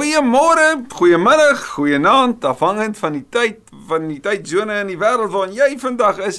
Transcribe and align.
Goeiemôre, 0.00 0.86
goeiemiddag, 0.88 1.58
goeienaand, 1.74 2.44
afhangend 2.48 2.96
van 2.96 3.12
die 3.18 3.26
tyd 3.28 3.58
van 3.84 4.06
die 4.08 4.16
tydsone 4.24 4.78
in 4.80 4.88
die 4.88 4.96
wêreld 4.96 5.28
waarin 5.34 5.52
jy 5.52 5.66
vandag 5.82 6.22
is. 6.24 6.38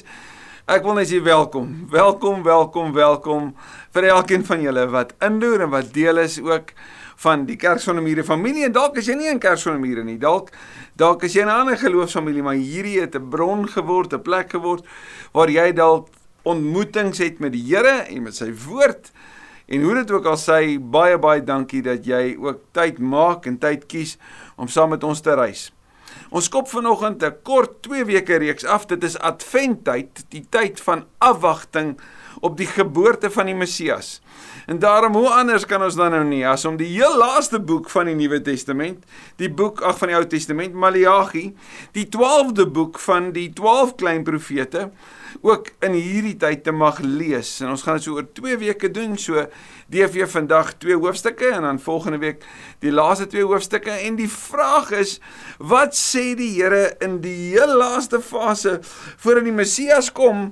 Ek 0.66 0.82
wil 0.82 0.98
net 0.98 1.12
sê 1.12 1.20
welkom. 1.22 1.68
Welkom, 1.94 2.40
welkom, 2.42 2.90
welkom 2.96 3.52
vir 3.94 4.08
elkeen 4.16 4.48
van 4.48 4.66
julle 4.66 4.88
wat 4.90 5.14
indoor 5.22 5.68
en 5.68 5.70
wat 5.76 5.92
deel 5.94 6.24
is 6.24 6.40
ook 6.42 6.74
van 7.22 7.46
die 7.46 7.60
Kerksonnemure 7.62 8.26
familie. 8.26 8.66
En 8.66 8.74
dalk 8.80 8.98
is 8.98 9.12
jy 9.12 9.20
nie 9.20 9.30
in 9.30 9.44
Kerksonnemure 9.44 10.08
nie. 10.10 10.18
Dalk 10.18 10.50
dalk 10.98 11.30
is 11.30 11.38
jy 11.38 11.46
'n 11.46 11.54
ander 11.54 11.78
geloofsfamilie, 11.78 12.42
maar 12.42 12.58
hierdie 12.58 12.98
het 13.00 13.14
'n 13.14 13.30
bron 13.30 13.70
geword, 13.70 14.14
'n 14.14 14.26
plek 14.26 14.58
geword 14.58 14.82
waar 15.34 15.50
jy 15.50 15.72
dalk 15.72 16.10
ontmoetings 16.42 17.20
het 17.20 17.38
met 17.40 17.52
die 17.52 17.68
Here 17.70 18.10
en 18.10 18.24
met 18.24 18.36
sy 18.36 18.50
woord. 18.50 19.12
En 19.72 19.82
hoe 19.82 19.94
dit 20.02 20.10
ook 20.12 20.26
al 20.28 20.40
sê, 20.40 20.76
baie 20.80 21.16
baie 21.22 21.44
dankie 21.48 21.80
dat 21.86 22.04
jy 22.08 22.36
ook 22.36 22.66
tyd 22.76 22.98
maak 23.00 23.46
en 23.48 23.56
tyd 23.62 23.86
kies 23.88 24.18
om 24.60 24.68
saam 24.68 24.92
met 24.92 25.06
ons 25.08 25.24
te 25.24 25.36
reis. 25.38 25.70
Ons 26.32 26.50
skop 26.50 26.68
vanoggend 26.68 27.24
'n 27.24 27.38
kort 27.44 27.82
2 27.88 28.06
weke 28.06 28.36
reeks 28.36 28.66
af. 28.66 28.86
Dit 28.86 29.04
is 29.04 29.18
Adventtyd, 29.20 30.26
die 30.30 30.46
tyd 30.50 30.82
van 30.82 31.06
afwagting 31.18 32.00
op 32.40 32.58
die 32.58 32.68
geboorte 32.68 33.32
van 33.32 33.46
die 33.46 33.56
Messias. 33.56 34.22
En 34.66 34.80
daarom 34.80 35.16
hoe 35.16 35.30
anders 35.30 35.66
kan 35.66 35.84
ons 35.84 35.96
dan 35.96 36.12
nou 36.12 36.24
nie 36.24 36.48
as 36.48 36.66
om 36.66 36.78
die 36.78 36.88
heel 36.88 37.18
laaste 37.18 37.60
boek 37.60 37.90
van 37.90 38.06
die 38.06 38.16
Nuwe 38.16 38.42
Testament, 38.42 39.06
die 39.36 39.50
boek 39.50 39.82
ag 39.82 39.98
van 39.98 40.08
die 40.08 40.18
Ou 40.18 40.28
Testament, 40.28 40.74
Maleagi, 40.74 41.56
die 41.92 42.08
12de 42.08 42.68
boek 42.72 43.00
van 43.00 43.32
die 43.32 43.54
12 43.54 43.96
klein 43.96 44.24
profete 44.24 44.92
ook 45.42 45.72
in 45.86 45.96
hierdie 45.96 46.36
tyd 46.40 46.64
te 46.64 46.74
mag 46.76 47.00
lees. 47.04 47.54
En 47.62 47.72
ons 47.74 47.84
gaan 47.86 48.00
dit 48.00 48.06
so 48.06 48.18
oor 48.20 48.28
2 48.38 48.58
weke 48.62 48.92
doen. 48.92 49.18
So 49.18 49.46
DV 49.92 50.28
vandag 50.32 50.74
twee 50.82 50.98
hoofstukke 50.98 51.54
en 51.56 51.68
dan 51.68 51.80
volgende 51.80 52.20
week 52.22 52.44
die 52.84 52.92
laaste 52.92 53.28
twee 53.28 53.46
hoofstukke 53.48 53.92
en 54.08 54.20
die 54.20 54.30
vraag 54.32 54.92
is 54.96 55.18
wat 55.58 55.96
sê 55.98 56.32
die 56.38 56.52
Here 56.52 56.96
in 57.02 57.20
die 57.24 57.54
heel 57.54 57.78
laaste 57.80 58.22
fase 58.22 58.80
voordat 58.84 59.48
die 59.48 59.56
Messias 59.56 60.12
kom? 60.12 60.52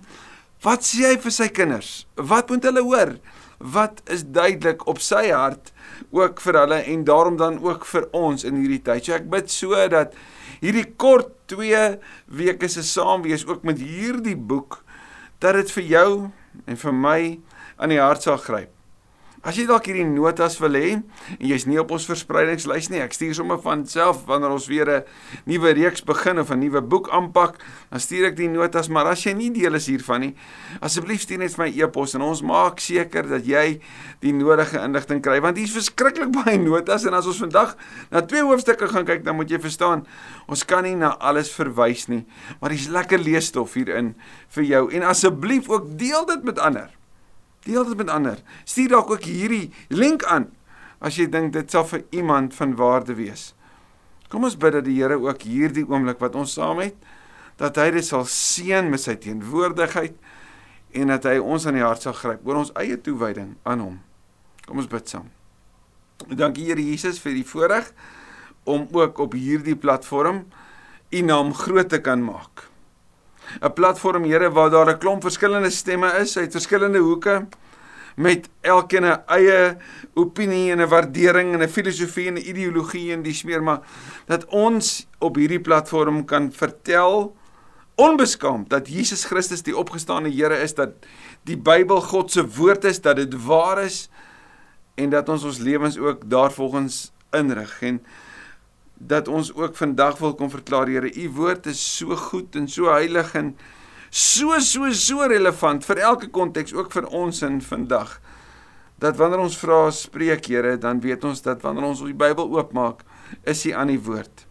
Wat 0.64 0.84
sê 0.84 1.12
hy 1.12 1.18
vir 1.24 1.36
sy 1.36 1.50
kinders? 1.56 1.92
Wat 2.16 2.50
moet 2.52 2.66
hulle 2.68 2.84
hoor? 2.84 3.14
Wat 3.60 4.02
is 4.12 4.24
duidelik 4.24 4.86
op 4.88 5.00
sy 5.04 5.30
hart 5.32 5.74
ook 6.12 6.40
vir 6.42 6.60
hulle 6.62 6.80
en 6.92 7.04
daarom 7.04 7.38
dan 7.38 7.60
ook 7.64 7.86
vir 7.86 8.08
ons 8.16 8.44
in 8.48 8.60
hierdie 8.60 8.82
tyd. 8.84 9.06
So 9.06 9.18
ek 9.18 9.28
bid 9.32 9.52
so 9.52 9.88
dat 9.92 10.16
hierdie 10.60 10.88
kort 11.00 11.36
2 11.50 12.00
weke 12.40 12.70
se 12.70 12.84
saamwees 12.86 13.46
ook 13.48 13.64
met 13.68 13.82
hierdie 13.82 14.38
boek 14.38 14.84
dat 15.40 15.58
dit 15.60 15.72
vir 15.78 15.84
jou 15.84 16.12
en 16.66 16.78
vir 16.78 16.94
my 16.94 17.22
aan 17.78 17.94
die 17.94 18.02
hart 18.02 18.26
sal 18.26 18.38
gryp. 18.42 18.79
As 19.40 19.56
jy 19.56 19.64
dalk 19.70 19.86
hierdie 19.88 20.04
notas 20.04 20.58
wil 20.60 20.76
hê 20.76 20.88
en 20.98 21.44
jy's 21.48 21.64
nie 21.64 21.78
op 21.80 21.94
ons 21.96 22.04
verspreidingslys 22.10 22.90
nie, 22.92 23.00
ek 23.00 23.14
stuur 23.16 23.38
sommer 23.38 23.62
van 23.64 23.86
self 23.88 24.26
wanneer 24.28 24.52
ons 24.52 24.68
weer 24.68 24.90
'n 24.92 25.06
nuwe 25.48 25.72
reeks 25.78 26.04
begin 26.04 26.40
of 26.40 26.52
'n 26.52 26.60
nuwe 26.60 26.82
boek 26.82 27.08
aanpak, 27.08 27.56
dan 27.90 28.00
stuur 28.00 28.28
ek 28.28 28.36
die 28.36 28.50
notas, 28.50 28.90
maar 28.90 29.08
as 29.08 29.24
jy 29.24 29.32
nie 29.34 29.50
deel 29.50 29.76
is 29.76 29.88
hiervan 29.88 30.22
nie, 30.22 30.36
asseblief 30.82 31.22
stuur 31.22 31.40
net 31.40 31.56
vir 31.56 31.66
my 31.66 31.72
e-pos 31.72 32.16
en 32.16 32.22
ons 32.22 32.42
maak 32.42 32.80
seker 32.80 33.30
dat 33.30 33.46
jy 33.46 33.80
die 34.20 34.34
nodige 34.34 34.84
inligting 34.84 35.22
kry 35.22 35.40
want 35.40 35.58
hier's 35.58 35.72
verskriklik 35.72 36.32
baie 36.44 36.58
notas 36.58 37.06
en 37.06 37.14
as 37.14 37.26
ons 37.26 37.40
vandag 37.40 37.78
na 38.12 38.22
twee 38.22 38.44
hoofstukke 38.44 38.90
gaan 38.90 39.06
kyk, 39.06 39.24
dan 39.24 39.38
moet 39.38 39.50
jy 39.50 39.60
verstaan, 39.60 40.06
ons 40.50 40.66
kan 40.66 40.84
nie 40.84 40.96
na 40.96 41.16
alles 41.18 41.50
verwys 41.50 42.10
nie, 42.10 42.26
maar 42.60 42.72
dis 42.72 42.90
lekker 42.90 43.18
leesstof 43.18 43.74
hierin 43.74 44.16
vir 44.50 44.64
jou 44.64 44.92
en 44.92 45.04
asseblief 45.04 45.70
ook 45.70 45.98
deel 45.98 46.26
dit 46.26 46.44
met 46.44 46.60
ander. 46.60 46.99
Deel 47.70 47.86
dit 47.86 48.02
met 48.02 48.10
ander. 48.10 48.42
Stuur 48.66 48.96
dalk 48.96 49.14
ook 49.14 49.30
hierdie 49.30 49.70
link 49.94 50.26
aan 50.26 50.50
as 51.00 51.16
jy 51.16 51.30
dink 51.32 51.54
dit 51.56 51.72
sal 51.72 51.86
vir 51.88 52.04
iemand 52.16 52.56
van 52.58 52.76
waarde 52.76 53.16
wees. 53.16 53.54
Kom 54.30 54.46
ons 54.46 54.58
bid 54.60 54.76
dat 54.76 54.86
die 54.86 54.98
Here 55.00 55.18
ook 55.18 55.46
hierdie 55.48 55.86
oomblik 55.88 56.20
wat 56.22 56.36
ons 56.38 56.54
saam 56.58 56.82
het, 56.84 56.98
dat 57.60 57.80
hy 57.80 57.90
dit 57.96 58.06
sal 58.06 58.26
seën 58.30 58.88
met 58.92 59.02
sy 59.02 59.16
teenwoordigheid 59.20 60.16
en 61.00 61.12
dat 61.14 61.26
hy 61.30 61.38
ons 61.40 61.66
aan 61.70 61.78
die 61.80 61.86
hart 61.86 62.06
sal 62.06 62.16
gryp 62.18 62.46
oor 62.48 62.62
ons 62.62 62.74
eie 62.80 62.98
toewyding 63.00 63.56
aan 63.64 63.84
hom. 63.84 63.98
Kom 64.68 64.82
ons 64.82 64.90
bid 64.92 65.10
saam. 65.10 65.28
Dankie 66.28 66.68
Here 66.70 66.84
Jesus 66.84 67.22
vir 67.24 67.38
die 67.40 67.48
voorreg 67.48 67.94
om 68.70 68.88
ook 68.94 69.20
op 69.24 69.38
hierdie 69.40 69.78
platform 69.80 70.44
u 71.10 71.22
naam 71.26 71.54
groot 71.58 71.90
te 71.90 72.02
kan 72.06 72.22
maak. 72.22 72.69
'n 73.62 73.74
platform 73.74 74.24
Here 74.24 74.52
waar 74.52 74.70
daar 74.70 74.90
'n 74.90 74.98
klomp 74.98 75.22
verskillende 75.22 75.70
stemme 75.70 76.12
is 76.20 76.38
uit 76.38 76.52
verskillende 76.52 77.00
hoeke 77.00 77.48
met 78.16 78.50
elkeen 78.62 79.06
'n 79.06 79.22
eie 79.28 79.78
opinie 80.14 80.72
en 80.72 80.82
'n 80.82 80.88
waardering 80.88 81.54
en 81.54 81.62
'n 81.62 81.70
filosofie 81.70 82.28
en 82.28 82.34
'n 82.34 82.50
ideologie 82.50 83.12
en 83.12 83.22
dis 83.22 83.44
meer 83.44 83.64
maar 83.64 83.80
dat 84.26 84.46
ons 84.46 85.08
op 85.20 85.36
hierdie 85.36 85.62
platform 85.62 86.26
kan 86.26 86.52
vertel 86.52 87.36
onbeskaamd 87.96 88.70
dat 88.70 88.88
Jesus 88.88 89.26
Christus 89.26 89.64
die 89.64 89.78
opgestane 89.78 90.30
Here 90.30 90.62
is 90.62 90.74
dat 90.74 90.90
die 91.44 91.58
Bybel 91.58 92.02
God 92.02 92.32
se 92.32 92.48
woord 92.48 92.84
is 92.84 93.02
dat 93.02 93.16
dit 93.16 93.46
waar 93.46 93.84
is 93.84 94.10
en 94.96 95.10
dat 95.10 95.30
ons 95.30 95.44
ons 95.44 95.58
lewens 95.58 95.98
ook 95.98 96.30
daarvolgens 96.30 97.12
inrig. 97.32 97.82
En 97.82 98.02
dat 99.00 99.28
ons 99.28 99.54
ook 99.56 99.76
vandag 99.80 100.18
wil 100.20 100.36
kom 100.36 100.50
verklaar 100.52 100.88
Here, 100.88 101.16
u 101.16 101.30
woord 101.30 101.66
is 101.72 101.80
so 101.98 102.16
goed 102.16 102.56
en 102.56 102.68
so 102.68 102.92
heilig 102.92 103.34
en 103.36 103.54
so 104.10 104.60
so 104.60 104.92
so 104.92 105.24
relevant 105.28 105.86
vir 105.86 106.04
elke 106.04 106.28
konteks, 106.28 106.74
ook 106.76 106.92
vir 106.92 107.08
ons 107.08 107.42
in 107.42 107.62
vandag. 107.64 108.20
Dat 109.00 109.16
wanneer 109.16 109.40
ons 109.40 109.58
vra 109.58 109.88
spreek 109.96 110.52
Here, 110.52 110.76
dan 110.78 111.00
weet 111.00 111.24
ons 111.24 111.42
dat 111.42 111.64
wanneer 111.64 111.88
ons 111.88 112.04
die 112.04 112.14
Bybel 112.14 112.52
oopmaak, 112.52 113.06
is 113.48 113.64
hy 113.64 113.74
aan 113.74 113.94
die 113.94 114.02
woord. 114.04 114.46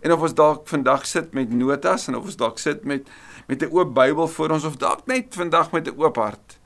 En 0.00 0.12
of 0.12 0.24
ons 0.24 0.36
dalk 0.36 0.66
vandag 0.68 1.04
sit 1.06 1.34
met 1.36 1.52
notas 1.52 2.08
en 2.08 2.16
of 2.16 2.28
ons 2.28 2.40
dalk 2.40 2.58
sit 2.58 2.84
met 2.84 3.08
met 3.48 3.62
'n 3.62 3.72
oop 3.72 3.94
Bybel 3.94 4.28
voor 4.28 4.50
ons 4.50 4.64
of 4.64 4.76
dalk 4.76 5.06
net 5.06 5.34
vandag 5.34 5.72
met 5.72 5.88
'n 5.88 5.96
oop 5.96 6.16
hart. 6.16 6.58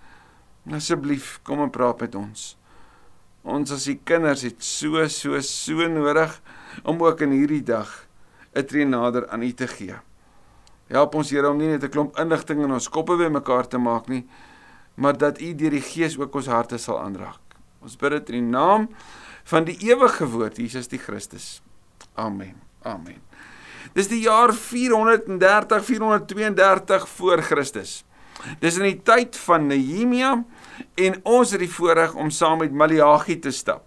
Asseblief, 0.71 1.41
kom 1.43 1.61
en 1.61 1.71
praat 1.71 2.01
met 2.01 2.15
ons. 2.15 2.57
Ons 3.43 3.71
as 3.71 3.85
die 3.85 4.01
kinders 4.05 4.43
het 4.43 4.63
so 4.65 5.07
so 5.09 5.41
so 5.41 5.89
nodig 5.89 6.41
om 6.83 7.03
ook 7.03 7.21
in 7.21 7.31
hierdie 7.31 7.63
dag 7.63 8.07
'n 8.55 8.65
tree 8.65 8.85
nader 8.85 9.29
aan 9.29 9.43
U 9.43 9.53
te 9.53 9.67
gee. 9.67 9.95
Help 10.87 11.15
ons 11.15 11.31
Here 11.31 11.49
om 11.49 11.57
nie 11.57 11.69
net 11.69 11.85
'n 11.85 11.89
klomp 11.89 12.19
inligting 12.19 12.63
in 12.63 12.73
ons 12.73 12.89
koppe 12.89 13.17
by 13.17 13.29
mekaar 13.29 13.69
te 13.69 13.79
maak 13.79 14.09
nie, 14.09 14.27
maar 14.95 15.17
dat 15.17 15.41
U 15.41 15.55
deur 15.55 15.71
die 15.71 15.81
Gees 15.81 16.19
ook 16.19 16.35
ons 16.35 16.47
harte 16.47 16.79
sal 16.79 17.01
aanraak. 17.01 17.41
Ons 17.81 17.97
bid 17.97 18.11
dit 18.11 18.31
in 18.31 18.35
die 18.35 18.51
naam 18.51 18.89
van 19.45 19.65
die 19.65 19.77
ewige 19.81 20.27
woord 20.27 20.57
Jesus 20.57 20.89
die 20.89 20.99
Christus. 20.99 21.63
Amen. 22.15 22.61
Amen. 22.83 23.21
Dis 23.95 24.09
die 24.09 24.21
jaar 24.21 24.55
430 24.55 25.85
432 25.85 27.09
voor 27.09 27.43
Christus. 27.43 28.05
Dis 28.61 28.79
in 28.81 28.89
die 28.89 29.01
tyd 29.03 29.37
van 29.37 29.67
Nehemia 29.67 30.45
en 30.95 31.19
ons 31.23 31.51
het 31.55 31.61
die 31.63 31.71
voorreg 31.71 32.15
om 32.15 32.31
saam 32.31 32.63
met 32.63 32.73
Maleagi 32.73 33.39
te 33.39 33.51
stap. 33.51 33.85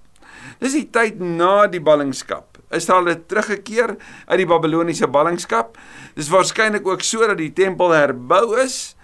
Dis 0.60 0.76
die 0.78 0.88
tyd 0.90 1.20
na 1.20 1.66
die 1.68 1.82
ballingskap. 1.82 2.55
Israel 2.76 3.06
het 3.06 3.28
teruggekeer 3.28 3.96
uit 4.28 4.38
die 4.38 4.50
Babiloniese 4.50 5.08
ballingskap. 5.08 5.78
Dis 6.16 6.30
waarskynlik 6.30 6.88
ook 6.88 7.02
sodat 7.02 7.38
die 7.38 7.54
tempel 7.54 7.96
herbou 7.96 8.60
is 8.62 8.96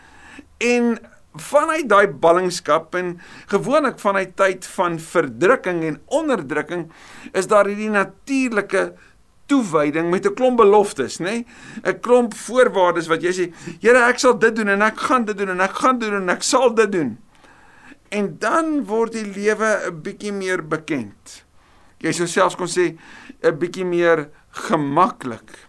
en 0.62 0.98
vanuit 1.40 1.88
daai 1.90 2.08
ballingskap 2.08 2.96
en 2.96 3.14
gewoonlik 3.48 4.00
vanuit 4.00 4.36
tyd 4.36 4.66
van 4.76 5.00
verdrukking 5.00 5.84
en 5.88 6.02
onderdrukking 6.06 6.90
is 7.32 7.48
daar 7.48 7.70
hierdie 7.72 7.90
natuurlike 7.90 8.92
toewyding 9.52 10.10
met 10.10 10.26
'n 10.28 10.34
klomp 10.34 10.58
beloftes, 10.58 11.20
nê? 11.20 11.24
Nee? 11.24 11.46
'n 11.84 12.00
Klomp 12.00 12.34
voorwaardes 12.34 13.08
wat 13.08 13.22
jy 13.22 13.32
sê, 13.32 13.46
Here, 13.82 14.00
ek 14.12 14.20
sal 14.20 14.40
dit 14.40 14.56
doen 14.56 14.68
en 14.68 14.82
ek 14.82 15.00
gaan 15.00 15.26
dit 15.26 15.38
doen 15.38 15.50
en 15.50 15.60
ek 15.60 15.76
gaan 15.76 16.00
doen 16.00 16.14
en 16.14 16.30
ek 16.30 16.44
sal 16.44 16.74
dit 16.76 16.92
doen. 16.92 17.18
En 18.10 18.36
dan 18.40 18.86
word 18.86 19.12
die 19.12 19.26
lewe 19.26 19.88
'n 19.88 20.02
bietjie 20.02 20.32
meer 20.32 20.68
bekend. 20.68 21.46
Jy 22.02 22.14
sou 22.18 22.28
selfs 22.28 22.58
kon 22.58 22.68
sê 22.68 22.98
'n 23.44 23.58
bietjie 23.60 23.86
meer 23.86 24.30
gemaklik. 24.68 25.68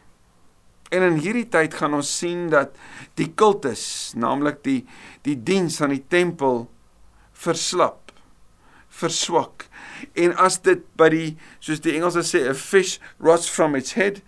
En 0.90 1.02
in 1.02 1.19
hierdie 1.25 1.49
tyd 1.49 1.75
gaan 1.75 1.94
ons 1.94 2.19
sien 2.19 2.50
dat 2.52 2.76
die 3.17 3.32
kultus, 3.32 4.12
naamlik 4.17 4.62
die 4.64 4.87
die 5.23 5.37
diens 5.37 5.81
aan 5.81 5.94
die 5.94 6.05
tempel 6.08 6.69
verslap, 7.32 8.12
verswak. 8.93 9.67
En 10.19 10.34
as 10.37 10.58
dit 10.61 10.82
by 10.99 11.08
die 11.12 11.29
soos 11.61 11.81
die 11.81 11.94
Engelse 11.96 12.23
sê 12.26 12.49
'n 12.49 12.55
fish 12.55 12.99
rots 13.19 13.49
from 13.49 13.75
its 13.75 13.94
head, 13.94 14.20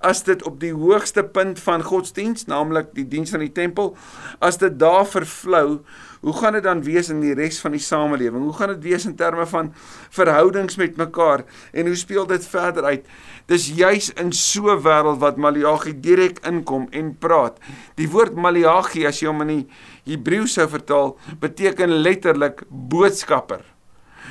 as 0.00 0.22
dit 0.22 0.42
op 0.42 0.60
die 0.60 0.72
hoogste 0.72 1.24
punt 1.24 1.58
van 1.58 1.82
godsdiens, 1.82 2.46
naamlik 2.46 2.94
die 2.94 3.08
diens 3.08 3.34
aan 3.34 3.40
die 3.40 3.52
tempel, 3.52 3.96
as 4.40 4.58
dit 4.58 4.78
daar 4.78 5.06
vervlou, 5.06 5.84
hoe 6.22 6.32
gaan 6.38 6.54
dit 6.54 6.62
dan 6.62 6.82
wees 6.86 7.08
in 7.10 7.20
die 7.22 7.34
res 7.34 7.58
van 7.62 7.74
die 7.74 7.82
samelewing? 7.82 8.44
Hoe 8.46 8.54
gaan 8.54 8.70
dit 8.76 8.84
wees 8.86 9.06
in 9.08 9.16
terme 9.18 9.46
van 9.50 9.72
verhoudings 10.14 10.78
met 10.78 10.96
mekaar 10.96 11.42
en 11.72 11.90
hoe 11.90 11.96
speel 11.98 12.26
dit 12.30 12.46
verder 12.46 12.84
uit? 12.84 13.08
Dis 13.50 13.66
juis 13.74 14.12
in 14.14 14.30
so 14.32 14.70
'n 14.70 14.82
wêreld 14.82 15.18
wat 15.18 15.36
Maleagi 15.36 15.92
direk 16.00 16.38
inkom 16.46 16.86
en 16.90 17.16
praat. 17.18 17.58
Die 17.96 18.08
woord 18.08 18.34
Maleagi 18.34 19.06
as 19.06 19.20
jy 19.20 19.26
hom 19.26 19.40
in 19.40 19.48
die 19.48 19.68
Hebreë 20.06 20.46
sou 20.46 20.68
vertaal, 20.68 21.18
beteken 21.40 21.90
letterlik 21.90 22.62
boodskapper. 22.68 23.64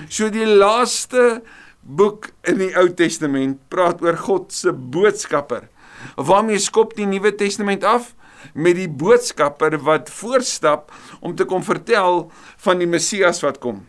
So 0.07 0.29
die 0.29 0.47
laaste 0.47 1.41
boek 1.81 2.29
in 2.43 2.57
die 2.57 2.73
Ou 2.77 2.87
Testament 2.93 3.59
praat 3.69 4.01
oor 4.01 4.17
God 4.17 4.53
se 4.53 4.71
boodskapper. 4.71 5.67
Waarmee 6.15 6.59
skop 6.59 6.95
die 6.95 7.05
Nuwe 7.05 7.35
Testament 7.35 7.83
af? 7.83 8.15
Met 8.53 8.75
die 8.75 8.89
boodskapper 8.89 9.77
wat 9.85 10.09
voorstap 10.09 10.91
om 11.19 11.35
te 11.35 11.45
kom 11.45 11.63
vertel 11.63 12.31
van 12.57 12.77
die 12.77 12.87
Messias 12.87 13.41
wat 13.41 13.59
kom. 13.59 13.85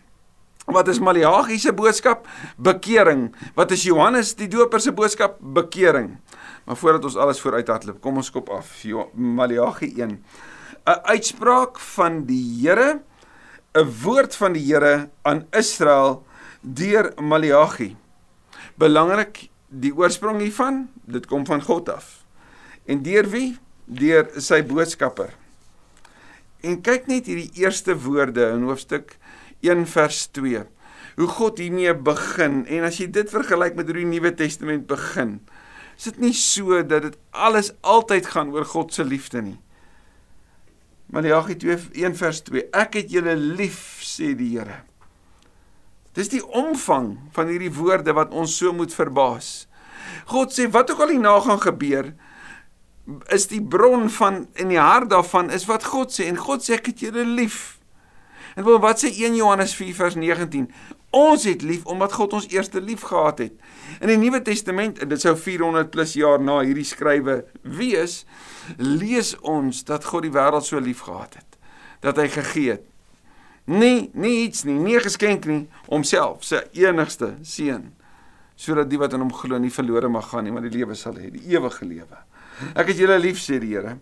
Wat 0.67 0.89
is 0.89 1.01
Maleagi 1.03 1.59
se 1.59 1.73
boodskap? 1.75 2.29
Bekering. 2.57 3.33
Wat 3.55 3.71
is 3.75 3.83
Johannes 3.83 4.35
die 4.39 4.49
Doper 4.49 4.81
se 4.81 4.93
boodskap? 4.95 5.41
Bekering. 5.41 6.17
Maar 6.65 6.77
voordat 6.77 7.05
ons 7.05 7.17
alles 7.17 7.41
vooruit 7.43 7.69
hardloop, 7.69 7.99
kom 8.01 8.17
ons 8.17 8.31
kop 8.31 8.49
af. 8.55 8.71
Maleagi 9.15 9.93
1. 9.99 10.23
'n 10.83 10.99
Uitspraak 11.03 11.79
van 11.79 12.25
die 12.27 12.43
Here, 12.63 13.03
'n 13.75 13.91
woord 14.03 14.35
van 14.37 14.53
die 14.53 14.65
Here 14.67 15.11
aan 15.23 15.47
Israel 15.51 16.25
deur 16.61 17.13
Maleagi. 17.23 17.97
Belangrik 18.75 19.49
die 19.69 19.95
oorsprong 19.95 20.41
hiervan, 20.41 20.89
dit 21.05 21.27
kom 21.27 21.47
van 21.47 21.63
God 21.63 21.89
af. 21.89 22.25
En 22.87 23.03
deur 23.03 23.29
wie? 23.31 23.59
Deur 23.87 24.29
sy 24.43 24.63
boodskapper. 24.67 25.33
En 26.63 26.79
kyk 26.85 27.09
net 27.11 27.27
hierdie 27.27 27.51
eerste 27.65 27.97
woorde 27.99 28.53
in 28.55 28.69
hoofstuk 28.69 29.17
1 29.67 29.87
vers 29.91 30.27
2. 30.39 30.63
Hoe 31.19 31.29
God 31.29 31.59
hiermee 31.61 31.95
begin 31.95 32.63
en 32.71 32.87
as 32.87 33.01
jy 33.03 33.09
dit 33.13 33.29
vergelyk 33.31 33.75
met 33.77 33.91
hoe 33.91 33.99
die 33.99 34.09
Nuwe 34.09 34.33
Testament 34.39 34.87
begin, 34.91 35.41
is 35.99 36.09
dit 36.09 36.23
nie 36.23 36.33
so 36.37 36.81
dat 36.87 37.05
dit 37.09 37.19
alles 37.35 37.73
altyd 37.83 38.31
gaan 38.33 38.55
oor 38.55 38.65
God 38.69 38.95
se 38.95 39.05
liefde 39.05 39.43
nie. 39.43 39.59
Maleagi 41.13 41.59
2:1 41.61 42.17
vers 42.17 42.41
2 42.49 42.71
Ek 42.73 42.95
het 42.97 43.11
julle 43.13 43.35
lief 43.37 44.01
sê 44.01 44.33
die 44.35 44.55
Here. 44.57 44.81
Dis 46.17 46.29
die 46.33 46.45
omvang 46.45 47.19
van 47.33 47.49
hierdie 47.49 47.73
woorde 47.73 48.13
wat 48.17 48.33
ons 48.33 48.57
so 48.57 48.73
moet 48.73 48.95
verbaas. 48.95 49.67
God 50.29 50.53
sê 50.53 50.69
wat 50.73 50.91
ook 50.91 51.01
al 51.01 51.15
hierna 51.15 51.39
gaan 51.41 51.61
gebeur 51.61 52.13
is 53.35 53.49
die 53.51 53.63
bron 53.63 54.11
van 54.11 54.47
in 54.55 54.69
die 54.69 54.79
hart 54.79 55.11
daarvan 55.11 55.51
is 55.51 55.67
wat 55.67 55.85
God 55.85 56.13
sê 56.15 56.29
en 56.31 56.39
God 56.39 56.63
sê 56.63 56.79
ek 56.79 56.93
het 56.93 57.01
julle 57.07 57.25
lief. 57.27 57.79
En 58.55 58.65
wat 58.65 59.03
sê 59.03 59.11
1 59.11 59.37
Johannes 59.37 59.75
4 59.75 59.95
vers 59.95 60.15
19? 60.15 60.69
Ons 61.13 61.45
het 61.45 61.63
lief 61.63 61.85
omdat 61.85 62.13
God 62.13 62.33
ons 62.33 62.49
eerste 62.49 62.81
lief 62.81 63.03
gehad 63.09 63.39
het. 63.39 63.53
In 64.01 64.09
die 64.09 64.17
Nuwe 64.17 64.43
Testament, 64.43 64.99
en 64.99 65.09
dit 65.09 65.21
sou 65.21 65.35
400 65.37 65.91
plus 65.93 66.15
jaar 66.17 66.41
na 66.41 66.61
hierdie 66.65 66.87
skrywe 66.89 67.43
wees, 67.63 68.23
lees 68.79 69.35
ons 69.41 69.83
dat 69.89 70.07
God 70.09 70.25
die 70.29 70.33
wêreld 70.33 70.65
so 70.65 70.81
lief 70.81 71.05
gehad 71.09 71.37
het 71.41 71.53
dat 72.03 72.19
hy 72.19 72.27
gegee 72.35 72.71
het. 72.75 72.87
Nee, 73.71 74.09
nie 74.19 74.49
iets 74.49 74.65
nie, 74.67 74.75
nie 74.75 74.97
'n 74.97 75.05
geskenk 75.05 75.45
nie, 75.47 75.69
homself, 75.87 76.43
sy 76.45 76.63
enigste 76.73 77.37
seun, 77.43 77.95
sodat 78.57 78.91
die 78.91 78.99
wat 78.99 79.13
in 79.13 79.21
hom 79.21 79.33
glo 79.33 79.59
nie 79.59 79.71
verlore 79.71 80.09
mag 80.09 80.29
gaan 80.29 80.45
nie, 80.45 80.53
maar 80.53 80.67
die 80.67 80.79
lewe 80.79 80.95
sal 80.95 81.15
hê, 81.15 81.31
die 81.31 81.55
ewige 81.55 81.85
lewe. 81.85 82.19
Ek 82.75 82.93
het 82.93 82.99
julle 82.99 83.19
lief 83.21 83.41
sê 83.43 83.59
die 83.63 83.75
Here. 83.75 83.99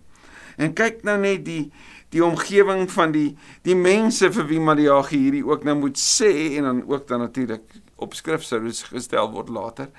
En 0.60 0.74
kyk 0.76 1.04
nou 1.06 1.18
net 1.20 1.44
die 1.46 1.64
die 2.10 2.22
omgewing 2.26 2.88
van 2.90 3.12
die 3.14 3.36
die 3.66 3.76
mense 3.78 4.32
vir 4.34 4.48
wie 4.48 4.58
Maleagi 4.58 5.18
hierdie 5.20 5.44
ook 5.46 5.62
nou 5.66 5.76
moet 5.84 5.98
sê 6.00 6.30
en 6.58 6.66
dan 6.66 6.80
ook 6.82 7.06
dan 7.06 7.22
natuurlik 7.22 7.76
op 8.02 8.16
skrif 8.18 8.42
sou 8.42 8.58
gestel 8.66 9.30
word 9.30 9.48
later. 9.48 9.90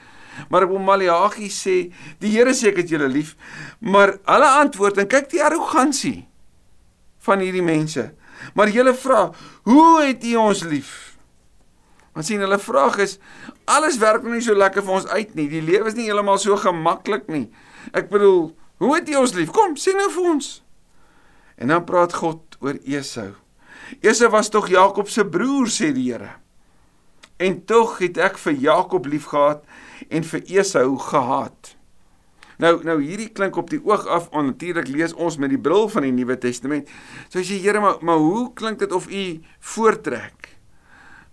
Maar 0.49 0.67
op 0.67 0.81
Maleagi 0.83 1.47
sê 1.47 1.77
die 2.19 2.33
Here 2.35 2.53
sê 2.55 2.71
ek 2.71 2.83
het 2.83 2.91
julle 2.91 3.07
lief, 3.11 3.35
maar 3.79 4.17
hulle 4.27 4.49
antwoord 4.63 4.99
en 5.03 5.07
kyk 5.11 5.29
die 5.31 5.43
arrogansie 5.43 6.27
van 7.21 7.39
hierdie 7.43 7.63
mense. 7.63 8.09
Maar 8.57 8.71
julle 8.73 8.93
vra, 8.97 9.29
hoe 9.69 10.01
het 10.01 10.23
U 10.25 10.35
ons 10.41 10.63
lief? 10.65 10.91
Want 12.11 12.27
sien 12.27 12.41
hulle 12.43 12.59
vraag 12.59 12.97
is 13.05 13.17
alles 13.65 13.97
werk 14.01 14.23
nie 14.23 14.41
so 14.41 14.55
lekker 14.57 14.83
vir 14.85 14.97
ons 14.99 15.07
uit 15.11 15.35
nie. 15.35 15.47
Die 15.51 15.63
lewe 15.63 15.91
is 15.91 15.97
nie 15.97 16.07
heeltemal 16.09 16.39
so 16.41 16.57
gemaklik 16.59 17.27
nie. 17.31 17.47
Ek 17.93 18.09
bedoel, 18.11 18.51
hoe 18.81 18.95
het 18.95 19.09
U 19.09 19.17
ons 19.21 19.35
lief? 19.37 19.51
Kom, 19.55 19.75
sê 19.77 19.93
nou 19.97 20.09
vir 20.13 20.29
ons. 20.33 20.51
En 21.61 21.73
dan 21.73 21.85
praat 21.85 22.13
God 22.17 22.57
oor 22.61 22.79
Esau. 22.85 23.33
Esau 24.01 24.31
was 24.33 24.49
tog 24.49 24.69
Jakob 24.71 25.09
se 25.09 25.25
broer 25.27 25.69
sê 25.69 25.91
die 25.93 26.07
Here. 26.09 26.37
En 27.41 27.59
tog 27.65 27.97
het 28.01 28.17
ek 28.21 28.39
vir 28.41 28.57
Jakob 28.69 29.05
liefgehad 29.09 29.63
en 30.09 30.25
vir 30.25 30.43
Esau 30.61 30.97
gehaat. 31.01 31.75
Nou 32.61 32.75
nou 32.85 32.97
hierdie 33.01 33.31
klink 33.33 33.57
op 33.57 33.71
die 33.71 33.81
oog 33.81 34.05
af 34.05 34.29
onnatuurlik 34.37 34.89
lees 34.91 35.15
ons 35.17 35.39
met 35.41 35.49
die 35.49 35.61
bril 35.61 35.87
van 35.89 36.05
die 36.05 36.13
Nuwe 36.13 36.37
Testament. 36.41 36.89
So 37.29 37.41
as 37.41 37.49
jy 37.49 37.57
Here 37.63 37.81
maar 37.81 38.01
maar 38.05 38.21
hoe 38.21 38.51
klink 38.53 38.79
dit 38.81 38.91
of 38.93 39.09
u 39.09 39.23
voortrek? 39.73 40.40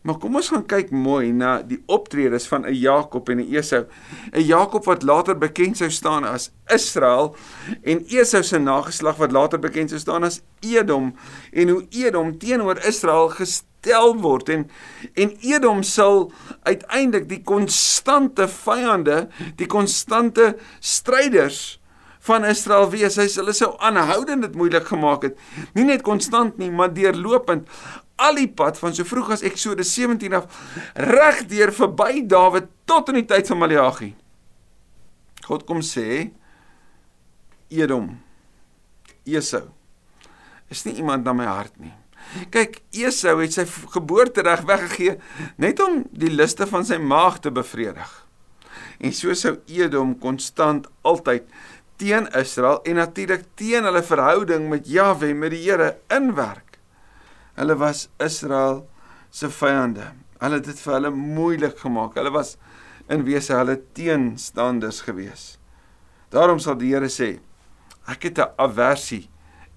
Maar 0.08 0.16
kom 0.16 0.38
ons 0.40 0.48
gaan 0.48 0.62
kyk 0.64 0.88
mooi 0.88 1.34
na 1.36 1.58
die 1.60 1.82
optredes 1.92 2.46
van 2.48 2.64
'n 2.64 2.72
Jakob 2.72 3.28
en 3.28 3.40
'n 3.40 3.54
Esau. 3.54 3.84
'n 4.32 4.40
Jakob 4.40 4.84
wat 4.84 5.02
later 5.02 5.36
bekend 5.36 5.76
sou 5.76 5.90
staan 5.90 6.24
as 6.24 6.50
Israel 6.66 7.36
en 7.82 8.00
Esau 8.08 8.42
se 8.42 8.58
nageslag 8.58 9.16
wat 9.16 9.32
later 9.32 9.58
bekend 9.58 9.90
sou 9.90 10.00
staan 10.00 10.24
as 10.24 10.40
Edom 10.60 11.14
en 11.52 11.68
hoe 11.68 11.86
Edom 11.90 12.38
teenoor 12.38 12.78
Israel 12.86 13.28
gestel 13.28 14.16
word 14.20 14.48
en 14.48 14.70
en 15.14 15.36
Edom 15.40 15.82
sal 15.82 16.32
uiteindelik 16.62 17.28
die 17.28 17.42
konstante 17.42 18.48
vyande, 18.48 19.28
die 19.56 19.66
konstante 19.66 20.56
stryders 20.80 21.80
van 22.20 22.44
Israel 22.44 22.90
wees. 22.90 23.16
Hy 23.16 23.28
hulle 23.28 23.52
sou 23.52 23.74
aanhoudend 23.78 24.42
dit 24.42 24.54
moeilik 24.54 24.86
gemaak 24.86 25.22
het. 25.22 25.36
Nie 25.74 25.84
net 25.84 26.02
konstant 26.02 26.56
nie, 26.58 26.70
maar 26.70 26.94
deurlopend 26.94 27.68
al 28.18 28.38
die 28.40 28.48
pad 28.50 28.78
van 28.80 28.94
so 28.94 29.06
vroeg 29.06 29.32
as 29.36 29.44
Eksodus 29.46 29.92
17 29.94 30.34
af 30.38 30.48
reg 30.94 31.44
deur 31.50 31.72
verby 31.74 32.24
Dawid 32.26 32.70
tot 32.88 33.12
in 33.12 33.20
die 33.20 33.28
tyd 33.28 33.48
van 33.50 33.62
Maleagi. 33.62 34.12
God 35.46 35.64
kom 35.68 35.80
sê 35.84 36.28
Edom 37.72 38.16
Esau 39.28 39.68
is 40.68 40.84
nie 40.84 40.98
iemand 41.00 41.24
na 41.24 41.32
my 41.32 41.46
hart 41.48 41.78
nie. 41.80 41.94
Kyk, 42.52 42.82
Esau 42.92 43.38
het 43.40 43.54
sy 43.56 43.64
geboortereg 43.64 44.66
weggegee 44.68 45.16
net 45.62 45.80
om 45.80 46.02
die 46.12 46.32
liste 46.32 46.68
van 46.68 46.84
sy 46.84 46.98
maag 47.00 47.38
te 47.44 47.52
bevredig. 47.54 48.10
En 49.00 49.14
so 49.16 49.32
sou 49.38 49.56
Edom 49.70 50.16
konstant 50.20 50.88
altyd 51.06 51.46
teen 51.98 52.28
Israel 52.36 52.82
en 52.84 53.00
natuurlik 53.00 53.46
teen 53.58 53.86
hulle 53.88 54.04
verhouding 54.04 54.68
met 54.70 54.90
Jahwe 54.90 55.32
met 55.34 55.54
die 55.54 55.64
Here 55.64 55.94
inwerk. 56.14 56.67
Hulle 57.58 57.74
was 57.78 58.08
Israel 58.22 58.84
se 59.30 59.50
vyande. 59.50 60.12
Hulle 60.38 60.60
het 60.60 60.68
dit 60.70 60.80
vir 60.84 60.94
hulle 60.94 61.10
moeilik 61.10 61.78
gemaak. 61.82 62.14
Hulle 62.14 62.30
was 62.30 62.54
in 63.10 63.24
wese 63.26 63.56
hulle 63.56 63.80
teenstanders 63.96 65.02
gewees. 65.02 65.56
Daarom 66.30 66.60
sal 66.62 66.78
die 66.78 66.92
Here 66.92 67.08
sê, 67.10 67.38
ek 68.06 68.28
het 68.28 68.38
'n 68.38 68.52
aversie 68.56 69.28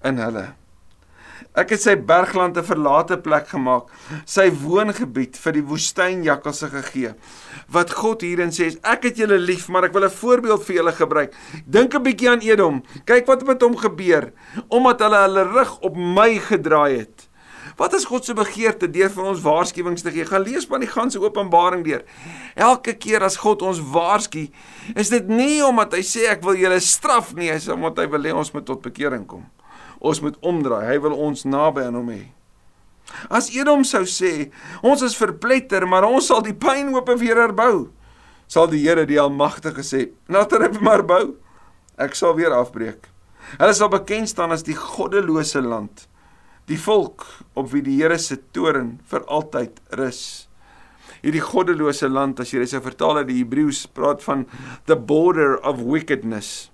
in 0.04 0.18
hulle. 0.18 0.52
Ek 1.54 1.70
het 1.70 1.82
sy 1.82 1.96
bergland 1.96 2.56
'n 2.56 2.64
verlate 2.64 3.16
plek 3.18 3.48
gemaak, 3.48 3.90
sy 4.24 4.50
woongebied 4.50 5.36
vir 5.36 5.52
die 5.52 5.64
woestynjakkalse 5.64 6.68
gegee. 6.70 7.14
Wat 7.68 7.90
God 7.90 8.22
hierin 8.22 8.50
sê 8.50 8.66
is, 8.66 8.78
ek 8.84 9.02
het 9.02 9.16
julle 9.16 9.38
lief, 9.38 9.68
maar 9.68 9.84
ek 9.84 9.92
wil 9.92 10.04
'n 10.04 10.10
voorbeeld 10.10 10.64
vir 10.64 10.76
julle 10.76 10.92
gebruik. 10.92 11.34
Dink 11.66 11.94
'n 11.94 12.02
bietjie 12.02 12.30
aan 12.30 12.40
Edom. 12.40 12.82
Kyk 13.04 13.26
wat 13.26 13.46
met 13.46 13.62
hom 13.62 13.76
gebeur 13.76 14.32
omdat 14.68 15.00
hulle 15.00 15.16
hulle 15.16 15.42
rug 15.52 15.80
op 15.80 15.96
my 15.96 16.38
gedraai 16.38 16.98
het. 16.98 17.31
Wat 17.76 17.94
is 17.96 18.04
God 18.04 18.26
se 18.26 18.34
begeerte 18.36 18.88
deur 18.92 19.10
vir 19.12 19.28
ons 19.30 19.40
waarskuwings 19.44 20.04
te 20.04 20.12
gee? 20.12 20.26
Gaan 20.28 20.44
lees 20.44 20.66
maar 20.68 20.82
die 20.82 20.90
ganse 20.90 21.20
Openbaring 21.22 21.84
deur. 21.86 22.04
Elke 22.54 22.94
keer 23.00 23.24
as 23.24 23.38
God 23.40 23.64
ons 23.64 23.80
waarsku, 23.92 24.48
is 24.94 25.12
dit 25.12 25.30
nie 25.30 25.62
omdat 25.64 25.96
hy 25.96 26.02
sê 26.06 26.28
ek 26.32 26.44
wil 26.44 26.58
julle 26.60 26.80
straf 26.84 27.32
nie, 27.38 27.50
hy 27.52 27.58
sê 27.62 27.72
omdat 27.74 28.02
hy 28.02 28.06
wil 28.12 28.28
hê 28.28 28.34
ons 28.36 28.52
moet 28.54 28.66
tot 28.68 28.82
bekering 28.84 29.24
kom. 29.28 29.46
Ons 30.02 30.20
moet 30.20 30.36
omdraai. 30.44 30.84
Hy 30.90 30.98
wil 31.04 31.16
ons 31.28 31.46
naby 31.48 31.86
aan 31.86 31.96
hom 31.96 32.12
hê. 32.12 32.22
As 33.32 33.50
Edom 33.54 33.82
sou 33.86 34.04
sê, 34.08 34.50
ons 34.82 35.02
is 35.04 35.16
verpletter, 35.18 35.86
maar 35.88 36.06
ons 36.06 36.28
sal 36.30 36.42
die 36.44 36.56
pyn 36.56 36.92
oop 36.94 37.10
weer 37.20 37.40
herbou, 37.40 37.88
sal 38.48 38.68
die 38.70 38.82
Here 38.84 39.04
die 39.08 39.20
Almagtige 39.20 39.82
sê, 39.82 40.10
"Laat 40.28 40.52
hulle 40.52 40.70
maar 40.80 41.02
bou. 41.02 41.36
Ek 41.98 42.14
sal 42.14 42.34
weer 42.34 42.52
afbreek." 42.52 43.08
Hulle 43.58 43.74
sal 43.74 43.88
bekend 43.88 44.28
staan 44.28 44.52
as 44.52 44.62
die 44.62 44.74
goddelose 44.74 45.60
land 45.60 46.06
die 46.70 46.78
volk 46.78 47.26
op 47.58 47.70
wie 47.72 47.82
die 47.84 47.98
Here 47.98 48.18
se 48.18 48.38
toorn 48.54 48.98
vir 49.10 49.24
altyd 49.26 49.80
rus. 49.98 50.48
Hierdie 51.22 51.42
goddelose 51.42 52.08
land 52.10 52.40
as 52.42 52.52
jy 52.52 52.62
dit 52.62 52.72
sou 52.72 52.82
vertaal 52.82 53.22
uit 53.22 53.28
die 53.30 53.40
Hebreëus 53.40 53.84
praat 53.94 54.22
van 54.24 54.46
the 54.90 54.96
border 54.96 55.58
of 55.66 55.82
wickedness. 55.86 56.70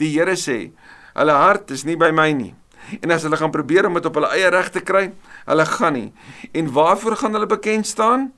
Die 0.00 0.10
Here 0.12 0.36
sê, 0.36 0.70
hulle 1.16 1.36
hart 1.36 1.72
is 1.74 1.84
nie 1.88 1.96
by 1.98 2.10
my 2.14 2.30
nie. 2.36 2.54
En 3.02 3.12
as 3.12 3.24
hulle 3.26 3.36
gaan 3.36 3.52
probeer 3.52 3.88
om 3.88 3.96
dit 3.98 4.08
op 4.08 4.16
hulle 4.16 4.32
eie 4.36 4.50
reg 4.52 4.70
te 4.72 4.82
kry, 4.84 5.08
hulle 5.48 5.66
gaan 5.68 5.96
nie. 5.96 6.10
En 6.56 6.72
waarvoor 6.72 7.18
gaan 7.20 7.36
hulle 7.36 7.48
bekend 7.50 7.88
staan? 7.88 8.30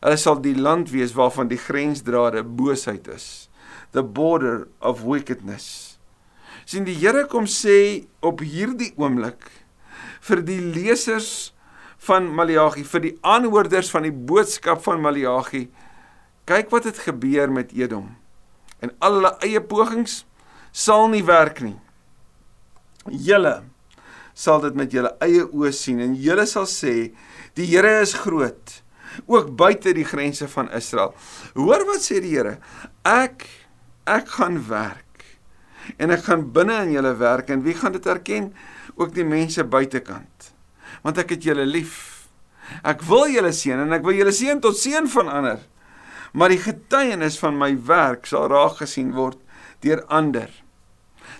Hulle 0.00 0.16
sal 0.20 0.40
die 0.40 0.56
land 0.56 0.92
wees 0.92 1.12
waarvan 1.16 1.50
die 1.50 1.60
grensdrade 1.60 2.44
boosheid 2.44 3.08
is. 3.12 3.50
The 3.92 4.04
border 4.04 4.68
of 4.80 5.04
wickedness. 5.04 5.98
Sien 6.64 6.86
die 6.86 6.96
Here 6.96 7.26
kom 7.28 7.48
sê 7.50 8.06
op 8.24 8.44
hierdie 8.44 8.92
oomblik 9.00 9.48
vir 10.28 10.42
die 10.46 10.60
lesers 10.60 11.52
van 12.06 12.28
Maleagi, 12.32 12.84
vir 12.84 13.04
die 13.04 13.16
aanhoorders 13.26 13.90
van 13.92 14.06
die 14.08 14.14
boodskap 14.14 14.82
van 14.84 15.02
Maleagi. 15.04 15.66
Kyk 16.48 16.70
wat 16.72 16.88
het 16.88 17.02
gebeur 17.04 17.52
met 17.52 17.74
Edom. 17.76 18.14
En 18.80 18.92
al 19.04 19.18
hulle 19.18 19.34
eie 19.44 19.60
pogings 19.60 20.22
sal 20.72 21.08
nie 21.12 21.24
werk 21.26 21.60
nie. 21.64 21.76
Julle 23.10 23.60
sal 24.36 24.62
dit 24.64 24.76
met 24.78 24.92
julle 24.94 25.10
eie 25.24 25.44
oë 25.44 25.72
sien 25.74 26.00
en 26.00 26.14
julle 26.16 26.46
sal 26.48 26.68
sê 26.70 27.10
die 27.58 27.66
Here 27.68 27.98
is 28.00 28.14
groot 28.22 28.80
ook 29.26 29.50
buite 29.58 29.92
die 29.92 30.06
grense 30.06 30.46
van 30.48 30.70
Israel. 30.76 31.14
Hoor 31.58 31.84
wat 31.88 32.04
sê 32.04 32.20
die 32.22 32.36
Here? 32.36 32.58
Ek 33.04 33.48
ek 34.08 34.30
gaan 34.38 34.60
werk 34.68 35.24
en 35.98 36.14
ek 36.14 36.24
gaan 36.28 36.46
binne 36.54 36.78
in 36.86 36.94
julle 36.96 37.12
werk 37.20 37.50
en 37.50 37.64
wie 37.66 37.74
gaan 37.76 37.94
dit 37.96 38.06
erken? 38.06 38.52
Ook 39.00 39.14
die 39.16 39.24
mense 39.24 39.64
buitekant. 39.64 40.50
Want 41.04 41.20
ek 41.22 41.36
het 41.36 41.46
julle 41.48 41.64
lief. 41.64 41.94
Ek 42.86 43.02
wil 43.08 43.30
julle 43.32 43.52
seën 43.56 43.80
en 43.80 43.96
ek 43.96 44.04
wil 44.06 44.18
julle 44.20 44.34
seën 44.34 44.60
tot 44.62 44.76
seën 44.78 45.08
van 45.16 45.30
ander. 45.32 45.62
Maar 46.36 46.52
die 46.52 46.62
getuienis 46.62 47.38
van 47.40 47.56
my 47.58 47.72
werk 47.88 48.28
sal 48.30 48.50
raak 48.52 48.78
gesien 48.82 49.14
word 49.16 49.40
deur 49.82 50.04
ander. 50.12 50.50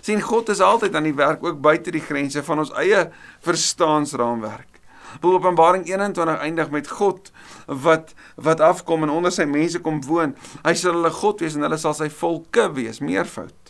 Sien 0.01 0.21
God 0.25 0.49
is 0.49 0.63
altyd 0.65 0.97
aan 0.97 1.07
die 1.07 1.15
werk 1.15 1.43
ook 1.45 1.61
buite 1.61 1.93
die 1.93 2.03
grense 2.03 2.41
van 2.43 2.63
ons 2.63 2.73
eie 2.81 3.05
verstaansraamwerk. 3.45 4.81
Bo 5.21 5.35
Openbaring 5.37 5.85
21 5.85 6.39
eindig 6.39 6.71
met 6.71 6.87
God 6.87 7.31
wat 7.67 8.15
wat 8.35 8.63
afkom 8.63 9.03
en 9.05 9.13
onder 9.13 9.33
sy 9.33 9.45
mense 9.45 9.81
kom 9.83 9.99
woon. 10.07 10.33
Hy 10.65 10.73
sal 10.79 10.97
hulle 10.97 11.13
God 11.13 11.43
wees 11.43 11.57
en 11.59 11.67
hulle 11.67 11.79
sal 11.81 11.93
sy 11.97 12.09
volke 12.21 12.69
wees, 12.73 13.01
meervoud. 13.03 13.60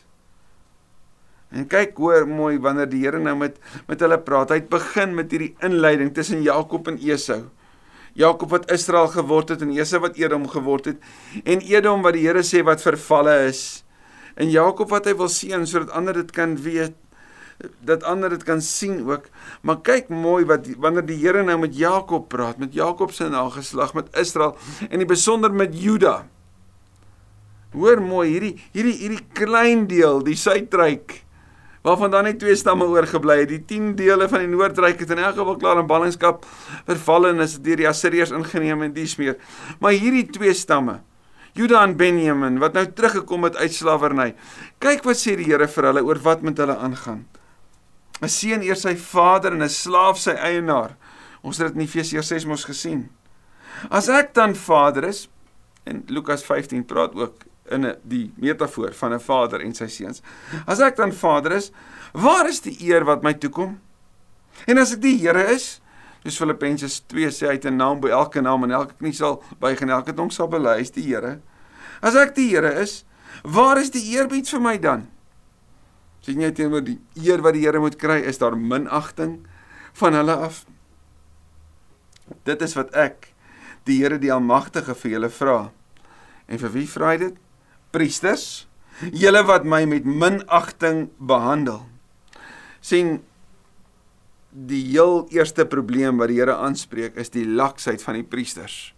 En 1.51 1.67
kyk 1.67 1.97
hoor 1.99 2.27
mooi 2.27 2.55
wanneer 2.63 2.87
die 2.89 3.03
Here 3.03 3.19
nou 3.19 3.35
met 3.35 3.57
met 3.87 3.99
hulle 3.99 4.19
praat. 4.23 4.53
Hy 4.53 4.61
het 4.61 4.69
begin 4.71 5.15
met 5.17 5.31
hierdie 5.31 5.53
inleiding 5.63 6.13
tussen 6.15 6.43
Jakob 6.45 6.87
en 6.87 6.99
Esau. 7.03 7.43
Jakob 8.15 8.51
wat 8.51 8.71
Israel 8.71 9.07
geword 9.11 9.51
het 9.51 9.61
en 9.63 9.71
Esau 9.75 10.01
wat 10.03 10.19
Edom 10.19 10.47
geword 10.51 10.91
het. 10.91 10.99
En 11.43 11.63
Edom 11.63 12.03
wat 12.05 12.15
die 12.15 12.25
Here 12.27 12.43
sê 12.47 12.63
wat 12.63 12.83
vervalle 12.83 13.35
is. 13.49 13.83
En 14.39 14.51
Jakob 14.51 14.91
wat 14.91 15.07
hy 15.07 15.15
wil 15.19 15.31
seën 15.31 15.67
sodat 15.67 15.91
ander 15.95 16.21
dit 16.21 16.31
kan 16.35 16.55
weet 16.63 16.95
dat 17.85 18.01
ander 18.09 18.31
dit 18.33 18.43
kan 18.43 18.61
sien 18.61 19.03
ook. 19.05 19.27
Maar 19.61 19.81
kyk 19.85 20.07
mooi 20.09 20.45
wat 20.49 20.65
wanneer 20.81 21.05
die 21.05 21.19
Here 21.21 21.43
nou 21.45 21.59
met 21.61 21.75
Jakob 21.77 22.29
praat, 22.31 22.57
met 22.57 22.73
Jakob 22.73 23.11
se 23.13 23.27
nageslag, 23.29 23.93
met 23.93 24.07
Israel 24.17 24.55
en 24.89 25.01
in 25.03 25.07
besonder 25.07 25.53
met 25.53 25.75
Juda. 25.77 26.23
Hoor 27.75 28.01
mooi 28.01 28.31
hierdie 28.31 28.55
hierdie 28.71 28.97
hierdie 29.03 29.25
klein 29.37 29.85
deel, 29.91 30.23
die 30.25 30.35
suidryk 30.35 31.21
waarvan 31.81 32.11
dan 32.13 32.23
net 32.29 32.39
twee 32.39 32.55
stamme 32.55 32.85
oorgebly 32.85 33.39
het. 33.39 33.49
Die 33.49 33.61
10 33.65 33.95
dele 33.95 34.27
van 34.29 34.43
die 34.43 34.49
noordryk 34.51 34.99
het 35.01 35.13
in 35.13 35.21
elk 35.21 35.37
geval 35.39 35.57
klaar 35.61 35.81
in 35.81 35.89
ballingskap 35.89 36.45
verval 36.85 37.31
en 37.31 37.41
is 37.45 37.57
deur 37.61 37.81
die 37.81 37.87
Assiriërs 37.89 38.33
ingeneem 38.37 38.85
en 38.87 38.93
dies 38.93 39.15
meer. 39.17 39.37
Maar 39.79 39.97
hierdie 39.97 40.27
twee 40.29 40.53
stamme, 40.53 41.01
Juda 41.57 41.81
en 41.83 41.97
Benjamin 41.99 42.61
wat 42.61 42.77
nou 42.77 42.85
teruggekom 42.95 43.43
het 43.49 43.57
uit 43.59 43.73
slawerny. 43.75 44.29
Kyk 44.79 45.03
wat 45.03 45.19
sê 45.19 45.35
die 45.35 45.49
Here 45.49 45.67
vir 45.67 45.89
hulle 45.89 46.03
oor 46.07 46.21
wat 46.23 46.45
met 46.47 46.61
hulle 46.61 46.77
aangaan. 46.77 47.25
'n 48.21 48.29
Seun 48.29 48.61
eers 48.61 48.85
sy 48.85 48.95
vader 48.95 49.51
en 49.51 49.63
'n 49.63 49.69
slaaf 49.69 50.17
sy 50.17 50.31
eienaar. 50.31 50.95
Ons 51.41 51.57
het 51.57 51.67
dit 51.67 51.75
in 51.75 51.87
Efesiërs 51.87 52.27
6 52.27 52.45
mos 52.45 52.65
gesien. 52.65 53.09
As 53.89 54.07
ek 54.09 54.33
dan 54.33 54.55
vader 54.55 55.03
is 55.03 55.27
en 55.83 56.03
Lukas 56.07 56.43
15 56.43 56.85
praat 56.85 57.15
ook 57.15 57.50
in 57.71 57.95
die 58.03 58.31
metafoor 58.37 58.93
van 58.93 59.13
'n 59.13 59.19
vader 59.19 59.61
en 59.61 59.73
sy 59.73 59.87
seuns. 59.87 60.21
As 60.67 60.79
ek 60.79 60.95
dan 60.95 61.11
vader 61.11 61.51
is, 61.51 61.71
waar 62.13 62.47
is 62.47 62.61
die 62.61 62.77
eer 62.89 63.05
wat 63.05 63.23
my 63.23 63.33
toekom? 63.33 63.79
En 64.67 64.77
as 64.77 64.93
ek 64.93 65.01
die 65.01 65.17
Here 65.17 65.43
is, 65.53 65.81
soos 66.23 66.37
Filippense 66.37 66.89
2 67.07 67.31
sê 67.33 67.47
hy 67.47 67.53
het 67.57 67.65
'n 67.65 67.77
naam 67.77 67.99
by 67.99 68.09
elke 68.09 68.41
naam 68.41 68.63
en 68.63 68.71
elke 68.71 68.93
knie 68.99 69.13
sal 69.13 69.43
buig 69.59 69.81
en 69.81 69.89
elke 69.89 70.13
tong 70.13 70.31
sal 70.31 70.47
bely, 70.47 70.79
is 70.79 70.91
die 70.91 71.03
Here. 71.03 71.39
As 72.01 72.15
ek 72.15 72.35
die 72.35 72.49
Here 72.49 72.81
is, 72.81 73.03
waar 73.43 73.77
is 73.77 73.89
die 73.89 74.03
eerbied 74.13 74.49
vir 74.49 74.59
my 74.59 74.77
dan? 74.77 75.07
Sien 76.21 76.41
jy 76.41 76.51
teenoor 76.51 76.83
die 76.85 76.99
eer 77.15 77.41
wat 77.41 77.53
die 77.53 77.65
Here 77.65 77.79
moet 77.79 77.97
kry, 77.97 78.21
is 78.21 78.37
daar 78.37 78.57
minagting 78.57 79.47
van 79.93 80.13
hulle 80.13 80.35
af? 80.35 80.65
Dit 82.45 82.61
is 82.61 82.75
wat 82.75 82.93
ek 82.95 83.33
die 83.85 83.97
Here 84.03 84.19
die 84.19 84.31
Almagtige 84.31 84.95
vir 84.95 85.11
julle 85.11 85.29
vra. 85.29 85.71
En 86.47 86.59
vir 86.59 86.69
wie 86.69 86.87
vra 86.87 87.13
hy 87.13 87.17
dit? 87.17 87.39
Priesters, 87.91 88.67
julle 89.11 89.41
wat 89.47 89.65
my 89.65 89.83
met 89.89 90.05
minagting 90.05 91.09
behandel. 91.17 91.87
sien 92.81 93.19
die 94.51 94.81
heel 94.91 95.27
eerste 95.31 95.67
probleem 95.69 96.17
wat 96.17 96.31
die 96.31 96.39
Here 96.39 96.55
aanspreek 96.57 97.15
is 97.21 97.29
die 97.31 97.45
laksheid 97.45 98.01
van 98.03 98.17
die 98.17 98.25
priesters. 98.27 98.93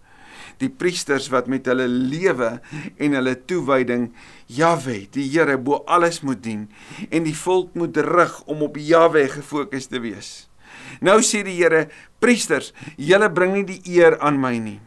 Die 0.62 0.70
priesters 0.70 1.28
wat 1.34 1.50
met 1.52 1.68
hulle 1.68 1.86
lewe 1.88 2.62
en 2.98 3.18
hulle 3.18 3.36
toewyding 3.36 4.14
Jahwe, 4.48 5.04
die 5.12 5.28
Here 5.30 5.58
bo 5.58 5.84
alles 5.86 6.22
moet 6.24 6.42
dien 6.44 6.70
en 7.10 7.28
die 7.28 7.36
volk 7.38 7.76
moet 7.76 7.98
rig 7.98 8.40
om 8.48 8.64
op 8.66 8.80
Jahwe 8.80 9.28
gefokus 9.36 9.92
te 9.92 10.02
wees. 10.04 10.48
Nou 11.04 11.20
sê 11.22 11.44
die 11.46 11.58
Here, 11.60 11.88
priesters, 12.24 12.72
julle 12.98 13.30
bring 13.34 13.54
nie 13.58 13.68
die 13.68 13.82
eer 13.98 14.18
aan 14.24 14.40
my 14.42 14.56
nie. 14.58 14.80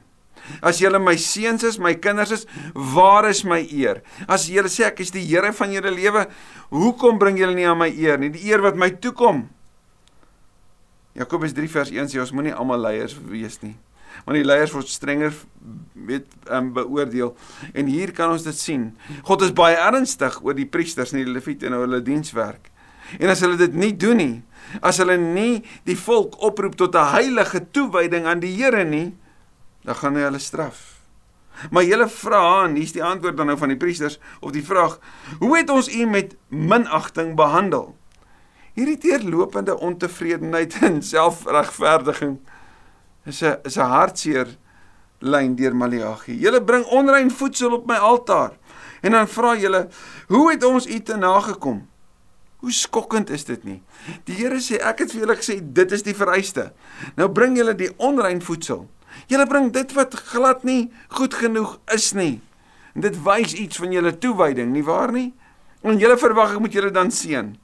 As 0.62 0.80
julle 0.80 1.00
my 1.02 1.16
seuns 1.20 1.64
is, 1.66 1.78
my 1.78 1.94
kinders 1.94 2.32
is, 2.32 2.46
waar 2.74 3.28
is 3.28 3.44
my 3.44 3.60
eer? 3.64 4.02
As 4.28 4.48
julle 4.50 4.70
sê 4.72 4.86
ek 4.90 5.02
is 5.04 5.12
die 5.14 5.24
Here 5.26 5.52
van 5.52 5.72
julle 5.74 5.92
lewe, 5.94 6.26
hoekom 6.74 7.18
bring 7.18 7.38
julle 7.40 7.56
nie 7.56 7.66
aan 7.68 7.78
my 7.78 7.90
eer 7.90 8.18
nie? 8.18 8.30
Die 8.34 8.48
eer 8.50 8.64
wat 8.64 8.78
my 8.78 8.90
toekom. 8.90 9.46
Jakobus 11.16 11.54
3 11.56 11.68
vers 11.72 11.90
1 11.90 12.12
sê 12.12 12.20
ons 12.20 12.32
moenie 12.36 12.54
almal 12.54 12.82
leiers 12.88 13.16
wees 13.30 13.60
nie. 13.62 13.74
Want 14.24 14.38
die 14.38 14.46
leiers 14.46 14.72
word 14.72 14.88
strenger 14.88 15.34
weet 16.08 16.28
um, 16.52 16.70
beoordeel. 16.76 17.34
En 17.76 17.88
hier 17.90 18.12
kan 18.16 18.32
ons 18.32 18.44
dit 18.46 18.56
sien. 18.56 18.88
God 19.26 19.44
is 19.44 19.52
baie 19.56 19.76
ernstig 19.80 20.38
oor 20.44 20.56
die 20.56 20.68
priesters 20.68 21.12
en 21.12 21.22
die 21.22 21.32
leviete 21.32 21.68
en 21.68 21.76
hulle 21.76 22.02
dienswerk. 22.04 22.70
En 23.20 23.30
as 23.30 23.42
hulle 23.44 23.58
dit 23.60 23.76
nie 23.76 23.92
doen 23.94 24.18
nie, 24.18 24.34
as 24.82 24.98
hulle 25.00 25.16
nie 25.20 25.62
die 25.86 25.96
volk 25.98 26.36
oproep 26.44 26.74
tot 26.76 26.96
'n 26.96 27.12
heilige 27.14 27.60
toewyding 27.72 28.26
aan 28.26 28.40
die 28.40 28.54
Here 28.56 28.84
nie, 28.84 29.14
dan 29.86 29.94
gaan 29.94 30.18
hy 30.18 30.26
hulle 30.26 30.42
straf. 30.42 30.96
Maar 31.70 31.86
julle 31.88 32.08
vra 32.08 32.40
aan, 32.60 32.74
hier's 32.76 32.92
die 32.92 33.04
antwoord 33.04 33.36
dan 33.38 33.48
nou 33.48 33.56
van 33.58 33.72
die 33.72 33.80
priesters 33.80 34.18
op 34.40 34.52
die 34.52 34.64
vraag: 34.64 34.98
Hoe 35.38 35.56
het 35.56 35.70
ons 35.70 35.88
u 35.88 36.04
met 36.06 36.36
minagting 36.48 37.34
behandel? 37.38 37.94
Hierdie 38.76 38.98
teerlopende 39.00 39.78
ontevredenheid 39.78 40.76
en 40.88 41.00
selfregverdiging 41.02 42.38
is 43.24 43.40
'n 43.42 43.56
is 43.64 43.78
'n 43.78 43.88
hartseer 43.88 44.56
lyn 45.18 45.56
deur 45.56 45.76
Maleagi. 45.76 46.36
Julle 46.38 46.62
bring 46.62 46.84
onrein 46.84 47.30
voedsel 47.30 47.72
op 47.72 47.86
my 47.86 47.96
altaar. 47.96 48.52
En 49.00 49.10
dan 49.10 49.28
vra 49.28 49.56
julle: 49.56 49.88
Hoe 50.28 50.50
het 50.50 50.64
ons 50.64 50.86
u 50.86 51.00
te 51.00 51.16
nagekom? 51.16 51.88
Hoe 52.56 52.72
skokkend 52.72 53.30
is 53.30 53.44
dit 53.44 53.64
nie? 53.64 53.82
Die 54.24 54.34
Here 54.34 54.60
sê 54.60 54.76
ek 54.80 54.98
het 54.98 55.12
vir 55.12 55.20
julle 55.20 55.36
gesê 55.36 55.60
dit 55.62 55.92
is 55.92 56.02
die 56.02 56.14
vereiste. 56.14 56.72
Nou 57.16 57.28
bring 57.32 57.56
julle 57.56 57.74
die 57.74 57.92
onrein 57.96 58.42
voedsel. 58.42 58.88
Julle 59.26 59.46
bring 59.46 59.72
dit 59.72 59.92
wat 59.96 60.14
glad 60.14 60.64
nie 60.64 60.92
goed 61.08 61.34
genoeg 61.34 61.78
is 61.94 62.12
nie. 62.12 62.40
En 62.94 63.04
dit 63.04 63.16
wys 63.24 63.54
iets 63.54 63.76
van 63.76 63.92
julle 63.92 64.18
toewyding, 64.18 64.72
nie 64.72 64.84
waar 64.84 65.12
nie? 65.12 65.34
En 65.82 65.98
julle 66.00 66.16
verwag 66.18 66.56
ek 66.56 66.62
moet 66.64 66.72
julle 66.72 66.90
dan 66.90 67.10
seën. 67.10 67.54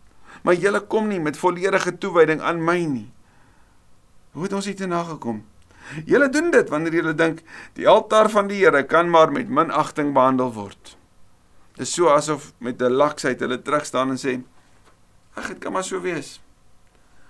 Maar 0.42 0.58
julle 0.58 0.80
kom 0.80 1.08
nie 1.08 1.20
met 1.22 1.38
volledige 1.38 1.94
toewyding 1.98 2.40
aan 2.40 2.60
my 2.64 2.80
nie. 2.84 3.08
Hoe 4.32 4.46
het 4.46 4.52
ons 4.56 4.68
hier 4.68 4.76
te 4.76 4.88
nagekom? 4.88 5.42
Julle 6.08 6.28
doen 6.32 6.50
dit 6.52 6.68
wanneer 6.70 6.94
julle 7.00 7.14
dink 7.14 7.42
die 7.76 7.88
altaar 7.88 8.30
van 8.32 8.48
die 8.48 8.62
Here 8.62 8.84
kan 8.88 9.10
maar 9.10 9.32
met 9.32 9.48
minagting 9.48 10.12
behandel 10.14 10.52
word. 10.54 10.96
Dit 11.76 11.86
is 11.86 11.94
so 11.94 12.08
asof 12.12 12.52
met 12.58 12.80
'n 12.82 12.92
laksheid 12.92 13.40
hulle 13.40 13.62
terug 13.62 13.84
staan 13.84 14.10
en 14.10 14.18
sê: 14.18 14.40
"Ag, 15.34 15.48
dit 15.48 15.58
kan 15.58 15.72
maar 15.72 15.84
so 15.84 16.00
wees." 16.00 16.40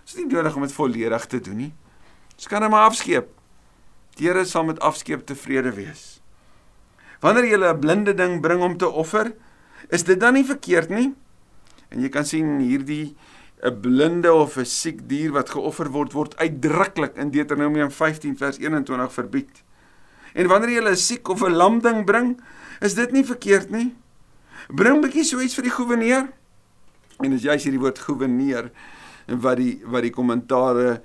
Dit 0.05 0.15
is 0.15 0.15
nie 0.15 0.27
nodig 0.27 0.55
om 0.55 0.63
dit 0.63 0.73
volledig 0.73 1.27
te 1.27 1.41
doen 1.41 1.57
nie. 1.57 1.75
Ons 2.35 2.47
kan 2.47 2.63
hom 2.63 2.75
afskeep. 2.75 3.29
Die 4.19 4.29
Here 4.29 4.45
sal 4.45 4.67
met 4.69 4.81
afskeep 4.81 5.25
tevrede 5.27 5.73
wees. 5.77 6.21
Wanneer 7.23 7.47
jy 7.47 7.59
'n 7.59 7.81
blinde 7.81 8.15
ding 8.15 8.41
bring 8.41 8.61
om 8.61 8.77
te 8.77 8.89
offer, 8.89 9.33
is 9.89 10.03
dit 10.03 10.21
dan 10.21 10.35
nie 10.35 10.45
verkeerd 10.45 10.91
nie? 10.91 11.15
En 11.89 12.01
jy 12.01 12.09
kan 12.09 12.25
sien 12.25 12.59
hierdie 12.59 13.17
'n 13.63 13.81
blinde 13.81 14.33
of 14.33 14.57
'n 14.59 14.65
siek 14.65 15.09
dier 15.09 15.33
wat 15.33 15.51
geoffer 15.51 15.89
word 15.91 16.13
word 16.13 16.37
uitdruklik 16.37 17.17
in 17.17 17.31
Deuteronomium 17.31 17.91
15 17.91 18.37
vers 18.37 18.59
21 18.59 19.13
verbied. 19.13 19.63
En 20.35 20.47
wanneer 20.49 20.83
jy 20.83 20.91
'n 20.91 20.97
siek 20.97 21.29
of 21.29 21.43
'n 21.43 21.55
lam 21.55 21.81
ding 21.81 22.05
bring, 22.05 22.41
is 22.81 22.95
dit 22.95 23.13
nie 23.13 23.25
verkeerd 23.25 23.71
nie. 23.71 23.95
Bring 24.69 24.97
'n 24.97 25.01
bietjie 25.01 25.25
so 25.25 25.41
iets 25.41 25.55
vir 25.55 25.65
die 25.65 25.77
goewerneur. 25.77 26.29
En 27.21 27.33
as 27.33 27.43
jy 27.43 27.57
sê 27.57 27.71
die 27.71 27.79
woord 27.79 27.99
goewerneur 27.99 28.71
en 29.27 29.41
wat 29.41 29.57
die 29.57 29.81
wat 29.85 30.03
die 30.03 30.11
kommentare 30.11 31.01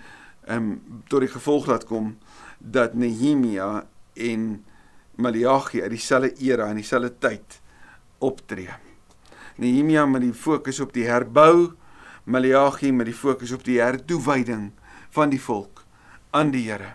ehm 0.47 0.57
um, 0.57 1.03
tot 1.07 1.19
die 1.19 1.29
gevolg 1.29 1.67
laat 1.67 1.85
kom 1.85 2.17
dat 2.57 2.93
Nehemia 2.93 3.85
en 4.13 4.65
Maleagi 5.15 5.81
uit 5.81 5.93
dieselfde 5.93 6.33
era 6.45 6.67
en 6.69 6.75
dieselfde 6.79 7.13
tyd 7.19 7.59
optree. 8.17 8.73
Nehemia 9.57 10.05
met 10.05 10.21
die 10.21 10.33
fokus 10.33 10.79
op 10.79 10.93
die 10.93 11.07
herbou, 11.09 11.73
Maleagi 12.25 12.91
met 12.91 13.09
die 13.09 13.15
fokus 13.17 13.53
op 13.55 13.63
die 13.65 13.79
hertoewyding 13.81 14.71
van 15.15 15.33
die 15.33 15.41
volk 15.41 15.83
aan 16.35 16.51
die 16.51 16.67
Here. 16.67 16.93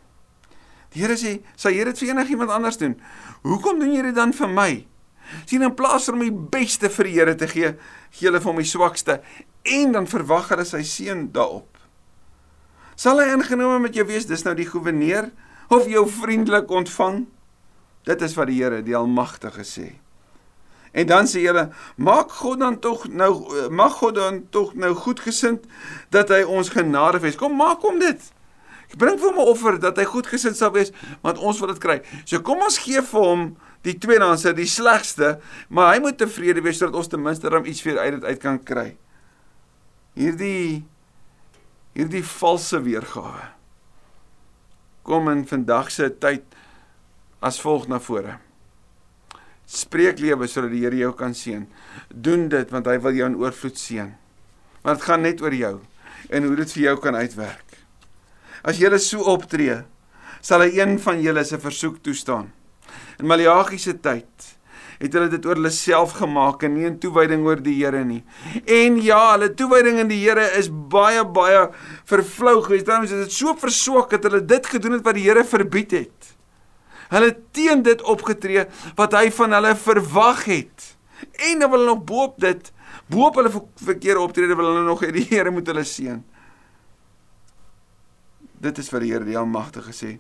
Die 0.93 1.03
Here 1.03 1.17
sê, 1.17 1.41
"Sal 1.57 1.73
jy 1.73 1.85
dit 1.85 1.99
vir 1.99 2.09
enigiemand 2.09 2.51
anders 2.51 2.77
doen? 2.77 3.01
Hoekom 3.43 3.79
doen 3.79 3.95
jy 3.95 4.03
dit 4.03 4.15
dan 4.15 4.33
vir 4.33 4.49
my?" 4.49 4.87
Sien 5.47 5.63
in 5.63 5.75
plaas 5.75 6.09
om 6.09 6.19
die 6.19 6.33
beste 6.33 6.91
vir 6.91 7.05
die 7.05 7.13
Here 7.13 7.35
te 7.35 7.49
gee, 7.49 7.75
gee 8.11 8.29
hulle 8.29 8.41
vir 8.41 8.51
hom 8.51 8.57
die 8.57 8.69
swakste 8.69 9.23
en 9.63 9.93
dan 9.93 10.07
verwag 10.07 10.49
hulle 10.49 10.65
sy 10.65 10.83
seën 10.83 11.33
daarop. 11.33 11.79
Sal 12.97 13.19
hy 13.19 13.33
ingenome 13.33 13.79
met 13.79 13.95
jou 13.95 14.05
wees? 14.07 14.27
Dis 14.27 14.45
nou 14.45 14.55
die 14.55 14.67
goewerneur 14.69 15.31
of 15.69 15.89
jou 15.89 16.09
vriendelik 16.09 16.71
ontvang? 16.71 17.27
Dit 18.03 18.23
is 18.23 18.35
wat 18.35 18.51
die 18.51 18.63
Here, 18.63 18.83
die 18.83 18.97
Almagtige 18.97 19.65
sê. 19.67 19.89
En 20.93 21.07
dan 21.09 21.29
sê 21.29 21.41
hulle, 21.47 21.71
maak 21.97 22.33
God 22.43 22.61
dan 22.61 22.77
tog 22.81 23.07
nou 23.09 23.33
mag 23.73 23.95
God 23.97 24.19
dan 24.19 24.43
tog 24.53 24.75
nou 24.77 24.93
goedgesind 24.95 25.65
dat 26.13 26.29
hy 26.29 26.43
ons 26.45 26.69
genade 26.75 27.23
wees. 27.23 27.39
Kom 27.41 27.57
maak 27.57 27.81
hom 27.87 28.01
dit. 28.03 28.21
Bring 29.01 29.17
vir 29.17 29.31
hom 29.31 29.41
'n 29.41 29.49
offer 29.49 29.79
dat 29.81 29.97
hy 29.97 30.05
goedgesind 30.05 30.57
sal 30.57 30.73
wees, 30.73 30.93
want 31.23 31.39
ons 31.39 31.59
wil 31.59 31.73
dit 31.73 31.81
kry. 31.81 32.03
So 32.25 32.41
kom 32.41 32.61
ons 32.61 32.79
gee 32.79 33.01
vir 33.01 33.21
hom 33.21 33.57
die 33.83 33.99
tweedehandse, 33.99 34.53
die 34.53 34.69
slegste, 34.69 35.41
maar 35.69 35.95
hy 35.95 36.01
moet 36.01 36.19
tevrede 36.19 36.61
wees 36.61 36.79
sodat 36.79 36.95
ons 36.95 37.09
ten 37.09 37.23
minste 37.23 37.49
dan 37.49 37.65
iets 37.65 37.81
vir 37.81 37.99
uit 37.99 38.13
dit 38.13 38.25
uit 38.25 38.39
kan 38.39 38.63
kry. 38.63 38.97
Hierdie 40.15 40.85
hierdie 41.95 42.25
valse 42.25 42.81
weergawe 42.83 43.62
kom 45.03 45.29
in 45.33 45.45
vandag 45.49 45.91
se 45.91 46.09
tyd 46.23 46.45
as 47.43 47.61
volg 47.63 47.89
na 47.91 47.99
vore. 48.03 48.39
Spreek 49.67 50.21
lewe 50.21 50.47
sodat 50.51 50.73
die 50.75 50.83
Here 50.85 50.99
jou 50.99 51.13
kan 51.17 51.35
seën. 51.35 51.65
Doen 52.11 52.49
dit 52.53 52.71
want 52.75 52.89
hy 52.91 52.99
wil 53.03 53.17
jou 53.19 53.31
in 53.31 53.39
oorvloed 53.41 53.79
seën. 53.79 54.11
Want 54.83 55.01
dit 55.01 55.07
gaan 55.09 55.25
net 55.27 55.43
oor 55.43 55.55
jou 55.55 55.77
en 56.31 56.47
hoe 56.47 56.57
dit 56.63 56.75
vir 56.77 56.85
jou 56.89 56.97
kan 57.03 57.19
uitwerk. 57.19 57.79
As 58.63 58.79
julle 58.79 58.99
so 59.03 59.25
optree, 59.33 59.81
sal 60.43 60.63
hy 60.63 60.77
een 60.79 60.99
van 61.03 61.23
julle 61.23 61.43
se 61.47 61.59
versoek 61.59 61.99
toestaan. 62.03 62.51
In 63.19 63.27
Maleagi 63.31 63.79
se 63.79 63.95
tyd 63.99 64.53
het 65.03 65.17
hulle 65.17 65.31
dit 65.33 65.47
oor 65.47 65.59
hulle 65.59 65.73
self 65.75 66.15
gemaak 66.21 66.63
en 66.63 66.77
nie 66.77 66.87
'n 66.87 66.99
toewyding 67.03 67.45
oor 67.45 67.63
die 67.63 67.75
Here 67.83 68.05
nie. 68.05 68.23
En 68.67 69.03
ja, 69.03 69.33
hulle 69.33 69.55
toewyding 69.55 69.99
in 69.99 70.09
die 70.09 70.23
Here 70.23 70.47
is 70.59 70.69
baie 70.71 71.25
baie 71.25 71.71
vervlou 72.05 72.63
geweest. 72.63 72.87
Daarom 72.87 73.05
is 73.05 73.11
dit 73.11 73.33
so 73.33 73.55
verswak 73.55 74.11
dat 74.11 74.23
hulle 74.23 74.45
dit 74.45 74.67
gedoen 74.67 74.93
het 74.93 75.05
wat 75.05 75.15
die 75.15 75.29
Here 75.29 75.45
verbied 75.45 75.91
het. 75.91 76.37
Hulle 77.11 77.37
teen 77.51 77.83
dit 77.83 78.03
opgetree 78.03 78.67
wat 78.97 79.13
hy 79.13 79.31
van 79.31 79.53
hulle 79.53 79.75
verwag 79.77 80.45
het. 80.45 80.97
En 81.51 81.59
dan 81.59 81.71
wil 81.71 81.79
hulle 81.79 81.95
nog 81.95 82.05
boop 82.05 82.41
dit, 82.41 82.73
boop 83.07 83.35
hulle 83.35 83.51
verkeerde 83.75 84.21
optrede 84.21 84.57
wil 84.57 84.67
hulle 84.67 84.85
nog 84.85 85.03
hê 85.03 85.11
die 85.11 85.27
Here 85.29 85.51
moet 85.51 85.67
hulle 85.67 85.85
seën. 85.85 86.23
Dit 88.61 88.79
is 88.79 88.91
wat 88.91 89.01
die 89.01 89.13
Here 89.13 89.25
die 89.25 89.39
Almagtige 89.39 89.93
sê. 89.93 90.19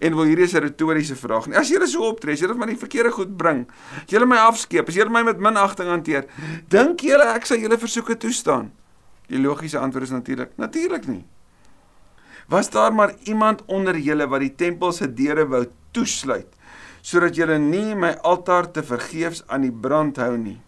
En 0.00 0.14
wil 0.14 0.28
hierdie 0.28 0.44
is 0.44 0.54
'n 0.54 0.62
retoriese 0.62 1.16
vraag 1.16 1.46
nie. 1.46 1.56
As 1.56 1.70
jy 1.70 1.86
so 1.86 2.02
optree, 2.08 2.32
as 2.32 2.40
jy 2.40 2.46
net 2.46 2.56
maar 2.56 2.66
die 2.66 2.76
verkeerde 2.76 3.10
goed 3.10 3.36
bring, 3.36 3.66
as 4.04 4.10
jy 4.10 4.24
my 4.24 4.36
afskeep, 4.36 4.88
as 4.88 4.94
jy 4.94 5.08
my 5.08 5.22
met 5.22 5.38
minagting 5.38 5.88
hanteer, 5.88 6.26
dink 6.68 7.00
jy 7.00 7.16
ek 7.16 7.46
sal 7.46 7.58
julle 7.58 7.78
versoeke 7.78 8.16
toestaan? 8.16 8.72
Die 9.28 9.38
logiese 9.38 9.78
antwoord 9.78 10.04
is 10.04 10.10
natuurlik, 10.10 10.50
natuurlik 10.56 11.06
nie. 11.06 11.24
Was 12.48 12.70
daar 12.70 12.92
maar 12.92 13.14
iemand 13.24 13.62
onder 13.66 13.96
julle 13.96 14.26
wat 14.26 14.40
die 14.40 14.54
tempel 14.54 14.92
se 14.92 15.14
deure 15.14 15.46
wou 15.46 15.66
toesluit 15.92 16.54
sodat 17.02 17.36
julle 17.36 17.58
nie 17.58 17.94
my 17.94 18.10
altaar 18.26 18.66
te 18.72 18.82
vergeefs 18.82 19.44
aan 19.46 19.62
die 19.62 19.72
brand 19.72 20.16
hou 20.16 20.36
nie? 20.36 20.60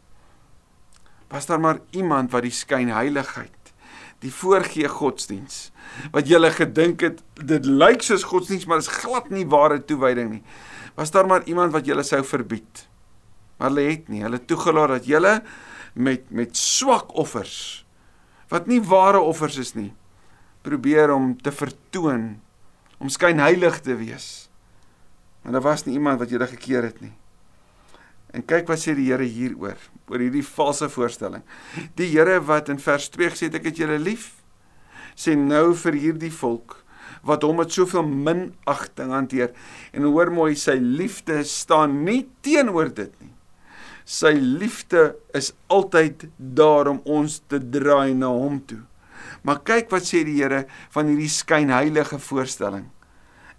Was 1.28 1.46
daar 1.46 1.60
maar 1.60 1.80
iemand 1.90 2.30
wat 2.30 2.42
die 2.42 2.54
skynheiligheid 2.54 3.59
die 4.20 4.32
voorgee 4.32 4.88
godsdiens. 4.88 5.70
Wat 6.12 6.28
jy 6.28 6.40
gedink 6.52 7.00
het 7.06 7.22
dit 7.34 7.66
lyk 7.66 8.04
soos 8.04 8.26
godsdiens 8.28 8.66
maar 8.66 8.82
is 8.82 8.92
glad 9.00 9.30
nie 9.30 9.46
ware 9.48 9.80
toewyding 9.84 10.30
nie. 10.30 10.42
Was 10.94 11.10
daar 11.10 11.26
maar 11.26 11.46
iemand 11.48 11.72
wat 11.72 11.86
jy 11.86 11.96
sou 12.02 12.22
verbied? 12.24 12.86
Maar 13.58 13.70
hulle 13.70 13.88
het 13.90 14.08
nie. 14.08 14.22
Hulle 14.22 14.44
toegelaat 14.44 14.98
dat 14.98 15.08
jy 15.08 15.40
met 15.94 16.30
met 16.30 16.56
swak 16.56 17.14
offers 17.18 17.84
wat 18.50 18.66
nie 18.66 18.80
ware 18.82 19.18
offers 19.18 19.56
is 19.58 19.74
nie 19.74 19.90
probeer 20.62 21.10
om 21.14 21.32
te 21.40 21.52
vertoon 21.52 22.40
om 23.00 23.08
skynheilig 23.08 23.80
te 23.80 23.94
wees. 23.96 24.50
Maar 25.40 25.56
daar 25.56 25.64
was 25.64 25.86
nie 25.86 25.94
iemand 25.96 26.20
wat 26.20 26.30
jy 26.30 26.46
gekeer 26.52 26.84
het 26.84 27.00
nie. 27.00 27.14
En 28.36 28.44
kyk 28.44 28.68
wat 28.68 28.82
sê 28.82 28.92
die 28.94 29.08
Here 29.08 29.24
hieroor, 29.24 29.78
oor 30.10 30.22
hierdie 30.22 30.44
valse 30.46 30.88
voorstelling. 30.90 31.42
Die 31.98 32.10
Here 32.10 32.40
wat 32.46 32.68
in 32.72 32.82
vers 32.82 33.08
2 33.14 33.32
gesê 33.32 33.48
het 33.48 33.58
ek 33.60 33.70
het 33.70 33.80
julle 33.80 33.98
lief, 34.02 34.32
sê 35.14 35.36
nou 35.38 35.72
vir 35.78 35.98
hierdie 35.98 36.34
volk 36.34 36.80
wat 37.26 37.44
hom 37.44 37.58
met 37.60 37.72
soveel 37.74 38.06
minagting 38.06 39.10
hanteer. 39.12 39.50
En 39.92 40.06
hoor 40.08 40.30
mooi, 40.32 40.54
sy 40.56 40.78
liefde 40.80 41.42
staan 41.44 42.00
nie 42.06 42.22
teenoor 42.44 42.92
dit 42.94 43.12
nie. 43.20 43.34
Sy 44.08 44.32
liefde 44.34 45.14
is 45.36 45.52
altyd 45.70 46.28
daar 46.38 46.88
om 46.90 47.02
ons 47.04 47.40
te 47.50 47.60
draai 47.60 48.14
na 48.16 48.30
hom 48.32 48.58
toe. 48.66 48.80
Maar 49.44 49.60
kyk 49.66 49.92
wat 49.92 50.08
sê 50.08 50.24
die 50.26 50.38
Here 50.40 50.64
van 50.94 51.10
hierdie 51.10 51.30
skynheilige 51.30 52.18
voorstelling. 52.24 52.88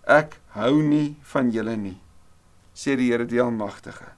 Ek 0.09 0.39
hou 0.57 0.81
nie 0.81 1.15
van 1.33 1.53
julle 1.53 1.77
nie, 1.77 1.99
sê 2.73 2.97
die 2.97 3.11
Here 3.13 3.29
die 3.29 3.39
Almagtige 3.43 4.15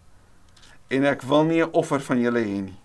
en 0.94 1.10
ek 1.10 1.26
wil 1.30 1.44
nie 1.50 1.62
'n 1.64 1.74
offer 1.74 2.00
van 2.00 2.22
julle 2.22 2.44
hê 2.44 2.62
nie. 2.62 2.80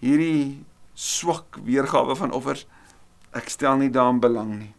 Hierdie 0.00 0.64
swak 0.94 1.56
weergawe 1.64 2.16
van 2.16 2.32
offers, 2.32 2.66
ek 3.32 3.48
stel 3.48 3.76
nie 3.76 3.90
daarin 3.90 4.20
belang 4.20 4.58
nie. 4.58 4.74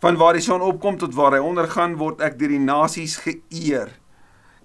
Van 0.00 0.16
waar 0.16 0.32
die 0.32 0.44
son 0.44 0.60
opkom 0.64 0.98
tot 0.98 1.14
waar 1.14 1.32
hy 1.32 1.42
ondergaan, 1.44 1.98
word 2.00 2.20
ek 2.20 2.38
deur 2.38 2.48
die 2.48 2.58
nasies 2.58 3.18
geëer. 3.20 3.92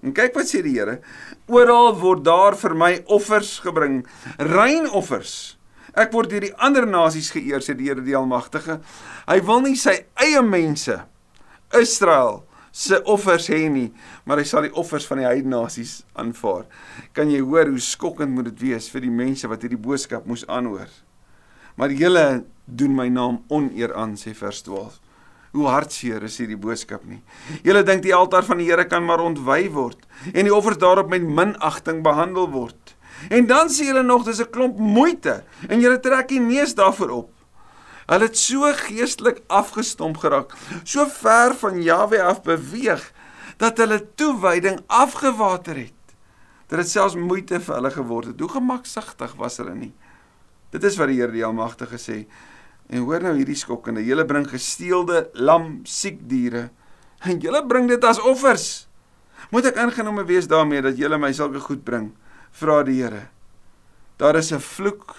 En 0.02 0.12
kyk 0.12 0.34
wat 0.34 0.48
sê 0.48 0.62
die 0.62 0.76
Here, 0.78 1.00
oral 1.48 1.94
word 2.00 2.24
daar 2.24 2.56
vir 2.56 2.74
my 2.74 2.92
offers 3.06 3.58
gebring, 3.64 4.06
rein 4.38 4.88
offers. 4.90 5.56
Ek 5.96 6.12
word 6.12 6.30
deur 6.30 6.40
die 6.40 6.54
ander 6.56 6.86
nasies 6.86 7.30
geëer, 7.30 7.60
sê 7.60 7.76
die 7.76 7.88
Here 7.88 8.04
die 8.04 8.16
Almagtige. 8.16 8.80
Hy 9.26 9.40
wil 9.40 9.60
nie 9.60 9.76
sy 9.76 10.06
eie 10.14 10.42
mense 10.42 11.04
Israel 11.74 12.44
se 12.76 12.98
offers 13.08 13.48
hê 13.48 13.70
nie, 13.72 13.88
maar 14.28 14.42
hy 14.42 14.44
sal 14.44 14.66
die 14.66 14.74
offers 14.76 15.06
van 15.08 15.22
die 15.22 15.24
heidene 15.24 15.54
nasies 15.54 16.02
aanvaar. 16.18 16.66
Kan 17.16 17.30
jy 17.32 17.40
hoor 17.40 17.70
hoe 17.72 17.80
skokkend 17.80 18.34
moet 18.36 18.50
dit 18.50 18.66
wees 18.68 18.90
vir 18.92 19.06
die 19.06 19.12
mense 19.22 19.48
wat 19.48 19.64
hierdie 19.64 19.80
boodskap 19.80 20.26
moes 20.28 20.44
aanhoor? 20.44 20.90
Maar 21.80 21.94
julle 21.96 22.26
doen 22.66 22.92
my 22.96 23.08
naam 23.12 23.40
oneer 23.52 23.94
aan, 23.96 24.12
sê 24.20 24.34
vers 24.36 24.60
12. 24.66 24.98
Hoe 25.56 25.70
hartseer 25.72 26.26
is 26.28 26.36
hierdie 26.36 26.58
boodskap 26.60 27.06
nie. 27.08 27.22
Julle 27.64 27.80
dink 27.86 28.04
die 28.04 28.12
altaar 28.16 28.44
van 28.44 28.60
die 28.60 28.68
Here 28.68 28.84
kan 28.84 29.06
maar 29.08 29.24
ontwy 29.24 29.70
word 29.72 30.04
en 30.34 30.44
die 30.44 30.52
offers 30.52 30.80
daarop 30.82 31.08
met 31.08 31.24
minagting 31.24 32.02
behandel 32.04 32.50
word. 32.52 32.92
En 33.32 33.48
dan 33.48 33.72
sê 33.72 33.88
julle 33.88 34.04
nog 34.04 34.28
dis 34.28 34.40
'n 34.40 34.52
klomp 34.52 34.76
moeite 34.76 35.44
en 35.68 35.80
julle 35.80 36.00
trek 36.00 36.30
nie 36.30 36.60
neus 36.60 36.74
daarvoor 36.74 37.10
op. 37.10 37.35
Hulle 38.06 38.28
het 38.28 38.38
so 38.38 38.68
geestelik 38.86 39.42
afgestomp 39.50 40.20
geraak, 40.22 40.54
so 40.84 41.06
ver 41.10 41.54
van 41.58 41.80
Jahwe 41.82 42.22
af 42.22 42.42
beweeg 42.46 43.02
dat 43.58 43.78
hulle 43.82 43.98
toewyding 44.14 44.80
afgewater 44.86 45.76
het. 45.76 45.92
Dat 46.70 46.82
dit 46.82 46.90
selfs 46.90 47.16
moeite 47.18 47.60
vir 47.62 47.74
hulle 47.78 47.90
geword 47.94 48.32
het. 48.32 48.40
Hoe 48.40 48.50
gemaksigtig 48.50 49.34
was 49.38 49.58
hulle 49.62 49.74
nie. 49.74 49.92
Dit 50.74 50.84
is 50.84 50.98
wat 50.98 51.10
die 51.10 51.20
Here 51.20 51.32
die 51.32 51.44
Almagtige 51.46 51.98
sê. 51.98 52.18
En 52.90 53.06
hoor 53.06 53.22
nou 53.22 53.34
hierdie 53.38 53.58
skokkende. 53.58 54.04
Julle 54.06 54.26
bring 54.26 54.46
gesteelde 54.50 55.26
lam 55.34 55.80
siek 55.88 56.20
diere 56.30 56.68
en 57.26 57.40
julle 57.42 57.62
bring 57.66 57.88
dit 57.90 58.04
as 58.04 58.20
offers. 58.22 58.86
Moet 59.50 59.70
ek 59.72 59.80
ingenome 59.82 60.26
wees 60.28 60.46
daarmee 60.50 60.84
dat 60.84 60.98
julle 60.98 61.18
my 61.18 61.32
sulke 61.34 61.62
goed 61.64 61.82
bring? 61.86 62.10
Vra 62.54 62.82
die 62.86 63.00
Here. 63.00 63.28
Daar 64.18 64.36
is 64.36 64.52
'n 64.52 64.60
vloek 64.60 65.16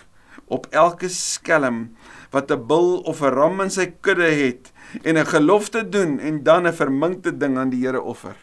op 0.47 0.67
elke 0.71 1.09
skelm 1.09 1.95
wat 2.31 2.51
'n 2.51 2.67
bul 2.67 2.99
of 3.01 3.21
'n 3.21 3.33
ram 3.33 3.61
in 3.61 3.69
sy 3.69 3.85
kudde 4.01 4.29
het 4.43 4.71
en 5.03 5.17
'n 5.17 5.25
gelofte 5.25 5.89
doen 5.89 6.19
en 6.19 6.43
dan 6.43 6.67
'n 6.67 6.73
verminkte 6.73 7.37
ding 7.37 7.57
aan 7.57 7.69
die 7.69 7.85
Here 7.85 8.01
offer. 8.01 8.35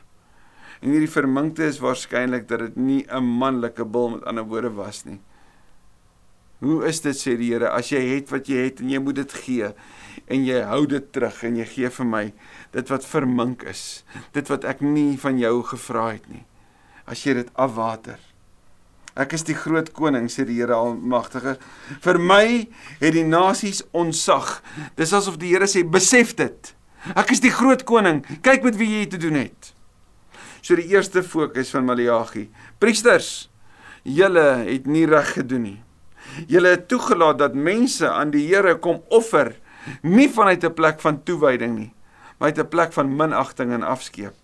En 0.80 0.90
hierdie 0.90 1.10
verminkte 1.10 1.64
is 1.64 1.78
waarskynlik 1.78 2.48
dat 2.48 2.58
dit 2.58 2.76
nie 2.76 3.06
'n 3.08 3.24
manlike 3.24 3.84
bul 3.84 4.10
met 4.10 4.24
ander 4.24 4.44
woorde 4.44 4.72
was 4.72 5.04
nie. 5.04 5.20
Hoe 6.58 6.86
is 6.86 7.00
dit 7.00 7.16
sê 7.16 7.36
die 7.36 7.52
Here 7.52 7.70
as 7.70 7.88
jy 7.88 8.00
het 8.14 8.30
wat 8.30 8.46
jy 8.46 8.56
het 8.64 8.80
en 8.80 8.90
jy 8.90 8.98
moet 8.98 9.14
dit 9.14 9.32
gee 9.32 9.74
en 10.26 10.44
jy 10.44 10.60
hou 10.60 10.86
dit 10.86 11.12
terug 11.12 11.42
en 11.44 11.56
jy 11.56 11.64
gee 11.64 11.90
vir 11.90 12.06
my 12.06 12.32
dit 12.72 12.88
wat 12.88 13.04
vermink 13.04 13.62
is, 13.62 14.04
dit 14.32 14.48
wat 14.48 14.64
ek 14.64 14.80
nie 14.80 15.18
van 15.18 15.38
jou 15.38 15.62
gevra 15.62 16.12
het 16.12 16.28
nie. 16.28 16.44
As 17.06 17.24
jy 17.24 17.34
dit 17.34 17.50
afwater 17.54 18.18
Ek 19.14 19.36
is 19.36 19.44
die 19.46 19.54
groot 19.54 19.92
koning, 19.94 20.26
sê 20.26 20.42
die 20.42 20.56
Here 20.58 20.74
Almagtige. 20.74 21.54
Vir 22.02 22.18
my 22.18 22.46
het 22.98 23.14
die 23.14 23.22
nasies 23.22 23.84
ontsag. 23.94 24.58
Dis 24.98 25.14
asof 25.14 25.38
die 25.38 25.52
Here 25.52 25.68
sê, 25.70 25.84
besef 25.86 26.34
dit. 26.34 26.72
Ek 27.14 27.30
is 27.30 27.42
die 27.44 27.52
groot 27.54 27.84
koning. 27.86 28.24
Kyk 28.42 28.64
met 28.66 28.78
wie 28.80 28.90
jy 28.90 29.04
te 29.12 29.20
doen 29.22 29.38
het. 29.38 29.70
So 30.64 30.74
die 30.74 30.88
eerste 30.90 31.22
fokus 31.22 31.70
van 31.70 31.86
Maleagi. 31.86 32.48
Priesters, 32.82 33.50
julle 34.02 34.64
het 34.64 34.88
nie 34.90 35.04
reg 35.06 35.34
gedoen 35.36 35.62
nie. 35.68 35.80
Julle 36.50 36.72
het 36.74 36.88
toegelaat 36.90 37.38
dat 37.38 37.54
mense 37.54 38.08
aan 38.10 38.32
die 38.34 38.48
Here 38.48 38.74
kom 38.82 39.02
offer, 39.14 39.52
nie 40.02 40.28
vanuit 40.28 40.64
'n 40.64 40.74
plek 40.74 41.00
van 41.00 41.22
toewyding 41.22 41.76
nie, 41.78 41.92
maar 42.38 42.48
het 42.48 42.58
'n 42.58 42.68
plek 42.68 42.92
van 42.92 43.16
minagting 43.16 43.72
en 43.72 43.82
afskeep. 43.82 44.34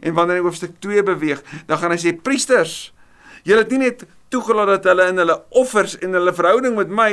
En 0.00 0.14
wanneer 0.14 0.36
hy 0.36 0.42
hoofstuk 0.42 0.80
2 0.80 1.02
beweeg, 1.02 1.42
dan 1.66 1.78
gaan 1.78 1.90
hy 1.90 1.96
sê 1.96 2.12
priesters, 2.22 2.92
julle 3.48 3.64
het 3.64 3.72
nie 3.72 3.86
net 3.86 4.04
toegelaat 4.32 4.74
dat 4.76 4.90
hulle 4.90 5.06
in 5.12 5.20
hulle 5.22 5.38
offers 5.56 5.96
en 6.04 6.16
hulle 6.16 6.34
verhouding 6.36 6.76
met 6.76 6.90
my 6.92 7.12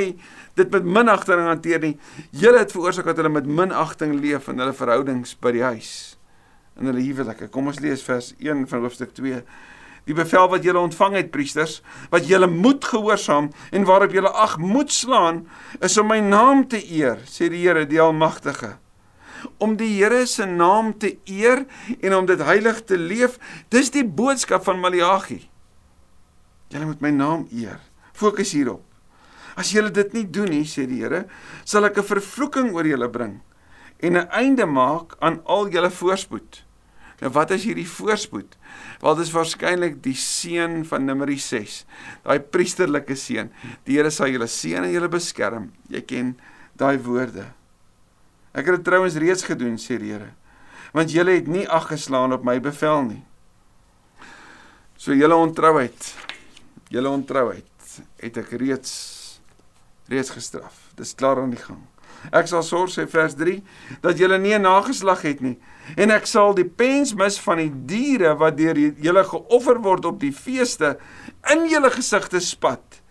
dit 0.56 0.72
met 0.72 0.84
minagting 0.98 1.46
hanteer 1.48 1.80
nie. 1.82 1.94
Julle 2.36 2.60
het 2.60 2.74
veroorsaak 2.74 3.08
dat 3.10 3.22
hulle 3.22 3.32
met 3.32 3.48
minagting 3.48 4.18
leef 4.20 4.50
in 4.52 4.60
hulle 4.60 4.76
verhoudings 4.76 5.36
by 5.40 5.54
die 5.56 5.64
huis 5.64 5.90
in 6.76 6.90
hulle 6.90 7.00
huwelike. 7.00 7.48
Kom 7.48 7.70
ons 7.72 7.80
lees 7.80 8.04
vers 8.04 8.34
1 8.36 8.66
van 8.68 8.84
hoofstuk 8.84 9.14
2. 9.16 9.40
Die 10.06 10.14
bevel 10.14 10.50
wat 10.52 10.62
julle 10.62 10.82
ontvang 10.84 11.16
het 11.16 11.30
priesters, 11.34 11.80
wat 12.12 12.28
julle 12.28 12.46
moet 12.46 12.84
gehoorsaam 12.84 13.48
en 13.74 13.86
waarop 13.88 14.12
julle 14.14 14.30
ag 14.30 14.58
moet 14.60 14.92
slaan, 14.92 15.46
is 15.80 15.96
om 15.98 16.12
my 16.12 16.20
naam 16.22 16.66
te 16.68 16.78
eer, 16.78 17.24
sê 17.26 17.48
die 17.50 17.64
Here, 17.64 17.88
die 17.88 18.00
Almagtige 18.00 18.76
om 19.58 19.76
die 19.78 19.90
Here 19.98 20.26
se 20.26 20.46
naam 20.46 20.98
te 20.98 21.16
eer 21.24 21.64
en 22.00 22.14
om 22.14 22.26
dit 22.26 22.40
heilig 22.42 22.82
te 22.84 22.98
leef. 22.98 23.38
Dis 23.68 23.92
die 23.94 24.04
boodskap 24.04 24.64
van 24.66 24.80
Maleagi. 24.80 25.44
Julle 26.70 26.86
moet 26.86 27.00
my 27.00 27.10
naam 27.10 27.46
eer. 27.52 27.80
Fokus 28.12 28.52
hierop. 28.52 28.82
As 29.56 29.72
julle 29.72 29.90
dit 29.90 30.12
nie 30.12 30.26
doen 30.28 30.50
nie, 30.52 30.64
sê 30.68 30.86
die 30.86 31.00
Here, 31.00 31.26
sal 31.64 31.84
ek 31.84 31.98
'n 31.98 32.02
vervloeking 32.02 32.72
oor 32.74 32.84
julle 32.84 33.08
bring 33.08 33.40
en 33.98 34.16
'n 34.16 34.28
einde 34.30 34.66
maak 34.66 35.16
aan 35.20 35.40
al 35.44 35.68
julle 35.68 35.90
voorspoed. 35.90 36.64
Nou 37.20 37.30
wat 37.32 37.50
is 37.50 37.64
hierdie 37.64 37.88
voorspoed? 37.88 38.56
Wel 39.00 39.14
dis 39.16 39.32
waarskynlik 39.32 40.02
die 40.02 40.14
seën 40.14 40.84
van 40.84 41.04
Numeri 41.04 41.38
6. 41.38 41.84
Daai 42.22 42.40
priesterlike 42.40 43.16
seën. 43.16 43.50
Die 43.84 43.96
Here 43.96 44.10
sal 44.10 44.28
julle 44.28 44.46
seën 44.46 44.84
en 44.84 44.92
julle 44.92 45.08
beskerm. 45.08 45.72
Jy 45.88 46.02
ken 46.04 46.34
daai 46.76 46.98
woorde. 46.98 47.46
Ek 48.52 48.66
het 48.66 48.76
dit 48.76 48.84
trouens 48.84 49.16
reeds 49.16 49.44
gedoen, 49.44 49.78
sê 49.80 49.98
die 49.98 50.12
Here. 50.12 50.34
Want 50.92 51.10
julle 51.10 51.30
het 51.30 51.48
nie 51.48 51.68
ag 51.68 51.88
geslaan 51.88 52.32
op 52.32 52.44
my 52.44 52.60
bevel 52.60 53.02
nie. 53.02 53.24
So 54.96 55.12
julle 55.12 55.34
ontrouheid, 55.34 56.14
julle 56.92 57.10
ontrouheid 57.10 58.00
het 58.22 58.36
ek 58.36 58.56
reeds 58.60 58.94
reeds 60.06 60.30
gestraf. 60.30 60.74
Dis 60.94 61.16
klaar 61.18 61.40
aan 61.42 61.50
die 61.50 61.60
gang. 61.60 61.82
Ek 62.34 62.46
sal 62.50 62.62
sorg 62.66 62.92
sê 62.94 63.06
vers 63.10 63.34
3 63.38 63.58
dat 64.02 64.18
julle 64.18 64.38
nie 64.38 64.54
'n 64.54 64.62
nageslag 64.62 65.22
het 65.22 65.40
nie 65.40 65.58
en 65.96 66.10
ek 66.10 66.26
sal 66.26 66.54
die 66.54 66.66
pens 66.66 67.14
mis 67.14 67.38
van 67.38 67.58
die 67.58 67.72
diere 67.86 68.34
wat 68.38 68.56
deur 68.56 68.76
julle 68.76 69.24
geoffer 69.24 69.78
word 69.82 70.04
op 70.04 70.20
die 70.20 70.32
feeste 70.32 70.98
in 71.52 71.68
julle 71.68 71.90
gesigte 71.90 72.40
spat 72.40 73.02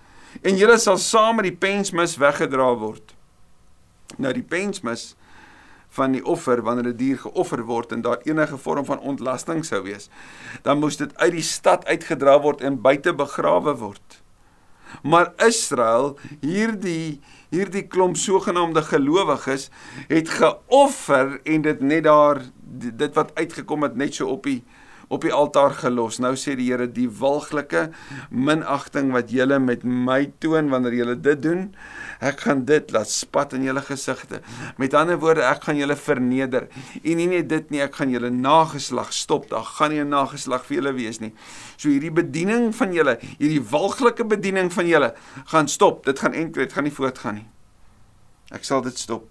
en 0.44 0.58
julle 0.58 0.78
sal 0.78 0.98
saam 0.98 1.36
met 1.36 1.46
die 1.46 1.56
pens 1.68 1.92
mis 1.92 2.18
weggedra 2.18 2.74
word. 2.76 3.16
Nou 4.18 4.34
die 4.34 4.44
pens 4.44 4.82
mis 4.84 5.16
van 5.96 6.16
die 6.16 6.26
offer 6.26 6.62
wanneer 6.62 6.92
'n 6.92 6.98
die 6.98 7.06
dier 7.06 7.18
geoffer 7.24 7.64
word 7.64 7.92
en 7.92 8.02
daar 8.02 8.20
enige 8.24 8.58
vorm 8.58 8.86
van 8.86 9.00
ontlasting 9.00 9.66
sou 9.66 9.82
wees, 9.84 10.10
dan 10.64 10.80
moes 10.80 10.98
dit 10.98 11.18
uit 11.18 11.32
die 11.32 11.42
stad 11.42 11.86
uitgedra 11.86 12.42
word 12.42 12.62
en 12.62 12.82
buite 12.82 13.14
begrawe 13.14 13.76
word. 13.76 14.22
Maar 15.04 15.34
Israel, 15.38 16.18
hierdie 16.42 17.22
hierdie 17.50 17.86
klomp 17.88 18.18
sogenaamde 18.18 18.82
gelowiges, 18.82 19.70
het 20.10 20.30
geoffer 20.30 21.40
en 21.44 21.62
dit 21.62 21.82
net 21.82 22.04
daar 22.04 22.42
dit 23.00 23.14
wat 23.16 23.32
uitgekom 23.36 23.84
het 23.84 23.96
net 23.96 24.18
so 24.18 24.28
op 24.28 24.44
die 24.44 24.64
op 25.08 25.26
die 25.26 25.34
altaar 25.34 25.76
gelos. 25.80 26.20
Nou 26.20 26.34
sê 26.40 26.56
die 26.58 26.70
Here 26.70 26.88
die 26.90 27.08
walglike 27.10 27.90
minagting 28.30 29.12
wat 29.16 29.32
julle 29.34 29.60
met 29.62 29.84
my 29.84 30.26
toon 30.44 30.72
wanneer 30.74 30.98
julle 30.98 31.16
dit 31.16 31.42
doen, 31.42 31.68
ek 32.20 32.46
gaan 32.46 32.66
dit 32.66 32.92
laat 32.96 33.12
spat 33.12 33.54
in 33.58 33.68
julle 33.68 33.84
gesigte. 33.86 34.42
Met 34.82 34.98
ander 34.98 35.20
woorde, 35.22 35.46
ek 35.46 35.68
gaan 35.68 35.80
julle 35.80 35.96
verneder. 36.00 36.70
En 37.04 37.22
nie 37.22 37.30
net 37.32 37.50
dit 37.50 37.74
nie, 37.74 37.84
ek 37.86 38.00
gaan 38.02 38.14
julle 38.14 38.32
nageslag 38.34 39.14
stop. 39.14 39.50
Daar 39.50 39.66
gaan 39.78 39.92
nie 39.92 40.02
'n 40.02 40.10
nageslag 40.10 40.66
vir 40.66 40.78
julle 40.78 40.94
wees 40.94 41.20
nie. 41.20 41.34
So 41.78 41.90
hierdie 41.90 42.12
bediening 42.12 42.74
van 42.76 42.94
julle, 42.94 43.18
hierdie 43.38 43.62
walglike 43.62 44.26
bediening 44.26 44.72
van 44.74 44.88
julle 44.88 45.14
gaan 45.46 45.68
stop. 45.68 46.06
Dit 46.06 46.20
gaan 46.20 46.34
eintlik 46.34 46.72
gaan 46.72 46.84
nie 46.84 46.92
voortgaan 46.92 47.36
nie. 47.36 47.55
Ek 48.54 48.64
sal 48.64 48.82
dit 48.86 48.98
stop. 48.98 49.30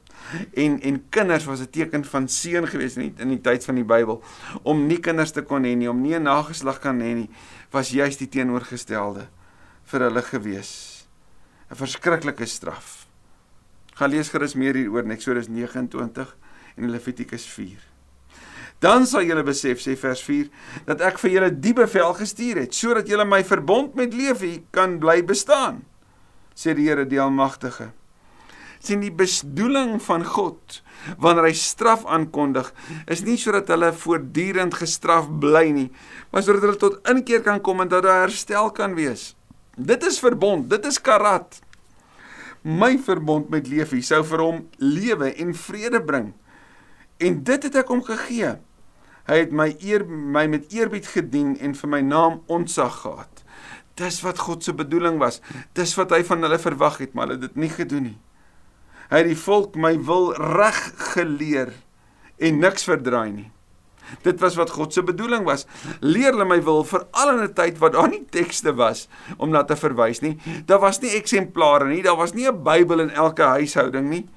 En 0.54 0.80
en 0.80 0.98
kinders 1.08 1.44
was 1.44 1.60
'n 1.60 1.70
teken 1.70 2.04
van 2.04 2.28
seën 2.28 2.66
geweest 2.66 2.96
in 2.96 3.02
die, 3.02 3.22
in 3.22 3.28
die 3.28 3.40
tyd 3.40 3.64
van 3.64 3.74
die 3.74 3.84
Bybel. 3.84 4.22
Om 4.62 4.86
nie 4.86 5.00
kinders 5.00 5.30
te 5.30 5.42
kon 5.42 5.62
hê 5.62 5.76
nie 5.76 5.88
om 5.90 6.00
nie 6.00 6.14
'n 6.14 6.22
nageslag 6.22 6.78
kan 6.80 7.00
hê 7.00 7.14
nie 7.14 7.30
was 7.70 7.90
juist 7.90 8.18
die 8.18 8.28
teenoorgestelde 8.28 9.28
vir 9.84 10.00
hulle 10.00 10.22
gewees. 10.22 11.06
'n 11.70 11.76
verskriklike 11.76 12.46
straf. 12.46 13.06
Gaan 13.94 14.10
lees 14.10 14.28
gerus 14.28 14.54
meer 14.54 14.74
hieroor 14.74 15.04
in 15.04 15.10
Eksodus 15.10 15.48
29 15.48 16.36
en 16.76 16.90
Levitikus 16.90 17.46
4 17.46 17.94
dan 18.84 19.06
sal 19.06 19.24
julle 19.24 19.44
besef 19.46 19.80
sê 19.80 19.96
vers 19.96 20.22
4 20.26 20.50
dat 20.88 21.02
ek 21.08 21.18
vir 21.22 21.30
julle 21.36 21.50
die 21.66 21.72
bevel 21.76 22.12
gestuur 22.18 22.60
het 22.64 22.76
sodat 22.76 23.08
julle 23.08 23.24
my 23.24 23.40
verbond 23.46 23.94
met 23.94 24.16
lewe 24.16 24.58
kan 24.74 24.98
bly 25.02 25.22
bestaan 25.24 25.82
sê 26.54 26.74
die 26.76 26.88
Here 26.88 27.06
die 27.08 27.20
almagtige 27.20 27.92
sien 28.86 29.02
die 29.04 29.12
bedoeling 29.14 29.96
van 30.02 30.24
God 30.26 30.80
wanneer 31.20 31.48
hy 31.48 31.56
straf 31.58 32.04
aankondig 32.08 32.70
is 33.12 33.24
nie 33.26 33.36
sodat 33.40 33.70
hulle 33.72 33.90
voortdurend 34.04 34.76
gestraf 34.78 35.28
bly 35.42 35.66
nie 35.76 35.88
maar 36.30 36.44
sodat 36.44 36.66
hulle 36.66 36.80
tot 36.80 37.12
inkeer 37.12 37.44
kan 37.44 37.60
kom 37.64 37.84
en 37.84 37.90
dat 37.92 38.04
daar 38.06 38.24
herstel 38.26 38.70
kan 38.74 38.96
wees. 38.98 39.32
Dit 39.76 40.04
is 40.06 40.20
verbond 40.22 40.68
dit 40.70 40.86
is 40.86 41.00
karat. 41.00 41.60
My 42.64 42.94
verbond 42.98 43.50
met 43.52 43.68
Lewi 43.68 44.00
sou 44.02 44.22
vir 44.24 44.40
hom 44.40 44.60
lewe 44.80 45.32
en 45.34 45.52
vrede 45.54 46.00
bring. 46.00 46.32
En 47.20 47.42
dit 47.44 47.66
het 47.68 47.76
ek 47.76 47.90
hom 47.92 48.00
gegee. 48.04 48.54
Hy 49.28 49.38
het 49.40 49.52
my 49.52 49.70
eer 49.84 50.04
my 50.08 50.46
met 50.52 50.72
eerbied 50.72 51.08
gedien 51.12 51.54
en 51.60 51.76
vir 51.76 51.92
my 51.92 52.00
naam 52.04 52.42
ontzag 52.52 53.02
gehad. 53.04 53.44
Dis 54.00 54.20
wat 54.24 54.40
God 54.42 54.64
se 54.64 54.74
bedoeling 54.74 55.20
was. 55.20 55.40
Dis 55.76 55.94
wat 56.00 56.12
hy 56.16 56.24
van 56.26 56.44
hulle 56.44 56.60
verwag 56.60 57.02
het 57.04 57.12
maar 57.14 57.28
hulle 57.28 57.40
het 57.40 57.50
dit 57.50 57.66
nie 57.66 57.72
gedoen 57.72 58.08
nie 58.10 58.18
Hy 59.10 59.22
die 59.22 59.38
volk 59.38 59.76
my 59.76 59.96
wil 60.06 60.32
reg 60.34 60.78
geleer 61.14 61.72
en 62.38 62.58
niks 62.58 62.84
verdraai 62.88 63.32
nie. 63.32 63.50
Dit 64.22 64.40
was 64.40 64.54
wat 64.54 64.70
God 64.70 64.92
se 64.92 65.02
bedoeling 65.02 65.44
was. 65.48 65.66
Leer 66.00 66.32
hulle 66.32 66.46
my 66.48 66.60
wil 66.64 66.84
vir 66.84 67.06
al 67.12 67.32
'n 67.32 67.52
tyd 67.54 67.78
wat 67.78 67.92
daar 67.92 68.08
nie 68.08 68.24
tekste 68.30 68.74
was 68.74 69.08
om 69.38 69.50
na 69.50 69.64
te 69.64 69.76
verwys 69.76 70.20
nie. 70.20 70.38
Daar 70.66 70.80
was 70.80 71.00
nie 71.00 71.16
eksemplare 71.16 71.88
nie. 71.88 72.02
Daar 72.02 72.16
was 72.16 72.34
nie 72.34 72.46
'n 72.46 72.62
Bybel 72.62 73.00
in 73.00 73.10
elke 73.10 73.42
huishouding 73.42 74.08
nie. 74.08 74.28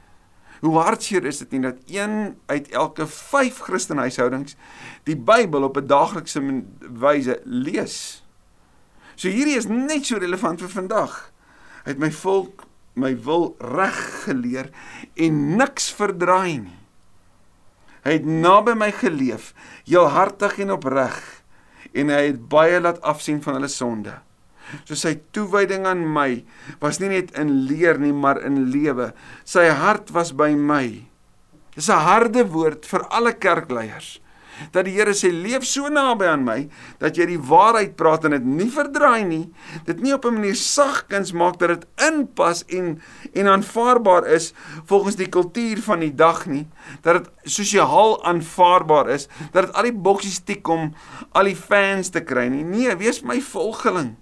Hoe 0.62 0.80
hartseer 0.80 1.25
is 1.25 1.38
dit 1.38 1.51
nie 1.51 1.62
dat 1.62 1.75
een 1.86 2.38
uit 2.45 2.69
elke 2.69 3.08
5 3.08 3.60
Christen 3.60 3.97
huishoudings 3.97 4.56
die 5.03 5.17
Bybel 5.17 5.63
op 5.63 5.77
'n 5.77 5.88
daaglikse 5.88 6.63
wyse 6.80 7.41
lees. 7.43 8.23
So 9.15 9.27
hierdie 9.30 9.58
is 9.58 9.67
net 9.67 10.06
so 10.06 10.17
relevant 10.17 10.62
vir 10.62 10.69
vandag. 10.69 11.32
Hy 11.84 11.91
het 11.91 11.99
my 11.99 12.12
volk 12.12 12.65
my 12.97 13.13
wil 13.27 13.51
reg 13.62 13.97
geleer 14.25 14.71
en 15.15 15.41
niks 15.60 15.89
verdraai 15.95 16.57
nie. 16.65 16.79
Hy 18.07 18.19
het 18.19 18.27
naby 18.27 18.73
my 18.77 18.91
geleef, 18.95 19.51
heel 19.88 20.07
hartig 20.13 20.62
en 20.63 20.71
opreg, 20.77 21.17
en 21.91 22.13
hy 22.13 22.21
het 22.29 22.39
baie 22.49 22.79
laat 22.79 23.01
afsien 23.03 23.41
van 23.43 23.57
hulle 23.57 23.71
sonde. 23.71 24.13
So 24.88 24.95
sy 24.99 25.17
toewyding 25.36 25.88
aan 25.88 26.05
my 26.12 26.43
was 26.81 26.99
nie 26.99 27.12
net 27.12 27.33
in 27.39 27.67
leer 27.67 27.99
nie, 27.99 28.13
maar 28.15 28.39
in 28.43 28.67
lewe. 28.71 29.13
Sy 29.47 29.67
hart 29.71 30.12
was 30.15 30.33
by 30.36 30.53
my. 30.55 31.07
Dis 31.75 31.89
'n 31.89 32.03
harde 32.03 32.43
woord 32.47 32.86
vir 32.86 33.03
alle 33.12 33.33
kerkleiers 33.33 34.19
dat 34.72 34.86
die 34.86 34.96
Here 34.98 35.13
sê 35.13 35.32
leef 35.32 35.65
so 35.65 35.89
naby 35.89 36.26
aan 36.26 36.46
my 36.46 36.58
dat 37.02 37.17
jy 37.17 37.26
die 37.34 37.39
waarheid 37.39 37.96
praat 38.00 38.26
en 38.26 38.36
dit 38.38 38.46
nie 38.46 38.70
verdraai 38.74 39.24
nie, 39.28 39.46
dit 39.86 40.02
nie 40.02 40.13
op 40.13 40.26
'n 40.26 40.34
manier 40.34 40.56
sagkens 40.56 41.34
maak 41.34 41.60
dat 41.60 41.70
dit 41.70 41.86
inpas 42.08 42.63
en 42.67 43.02
en 43.34 43.48
aanvaarbaar 43.48 44.28
is 44.28 44.54
volgens 44.86 45.15
die 45.15 45.30
kultuur 45.30 45.82
van 45.82 46.00
die 46.00 46.15
dag 46.15 46.46
nie, 46.46 46.67
dat 47.02 47.24
dit 47.24 47.30
sosiaal 47.43 48.24
aanvaarbaar 48.24 49.10
is, 49.10 49.28
dat 49.52 49.65
dit 49.65 49.74
al 49.74 49.84
die 49.84 49.93
boksies 49.93 50.39
tik 50.39 50.67
om 50.67 50.93
al 51.32 51.43
die 51.43 51.56
fans 51.56 52.10
te 52.10 52.22
kry 52.22 52.48
nie. 52.48 52.63
Nee, 52.63 52.96
wees 52.96 53.22
my 53.24 53.41
volgeling 53.41 54.15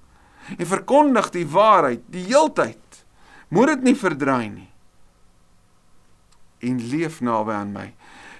en 0.58 0.68
verkondig 0.68 1.32
die 1.34 1.48
waarheid 1.48 2.04
die 2.12 2.26
heeltyd. 2.30 2.78
Moet 3.50 3.68
dit 3.68 3.84
nie 3.90 3.96
verdraai 3.96 4.50
nie. 4.50 4.70
En 6.66 6.80
leef 6.90 7.22
naby 7.22 7.54
aan 7.54 7.74
my 7.74 7.94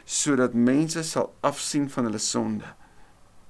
sodat 0.06 0.54
mense 0.54 1.04
sal 1.04 1.34
afsien 1.42 1.90
van 1.90 2.06
hulle 2.10 2.22
sonde. 2.22 2.70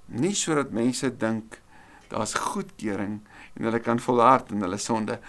Nie 0.05 0.33
sodat 0.35 0.71
mense 0.71 1.11
dink 1.17 1.59
daar's 2.07 2.33
goedkeuring 2.33 3.19
en 3.53 3.67
hulle 3.67 3.79
kan 3.79 3.99
volhard 3.99 4.51
in 4.51 4.63
hulle 4.63 4.79
sonde, 4.79 5.19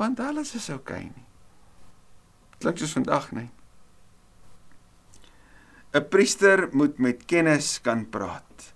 want 0.00 0.20
alles 0.20 0.54
is 0.56 0.70
oukei 0.70 1.04
okay 1.04 1.08
nie. 1.08 1.26
Klink 2.60 2.78
soos 2.78 2.92
vandag, 2.96 3.30
nee. 3.32 3.50
'n 5.92 6.06
Priester 6.08 6.68
moet 6.72 6.98
met 6.98 7.24
kennis 7.26 7.80
kan 7.82 8.08
praat. 8.08 8.72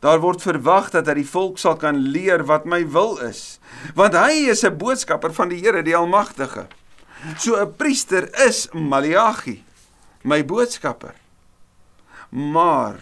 Daar 0.00 0.20
word 0.20 0.42
verwag 0.42 0.90
dat 0.90 1.06
hy 1.06 1.14
die 1.20 1.26
volk 1.26 1.58
sal 1.58 1.76
kan 1.76 1.96
leer 2.14 2.44
wat 2.46 2.64
my 2.66 2.84
wil 2.86 3.18
is, 3.18 3.58
want 3.94 4.14
hy 4.14 4.50
is 4.50 4.64
'n 4.64 4.78
boodskapper 4.78 5.32
van 5.32 5.48
die 5.48 5.58
Here, 5.58 5.82
die 5.82 5.96
Almagtige. 5.96 6.66
So 7.38 7.56
'n 7.56 7.74
priester 7.76 8.30
is 8.46 8.68
Maleagi, 8.72 9.64
my 10.22 10.44
boodskapper. 10.44 11.21
Maar 12.32 12.96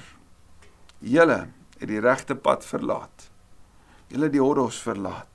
julle 0.98 1.46
het 1.78 1.88
die 1.88 2.00
regte 2.02 2.34
pad 2.34 2.64
verlaat. 2.66 3.28
Julle 4.10 4.26
het 4.26 4.34
die 4.34 4.42
horrors 4.42 4.80
verlaat. 4.82 5.26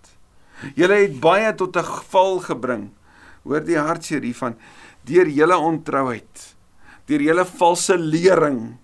Julle 0.76 0.98
het 1.00 1.20
baie 1.20 1.54
tot 1.56 1.78
'n 1.78 1.84
val 2.12 2.40
gebring. 2.40 2.92
Hoor 3.44 3.64
die 3.64 3.78
hartseer 3.78 4.22
hiervan 4.22 4.58
deur 5.04 5.28
julle 5.28 5.58
ontrouheid. 5.58 6.56
Deur 7.06 7.22
julle 7.22 7.46
valse 7.46 7.98
lering. 7.98 8.78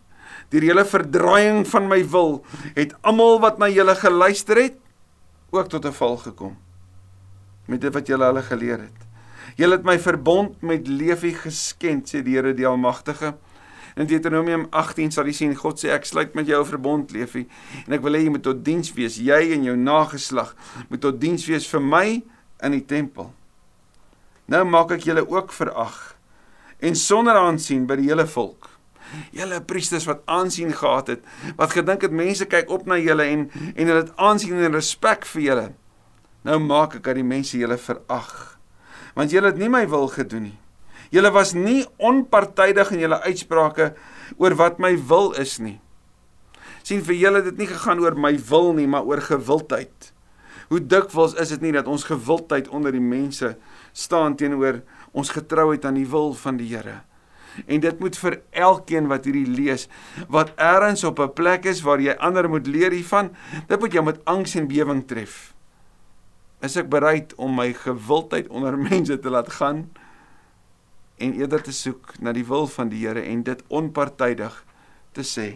Deur 0.50 0.64
julle 0.64 0.86
verdraaiing 0.86 1.68
van 1.68 1.88
my 1.88 2.04
wil 2.10 2.46
het 2.76 2.96
almal 3.02 3.40
wat 3.40 3.58
na 3.58 3.68
julle 3.68 3.96
geluister 3.96 4.58
het 4.58 4.78
ook 5.52 5.68
tot 5.68 5.86
'n 5.86 5.92
val 5.92 6.18
gekom. 6.18 6.58
Met 7.68 7.82
dit 7.82 7.94
wat 7.94 8.08
julle 8.08 8.26
hulle 8.26 8.42
geleer 8.42 8.80
het. 8.80 9.00
Julle 9.56 9.76
het 9.76 9.84
my 9.84 10.00
verbond 10.00 10.62
met 10.62 10.88
Leefie 10.88 11.36
geskend, 11.36 12.08
sê 12.08 12.24
die 12.24 12.36
Here 12.36 12.54
die 12.54 12.68
Almagtige. 12.68 13.36
In 13.96 14.08
Deuteronomium 14.08 14.68
18 14.70 15.12
sal 15.12 15.28
jy 15.28 15.36
sien 15.36 15.56
God 15.56 15.82
sê 15.82 15.92
ek 15.92 16.06
sluit 16.08 16.34
met 16.36 16.48
jou 16.48 16.62
'n 16.62 16.68
verbond, 16.68 17.12
Leefie, 17.12 17.48
en 17.88 17.94
ek 17.94 18.02
wil 18.02 18.14
hê 18.14 18.24
jy 18.24 18.30
moet 18.30 18.44
tot 18.44 18.64
diens 18.64 18.94
wees, 18.94 19.18
jy 19.18 19.52
en 19.54 19.64
jou 19.64 19.76
nageslag 19.76 20.56
moet 20.90 21.02
tot 21.02 21.20
diens 21.20 21.46
wees 21.46 21.68
vir 21.68 21.82
my 21.82 22.24
in 22.64 22.72
die 22.72 22.86
tempel. 22.86 23.34
Nou 24.48 24.64
maak 24.64 24.92
ek 24.92 25.04
julle 25.04 25.28
ook 25.28 25.52
verag 25.52 26.16
en 26.80 26.96
sonder 26.96 27.36
aansien 27.36 27.86
by 27.88 27.96
die 27.96 28.10
hele 28.10 28.26
volk. 28.28 28.70
Julle 29.36 29.62
priesters 29.62 30.08
wat 30.08 30.24
aansien 30.26 30.74
gehad 30.74 31.08
het, 31.08 31.26
wat 31.58 31.76
gedink 31.76 32.02
het 32.02 32.12
mense 32.12 32.46
kyk 32.46 32.70
op 32.70 32.88
na 32.88 32.98
julle 32.98 33.24
en 33.24 33.50
en 33.76 33.88
hulle 33.88 34.04
het 34.04 34.16
aansien 34.16 34.56
en 34.56 34.74
respek 34.74 35.26
vir 35.26 35.42
julle. 35.42 35.68
Nou 36.48 36.58
maak 36.60 36.96
ek 36.96 37.04
dat 37.04 37.20
die 37.20 37.28
mense 37.28 37.58
julle 37.58 37.78
verag. 37.78 38.58
Want 39.14 39.32
julle 39.32 39.52
het 39.52 39.60
nie 39.60 39.70
my 39.70 39.84
wil 39.90 40.08
gedoen 40.08 40.50
nie. 40.50 40.58
Julle 41.12 41.32
was 41.36 41.52
nie 41.54 41.84
onpartydig 42.00 42.94
in 42.96 43.04
julle 43.04 43.20
uitsprake 43.28 43.92
oor 44.40 44.56
wat 44.56 44.80
my 44.80 44.96
wil 44.96 45.34
is 45.40 45.60
nie. 45.60 45.80
sien 46.84 47.04
vir 47.06 47.14
julle 47.14 47.44
dit 47.46 47.60
nie 47.62 47.68
gegaan 47.70 48.00
oor 48.02 48.16
my 48.18 48.32
wil 48.50 48.72
nie, 48.74 48.88
maar 48.90 49.06
oor 49.06 49.22
gewildheid. 49.22 50.08
Hoe 50.72 50.80
dikwels 50.82 51.36
is 51.38 51.52
dit 51.54 51.62
nie 51.62 51.74
dat 51.76 51.86
ons 51.88 52.08
gewildheid 52.08 52.72
onder 52.74 52.96
die 52.96 53.04
mense 53.04 53.54
staan 53.94 54.34
teenoor 54.40 54.80
ons 55.14 55.30
getrouheid 55.36 55.86
aan 55.86 56.00
die 56.00 56.08
wil 56.10 56.34
van 56.34 56.58
die 56.58 56.72
Here. 56.72 57.04
En 57.68 57.84
dit 57.84 58.00
moet 58.00 58.18
vir 58.18 58.40
elkeen 58.56 59.10
wat 59.12 59.28
hierdie 59.28 59.46
lees, 59.46 59.88
wat 60.32 60.56
eers 60.58 61.04
op 61.04 61.20
'n 61.20 61.34
plek 61.36 61.66
is 61.66 61.84
waar 61.84 62.00
jy 62.00 62.16
ander 62.18 62.50
moet 62.50 62.68
leer 62.68 62.92
hiervan, 62.92 63.36
dit 63.68 63.80
moet 63.80 63.94
jou 63.94 64.04
met 64.04 64.26
angs 64.26 64.56
en 64.56 64.68
bewering 64.68 65.06
tref. 65.08 65.54
Is 66.62 66.78
ek 66.78 66.90
bereid 66.90 67.36
om 67.36 67.56
my 67.56 67.74
gewildheid 67.74 68.48
onder 68.48 68.78
mense 68.90 69.20
te 69.20 69.30
laat 69.30 69.50
gaan? 69.50 69.92
En 71.22 71.34
eerder 71.38 71.62
te 71.64 71.74
soek 71.76 72.16
na 72.20 72.34
die 72.36 72.46
wil 72.48 72.68
van 72.68 72.90
die 72.92 73.06
Here 73.06 73.22
en 73.22 73.44
dit 73.48 73.62
onpartydig 73.70 74.56
te 75.16 75.26
sê. 75.28 75.50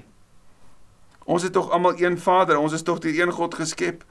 Ons 1.26 1.44
het 1.44 1.54
tog 1.58 1.72
almal 1.74 1.98
een 1.98 2.20
Vader, 2.22 2.60
ons 2.62 2.74
is 2.74 2.86
tog 2.86 3.00
deur 3.02 3.18
een 3.18 3.34
God 3.34 3.56
geskep. 3.58 4.04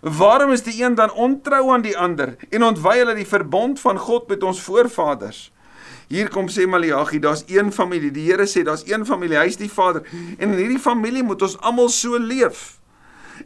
Waarom 0.00 0.52
is 0.54 0.64
die 0.64 0.78
een 0.80 0.94
dan 0.96 1.12
ontrou 1.12 1.66
aan 1.72 1.84
die 1.84 1.96
ander 1.98 2.36
en 2.50 2.64
ontwy 2.64 2.96
hulle 3.02 3.16
die 3.18 3.28
verbond 3.28 3.80
van 3.80 4.00
God 4.00 4.28
met 4.32 4.42
ons 4.42 4.62
voorvaders? 4.64 5.50
Hier 6.12 6.28
kom 6.32 6.48
sê 6.52 6.66
Maleagi, 6.68 7.20
daar's 7.24 7.44
een 7.48 7.70
familie. 7.72 8.10
Die 8.12 8.26
Here 8.28 8.44
sê 8.48 8.64
daar's 8.64 8.84
een 8.88 9.04
familie, 9.08 9.38
hy 9.38 9.48
is 9.48 9.60
die 9.60 9.70
Vader. 9.72 10.04
En 10.38 10.50
in 10.50 10.58
hierdie 10.58 10.80
familie 10.80 11.22
moet 11.24 11.44
ons 11.44 11.58
almal 11.60 11.88
so 11.92 12.18
leef. 12.20 12.80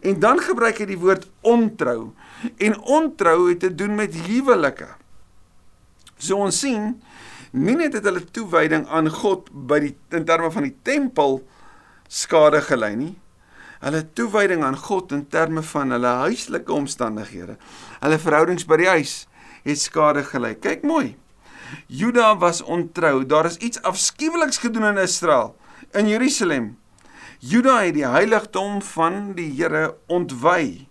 En 0.03 0.19
dan 0.21 0.41
gebruik 0.43 0.81
hy 0.83 0.89
die 0.91 0.99
woord 0.99 1.29
ontrou. 1.47 2.13
En 2.59 2.79
ontrou 2.81 3.49
het 3.49 3.63
te 3.63 3.71
doen 3.75 3.95
met 3.95 4.15
huwelike. 4.27 4.89
So 6.19 6.43
ons 6.43 6.59
sien 6.59 6.97
nie 7.57 7.77
net 7.79 7.97
het 7.97 8.05
hulle 8.05 8.21
toewyding 8.21 8.87
aan 8.92 9.09
God 9.12 9.49
by 9.51 9.81
die 9.87 9.95
in 10.14 10.27
terme 10.29 10.51
van 10.53 10.66
die 10.69 10.75
tempel 10.85 11.40
skade 12.09 12.61
gelei 12.64 12.95
nie. 12.97 13.14
Hulle 13.81 14.03
toewyding 14.16 14.64
aan 14.64 14.77
God 14.77 15.12
in 15.16 15.27
terme 15.33 15.62
van 15.64 15.95
hulle 15.95 16.12
huislike 16.27 16.73
omstandighede, 16.73 17.57
hulle 18.01 18.19
verhoudings 18.21 18.66
by 18.69 18.81
die 18.81 18.90
huis 18.90 19.14
het 19.66 19.81
skade 19.81 20.25
gelei. 20.27 20.55
Kyk 20.55 20.85
mooi. 20.87 21.16
Juda 21.87 22.37
was 22.38 22.62
ontrou. 22.62 23.27
Daar 23.27 23.47
is 23.51 23.57
iets 23.57 23.83
afskuweliks 23.83 24.59
gedoen 24.62 24.85
in 24.92 24.99
Israel, 25.03 25.57
in 25.92 26.09
Jerusalem. 26.09 26.77
Juda 27.38 27.81
het 27.83 27.95
die 27.95 28.07
heiligdom 28.07 28.83
van 28.83 29.33
die 29.37 29.51
Here 29.59 29.97
ontwy. 30.07 30.87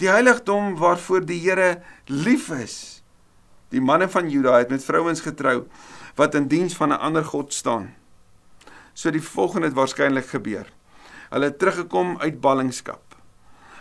Die 0.00 0.08
heiligdom 0.08 0.76
waarvoor 0.76 1.26
die 1.26 1.40
Here 1.42 1.82
lief 2.06 2.48
is. 2.50 2.97
Die 3.68 3.80
manne 3.80 4.08
van 4.08 4.30
Juda 4.30 4.56
het 4.58 4.70
met 4.72 4.84
vrouens 4.84 5.20
getrou 5.20 5.66
wat 6.16 6.34
in 6.34 6.48
diens 6.48 6.74
van 6.76 6.88
'n 6.88 7.00
ander 7.00 7.24
god 7.24 7.52
staan. 7.52 7.94
So 8.92 9.10
die 9.10 9.22
volgende 9.22 9.66
het 9.66 9.76
waarskynlik 9.76 10.26
gebeur. 10.26 10.66
Hulle 11.30 11.44
het 11.44 11.58
teruggekom 11.58 12.18
uit 12.18 12.40
ballingskap. 12.40 13.08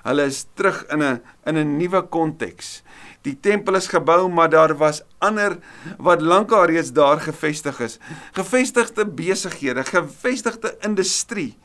Hulle 0.03 0.23
is 0.25 0.45
terug 0.53 0.85
in 0.87 1.03
'n 1.03 1.21
in 1.45 1.57
'n 1.57 1.77
nuwe 1.77 2.01
konteks. 2.01 2.83
Die 3.21 3.39
tempel 3.39 3.75
is 3.75 3.87
gebou, 3.87 4.29
maar 4.29 4.49
daar 4.49 4.77
was 4.77 5.03
ander 5.17 5.57
wat 5.97 6.21
lankal 6.21 6.65
reeds 6.65 6.91
daar 6.91 7.19
gevestig 7.19 7.79
is. 7.79 7.99
Gevestigde 8.31 9.05
besighede, 9.05 9.83
gevestigde 9.83 10.77
industrie 10.79 11.57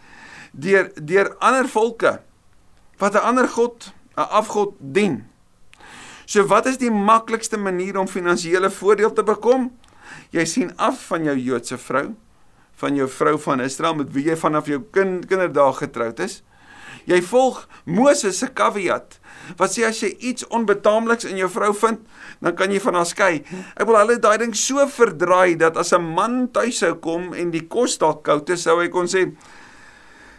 deur 0.53 0.93
deur 1.03 1.37
ander 1.39 1.69
volke 1.69 2.21
wat 2.99 3.15
'n 3.15 3.25
ander 3.25 3.49
god, 3.49 3.93
'n 4.17 4.21
afgod 4.21 4.75
dien. 4.79 5.32
So 6.27 6.47
wat 6.47 6.67
is 6.71 6.79
die 6.79 6.91
maklikste 6.91 7.59
manier 7.59 7.99
om 7.99 8.09
finansiële 8.09 8.71
voordeel 8.71 9.13
te 9.13 9.25
bekom? 9.27 9.71
Jy 10.33 10.45
sien 10.47 10.71
af 10.77 11.01
van 11.11 11.27
jou 11.27 11.35
Joodse 11.39 11.79
vrou, 11.81 12.13
van 12.81 12.97
jou 12.97 13.09
vrou 13.11 13.37
van 13.43 13.61
Israel 13.65 13.97
met 13.99 14.13
wie 14.15 14.29
jy 14.31 14.37
vanaf 14.39 14.71
jou 14.71 14.81
kind 14.95 15.27
kinderdae 15.29 15.75
getroud 15.83 16.23
is. 16.23 16.41
Jy 17.09 17.19
volg 17.27 17.65
Moses 17.89 18.39
se 18.39 18.47
caveat 18.55 19.19
wat 19.59 19.73
sê 19.75 19.83
as 19.89 19.99
jy 20.05 20.13
iets 20.31 20.47
onbetaamliks 20.55 21.27
in 21.27 21.41
jou 21.41 21.49
vrou 21.51 21.73
vind, 21.75 22.05
dan 22.45 22.55
kan 22.55 22.71
jy 22.71 22.79
van 22.85 23.01
haar 23.01 23.09
skei. 23.11 23.41
Ek 23.75 23.89
wil 23.89 23.99
hulle 23.99 24.21
daai 24.23 24.39
ding 24.45 24.55
so 24.55 24.85
verdraai 24.87 25.59
dat 25.59 25.77
as 25.77 25.93
'n 25.93 26.15
man 26.15 26.49
tuis 26.53 26.79
sou 26.79 26.95
kom 26.95 27.33
en 27.35 27.51
die 27.51 27.67
kos 27.67 27.99
dalk 27.99 28.23
koud 28.23 28.51
is, 28.51 28.63
sou 28.63 28.79
hy 28.79 28.89
kon 28.89 29.07
sê 29.07 29.35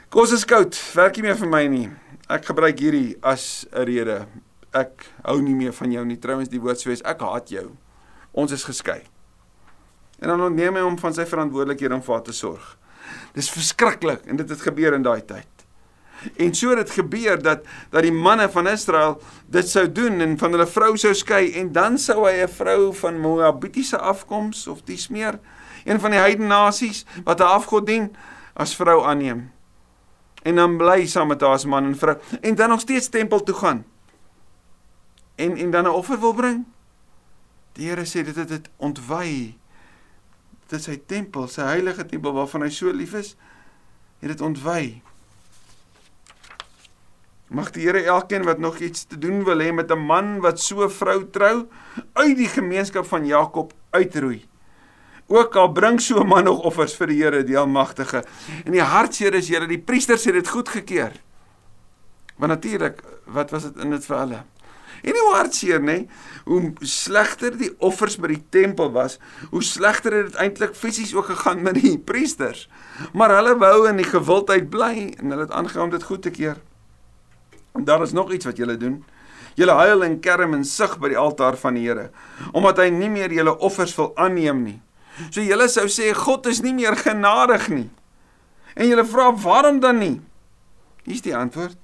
kos 0.10 0.32
is 0.32 0.46
koud, 0.46 0.78
werk 0.96 1.18
nie 1.18 1.24
meer 1.24 1.36
vir 1.36 1.50
my 1.50 1.68
nie. 1.68 1.90
Ek 2.30 2.46
gebruik 2.46 2.80
hierdie 2.80 3.18
as 3.22 3.66
'n 3.74 3.86
rede 3.86 4.28
ek 4.74 5.08
hou 5.24 5.40
nie 5.42 5.56
meer 5.56 5.74
van 5.74 5.92
jou 5.94 6.04
nie. 6.06 6.20
Trouwens 6.22 6.52
die 6.52 6.62
woord 6.62 6.82
sê 6.82 6.96
ek 7.06 7.22
haat 7.22 7.52
jou. 7.54 7.70
Ons 8.34 8.52
is 8.52 8.66
geskei. 8.66 9.02
En 10.20 10.32
dan 10.32 10.42
ontneem 10.42 10.78
hy 10.78 10.84
hom 10.86 10.98
van 10.98 11.14
sy 11.14 11.26
verantwoordelikhede 11.30 11.98
om 11.98 12.04
vir 12.06 12.16
haar 12.16 12.26
te 12.26 12.36
sorg. 12.36 12.78
Dis 13.36 13.52
verskriklik 13.52 14.26
en 14.30 14.40
dit 14.40 14.50
het 14.50 14.62
gebeur 14.64 14.96
in 14.96 15.06
daai 15.06 15.22
tyd. 15.28 15.50
En 16.40 16.54
so 16.56 16.72
het 16.72 16.86
dit 16.86 16.94
gebeur 16.96 17.42
dat 17.44 17.66
dat 17.92 18.06
die 18.06 18.14
manne 18.16 18.48
van 18.50 18.70
Israel 18.72 19.18
dit 19.52 19.68
sou 19.68 19.84
doen 19.92 20.22
en 20.24 20.38
van 20.40 20.56
hulle 20.56 20.68
vrou 20.70 20.94
sou 20.98 21.12
skei 21.14 21.52
en 21.60 21.74
dan 21.76 21.98
sou 22.00 22.24
hy 22.24 22.44
'n 22.44 22.48
vrou 22.48 22.94
van 22.94 23.20
Moabitiese 23.20 23.98
afkoms 23.98 24.68
of 24.68 24.84
dis 24.88 25.10
meer 25.10 25.40
een 25.84 26.00
van 26.00 26.12
die 26.12 26.20
heidene 26.20 26.48
nasies 26.48 27.06
wat 27.24 27.40
'n 27.40 27.54
afgod 27.60 27.86
dien 27.86 28.16
as 28.54 28.76
vrou 28.76 29.04
aanneem. 29.04 29.52
En 30.44 30.56
dan 30.56 30.78
bly 30.78 31.06
saam 31.06 31.28
met 31.28 31.42
haar 31.42 31.54
as 31.54 31.66
man 31.66 31.86
en 31.86 31.98
vrou 31.98 32.18
en 32.42 32.56
dan 32.56 32.70
nog 32.70 32.80
steeds 32.80 33.10
tempel 33.10 33.44
toe 33.44 33.56
gaan 33.56 33.86
en 35.36 35.58
en 35.58 35.72
dan 35.72 35.84
'n 35.84 35.90
offer 35.90 36.20
wil 36.20 36.34
bring. 36.34 36.66
Die 37.74 37.90
Here 37.90 38.06
sê 38.06 38.24
dit 38.24 38.36
het 38.36 38.48
dit 38.48 38.70
ontwy. 38.78 39.58
Dit 40.68 40.80
is 40.80 40.86
sy 40.86 41.02
tempel, 41.06 41.48
sy 41.48 41.62
heilige 41.62 42.06
tempel 42.06 42.34
waarvan 42.34 42.62
hy 42.62 42.70
so 42.70 42.92
lief 42.92 43.14
is. 43.14 43.36
Het 44.20 44.30
dit 44.30 44.42
ontwy. 44.42 45.02
Mag 47.54 47.72
die 47.72 47.86
Here 47.86 48.04
elkeen 48.04 48.44
wat 48.44 48.58
nog 48.58 48.80
iets 48.80 49.04
te 49.04 49.18
doen 49.18 49.44
wil 49.44 49.62
hê 49.62 49.74
met 49.74 49.92
'n 49.92 50.06
man 50.06 50.40
wat 50.42 50.60
so 50.60 50.84
'n 50.86 50.90
vrou 50.90 51.30
trou, 51.30 51.68
uit 52.14 52.38
die 52.38 52.48
gemeenskap 52.48 53.06
van 53.06 53.26
Jakob 53.26 53.74
uitroei. 53.92 54.46
Ook 55.28 55.56
al 55.56 55.72
bring 55.72 56.02
so 56.02 56.20
'n 56.20 56.28
man 56.28 56.44
nog 56.44 56.60
offers 56.60 56.96
vir 56.96 57.08
die 57.08 57.24
Here, 57.24 57.44
die 57.44 57.58
Almagtige. 57.58 58.24
En 58.66 58.72
die 58.72 58.82
hartseer 58.82 59.34
is, 59.34 59.50
Here, 59.50 59.68
die 59.68 59.80
priesters 59.80 60.26
het 60.26 60.34
dit 60.34 60.48
goedgekeur. 60.48 61.12
Want 62.36 62.52
natuurlik, 62.52 63.04
wat 63.26 63.50
was 63.52 63.64
dit 63.64 63.78
in 63.78 63.90
dit 63.90 64.06
vir 64.06 64.18
hulle? 64.18 64.44
En 65.04 65.18
hoe 65.20 65.34
hartseer, 65.36 65.82
nê? 65.84 66.06
Hoe 66.48 66.72
slegter 66.88 67.56
die 67.60 67.74
offers 67.84 68.16
by 68.20 68.30
die 68.32 68.44
tempel 68.56 68.92
was, 68.96 69.18
hoe 69.52 69.64
slegter 69.64 70.16
het 70.16 70.30
dit 70.32 70.38
eintlik 70.40 70.78
fisies 70.80 71.12
ook 71.16 71.28
gegaan 71.34 71.64
met 71.66 71.76
die 71.76 71.98
priesters. 72.00 72.70
Maar 73.12 73.36
hulle 73.38 73.58
wou 73.60 73.88
in 73.90 74.00
die 74.00 74.08
gewildheid 74.08 74.70
bly 74.72 74.94
en 75.18 75.34
hulle 75.34 75.44
het 75.44 75.52
aangehou 75.52 75.90
om 75.90 75.92
dit 75.92 76.06
goed 76.08 76.24
te 76.24 76.32
keer. 76.32 76.62
En 77.76 77.84
daar 77.84 78.06
is 78.06 78.16
nog 78.16 78.32
iets 78.32 78.48
wat 78.48 78.62
julle 78.62 78.78
doen. 78.80 79.02
Julle 79.60 79.76
huil 79.76 80.06
en 80.08 80.16
kerm 80.24 80.56
en 80.56 80.64
sug 80.66 80.96
by 81.02 81.12
die 81.12 81.20
altaar 81.20 81.60
van 81.60 81.76
die 81.78 81.84
Here, 81.86 82.08
omdat 82.56 82.80
hy 82.82 82.88
nie 82.96 83.12
meer 83.12 83.34
julle 83.36 83.58
offers 83.60 83.94
wil 84.00 84.14
aanneem 84.16 84.64
nie. 84.64 84.80
So 85.28 85.44
julle 85.44 85.68
sou 85.70 85.86
sê 85.92 86.14
God 86.16 86.48
is 86.50 86.64
nie 86.64 86.74
meer 86.74 86.96
genadig 86.98 87.68
nie. 87.70 87.90
En 88.74 88.88
julle 88.88 89.06
vra 89.06 89.28
waarom 89.44 89.84
dan 89.84 90.00
nie? 90.00 90.16
Hier's 91.04 91.22
die 91.22 91.36
antwoord. 91.38 91.78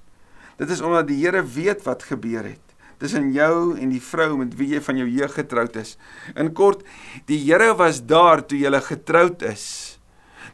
Dit 0.58 0.71
is 0.71 0.82
omdat 0.82 1.12
die 1.12 1.19
Here 1.19 1.43
weet 1.43 1.84
wat 1.84 2.08
gebeur 2.08 2.47
het 2.47 2.68
tussen 2.99 3.31
jou 3.35 3.77
en 3.79 3.93
die 3.93 4.03
vrou 4.03 4.35
met 4.41 4.55
wie 4.59 4.73
jy 4.75 4.81
van 4.83 4.99
jou 4.99 5.07
jeug 5.07 5.33
getroud 5.33 5.75
is. 5.79 5.95
In 6.35 6.53
kort, 6.53 6.83
die 7.31 7.39
Here 7.45 7.73
was 7.79 8.03
daar 8.05 8.43
toe 8.45 8.59
jy 8.59 8.81
getroud 8.83 9.41
is. 9.47 9.99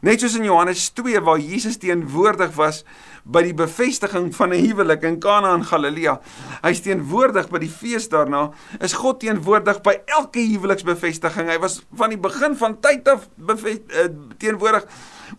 Net 0.04 0.20
soos 0.20 0.36
in 0.36 0.44
Johannes 0.44 0.90
2 0.92 1.20
waar 1.24 1.40
Jesus 1.40 1.78
teenwoordig 1.80 2.52
was 2.56 2.82
by 3.26 3.42
die 3.42 3.54
bevestiging 3.56 4.28
van 4.36 4.52
'n 4.52 4.62
huwelik 4.62 5.02
in 5.02 5.18
Kana 5.18 5.54
in 5.54 5.64
Galilea. 5.64 6.20
Hy's 6.62 6.80
teenwoordig 6.80 7.48
by 7.50 7.58
die 7.58 7.70
fees 7.70 8.08
daarna. 8.08 8.52
Is 8.80 8.92
God 8.92 9.20
teenwoordig 9.20 9.82
by 9.82 10.02
elke 10.06 10.38
huweliksbevestiging. 10.38 11.48
Hy 11.48 11.58
was 11.58 11.82
van 11.92 12.10
die 12.10 12.18
begin 12.18 12.56
van 12.56 12.80
tyd 12.80 13.08
af 13.08 13.28
uh, 13.36 14.06
teenwoordig. 14.38 14.86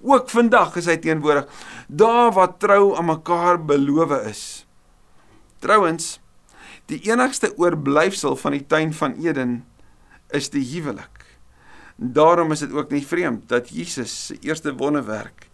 Ook 0.02 0.30
vandag 0.30 0.76
is 0.76 0.86
hy 0.86 0.98
teenwoordig. 0.98 1.48
Daar 1.88 2.32
waar 2.32 2.58
trou 2.58 2.98
aan 2.98 3.06
mekaar 3.06 3.66
beloof 3.66 4.12
is. 4.28 4.68
Trouwens, 5.60 6.20
die 6.88 7.00
enigste 7.10 7.52
oorblyfsel 7.60 8.38
van 8.40 8.56
die 8.56 8.66
tuin 8.66 8.94
van 8.96 9.18
Eden 9.20 9.60
is 10.36 10.50
die 10.50 10.64
huwelik. 10.64 11.26
Daarom 11.96 12.52
is 12.52 12.64
dit 12.64 12.72
ook 12.72 12.92
nie 12.94 13.04
vreemd 13.06 13.48
dat 13.50 13.70
Jesus 13.74 14.14
se 14.26 14.38
eerste 14.46 14.74
wonderwerk 14.78 15.50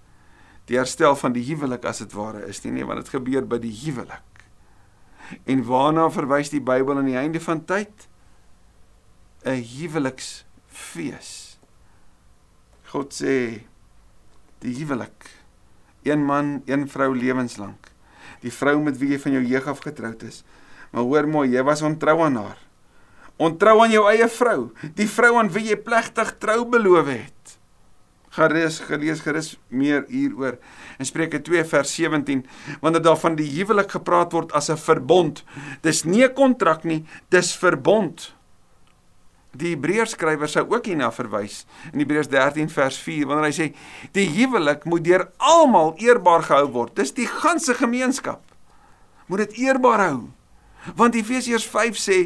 die 0.69 0.78
herstel 0.78 1.15
van 1.19 1.34
die 1.36 1.43
huwelik 1.43 1.86
as 1.86 2.04
dit 2.04 2.13
ware 2.15 2.46
is 2.48 2.62
nie, 2.63 2.78
nie 2.78 2.88
want 2.88 3.04
dit 3.04 3.15
gebeur 3.15 3.48
by 3.48 3.60
die 3.63 3.74
huwelik. 3.84 4.46
En 5.50 5.63
waarna 5.67 6.10
verwys 6.13 6.52
die 6.54 6.63
Bybel 6.63 7.00
aan 7.00 7.10
die 7.10 7.19
einde 7.19 7.41
van 7.43 7.63
tyd? 7.65 8.08
'n 9.43 9.60
Huweliksfees. 9.60 11.60
God 12.93 13.12
sê 13.12 13.65
die 14.63 14.76
huwelik, 14.78 15.28
een 16.04 16.24
man, 16.24 16.62
een 16.65 16.88
vrou 16.88 17.12
lewenslank. 17.15 17.91
Die 18.39 18.54
vrou 18.54 18.80
met 18.84 18.98
wie 18.98 19.10
jy 19.12 19.19
van 19.19 19.32
jou 19.32 19.43
jeug 19.43 19.67
af 19.67 19.84
getroud 19.84 20.24
is. 20.24 20.43
Maar 20.94 21.10
hoor 21.10 21.28
mooi, 21.28 21.48
jy 21.50 21.64
was 21.66 21.82
ontrou 21.82 22.20
aan 22.22 22.38
haar. 22.38 22.60
Ontrou 23.42 23.80
aan 23.82 23.92
jou 23.92 24.06
eie 24.12 24.28
vrou, 24.30 24.60
die 24.96 25.10
vrou 25.10 25.34
aan 25.42 25.50
wie 25.54 25.72
jy 25.72 25.78
plegtig 25.82 26.36
trou 26.42 26.62
beloof 26.70 27.10
het. 27.10 27.56
Gerus 28.34 28.80
gelees 28.82 29.22
gerus 29.22 29.50
meer 29.70 30.06
hieroor. 30.10 30.60
In 31.02 31.06
Spreuke 31.06 31.42
2 31.42 31.66
vers 31.70 31.92
17, 31.98 32.46
wanneer 32.82 33.04
daar 33.06 33.18
van 33.22 33.36
die 33.38 33.50
huwelik 33.50 33.92
gepraat 33.94 34.34
word 34.34 34.54
as 34.54 34.70
'n 34.70 34.78
verbond, 34.78 35.44
dis 35.82 36.04
nie 36.06 36.24
'n 36.24 36.34
kontrak 36.34 36.84
nie, 36.84 37.06
dis 37.30 37.56
verbond. 37.56 38.34
Die 39.54 39.76
Hebreërs 39.76 40.16
skrywer 40.16 40.50
sou 40.50 40.66
ook 40.66 40.86
hierna 40.86 41.12
verwys 41.12 41.66
in 41.94 42.00
Hebreërs 42.00 42.28
13 42.28 42.70
vers 42.70 42.98
4 42.98 43.28
wanneer 43.28 43.52
hy 43.52 43.54
sê 43.54 43.74
die 44.12 44.26
huwelik 44.30 44.86
moet 44.86 45.04
deur 45.04 45.28
almal 45.38 45.94
eerbaar 46.02 46.42
gehou 46.42 46.72
word. 46.72 46.96
Dis 46.96 47.14
die 47.14 47.28
ganse 47.28 47.74
gemeenskap. 47.74 48.42
Moet 49.28 49.38
dit 49.38 49.58
eerbaar 49.58 50.00
hou. 50.10 50.34
Want 50.96 51.15
Efesiërs 51.15 51.65
5 51.67 51.98
sê 51.98 52.17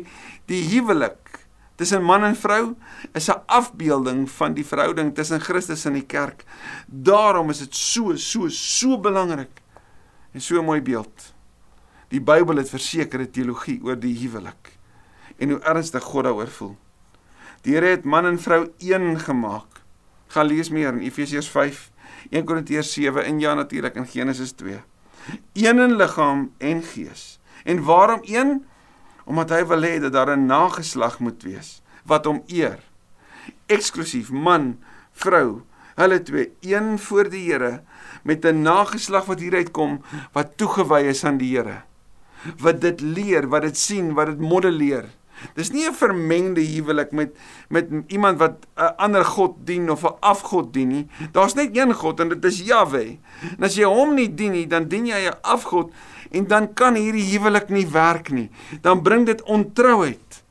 die 0.50 0.64
huwelik 0.72 1.48
tussen 1.78 2.02
man 2.04 2.24
en 2.26 2.36
vrou 2.36 2.76
is 3.14 3.30
'n 3.30 3.42
afbeelding 3.46 4.30
van 4.30 4.54
die 4.54 4.66
verhouding 4.66 5.16
tussen 5.16 5.42
Christus 5.42 5.86
en 5.86 5.94
die 5.94 6.06
kerk. 6.06 6.44
Daarom 6.88 7.50
is 7.50 7.60
dit 7.60 7.76
so 7.76 8.16
so 8.16 8.50
so 8.50 8.98
belangrik 9.00 9.62
en 10.34 10.42
so 10.42 10.60
'n 10.60 10.66
mooi 10.66 10.82
beeld. 10.82 11.34
Die 12.08 12.22
Bybel 12.22 12.56
het 12.58 12.70
versekerde 12.70 13.30
teologie 13.30 13.80
oor 13.84 14.00
die 14.00 14.18
huwelik 14.18 14.78
en 15.38 15.50
hoe 15.50 15.60
ernstig 15.60 16.04
God 16.04 16.24
daaroor 16.24 16.48
voel. 16.48 16.78
Die 17.62 17.74
Here 17.74 17.86
het 17.86 18.06
man 18.06 18.26
en 18.26 18.40
vrou 18.40 18.72
een 18.78 19.20
gemaak. 19.20 19.82
Gaan 20.28 20.46
lees 20.46 20.70
meer 20.70 20.94
in 20.94 21.00
Efesiërs 21.00 21.50
5, 21.50 21.92
1 22.30 22.46
Korintiërs 22.46 22.94
7 22.94 23.26
en 23.26 23.40
ja 23.40 23.54
natuurlik 23.54 23.96
in 23.96 24.08
Genesis 24.08 24.52
2. 24.52 24.80
Een 25.54 25.80
in 25.80 25.96
liggaam 25.96 26.52
en 26.58 26.84
gees. 26.84 27.40
En 27.68 27.84
waarom 27.84 28.20
een? 28.24 28.64
Omdat 29.28 29.50
hy 29.52 29.64
wil 29.68 29.84
hê 29.84 29.96
dat 30.00 30.14
daar 30.16 30.32
'n 30.38 30.46
nageslag 30.48 31.20
moet 31.20 31.44
wees 31.44 31.82
wat 32.08 32.26
hom 32.26 32.44
eer. 32.48 32.80
Eksklusief 33.66 34.32
man, 34.32 34.80
vrou, 35.12 35.62
hulle 36.00 36.22
twee 36.24 36.54
een 36.62 37.00
voor 37.00 37.30
die 37.30 37.52
Here 37.52 37.84
met 38.24 38.46
'n 38.46 38.62
nageslag 38.62 39.26
wat 39.26 39.40
hieruit 39.40 39.72
kom 39.72 40.02
wat 40.32 40.58
toegewy 40.58 41.02
is 41.12 41.24
aan 41.24 41.38
die 41.38 41.58
Here. 41.58 41.84
Wat 42.58 42.82
dit 42.82 43.02
leer, 43.02 43.48
wat 43.48 43.62
dit 43.62 43.78
sien, 43.78 44.14
wat 44.14 44.26
dit 44.28 44.40
modelleer. 44.40 45.06
Dis 45.56 45.72
nie 45.72 45.88
'n 45.88 45.94
vermengde 45.94 46.62
huwelik 46.62 47.12
met 47.12 47.36
met 47.70 47.90
iemand 48.08 48.40
wat 48.40 48.68
'n 48.76 48.96
ander 48.98 49.26
god 49.26 49.56
dien 49.66 49.90
of 49.90 50.04
'n 50.04 50.18
afgod 50.20 50.74
dien 50.74 50.88
nie. 50.88 51.08
Daar's 51.32 51.54
net 51.54 51.78
een 51.78 51.94
God 51.94 52.20
en 52.20 52.30
dit 52.30 52.46
is 52.46 52.60
Jahwe. 52.60 53.18
En 53.58 53.64
as 53.64 53.76
jy 53.76 53.84
hom 53.84 54.14
nie 54.14 54.34
dien 54.34 54.52
nie, 54.52 54.68
dan 54.68 54.88
dien 54.88 55.06
jy 55.06 55.28
'n 55.28 55.42
afgod 55.42 55.94
en 56.32 56.48
dan 56.48 56.74
kan 56.74 56.96
hierdie 56.96 57.38
huwelik 57.38 57.70
nie 57.70 57.88
werk 57.88 58.30
nie. 58.30 58.50
Dan 58.82 59.02
bring 59.02 59.26
dit 59.26 59.42
ontrouheid, 59.42 60.44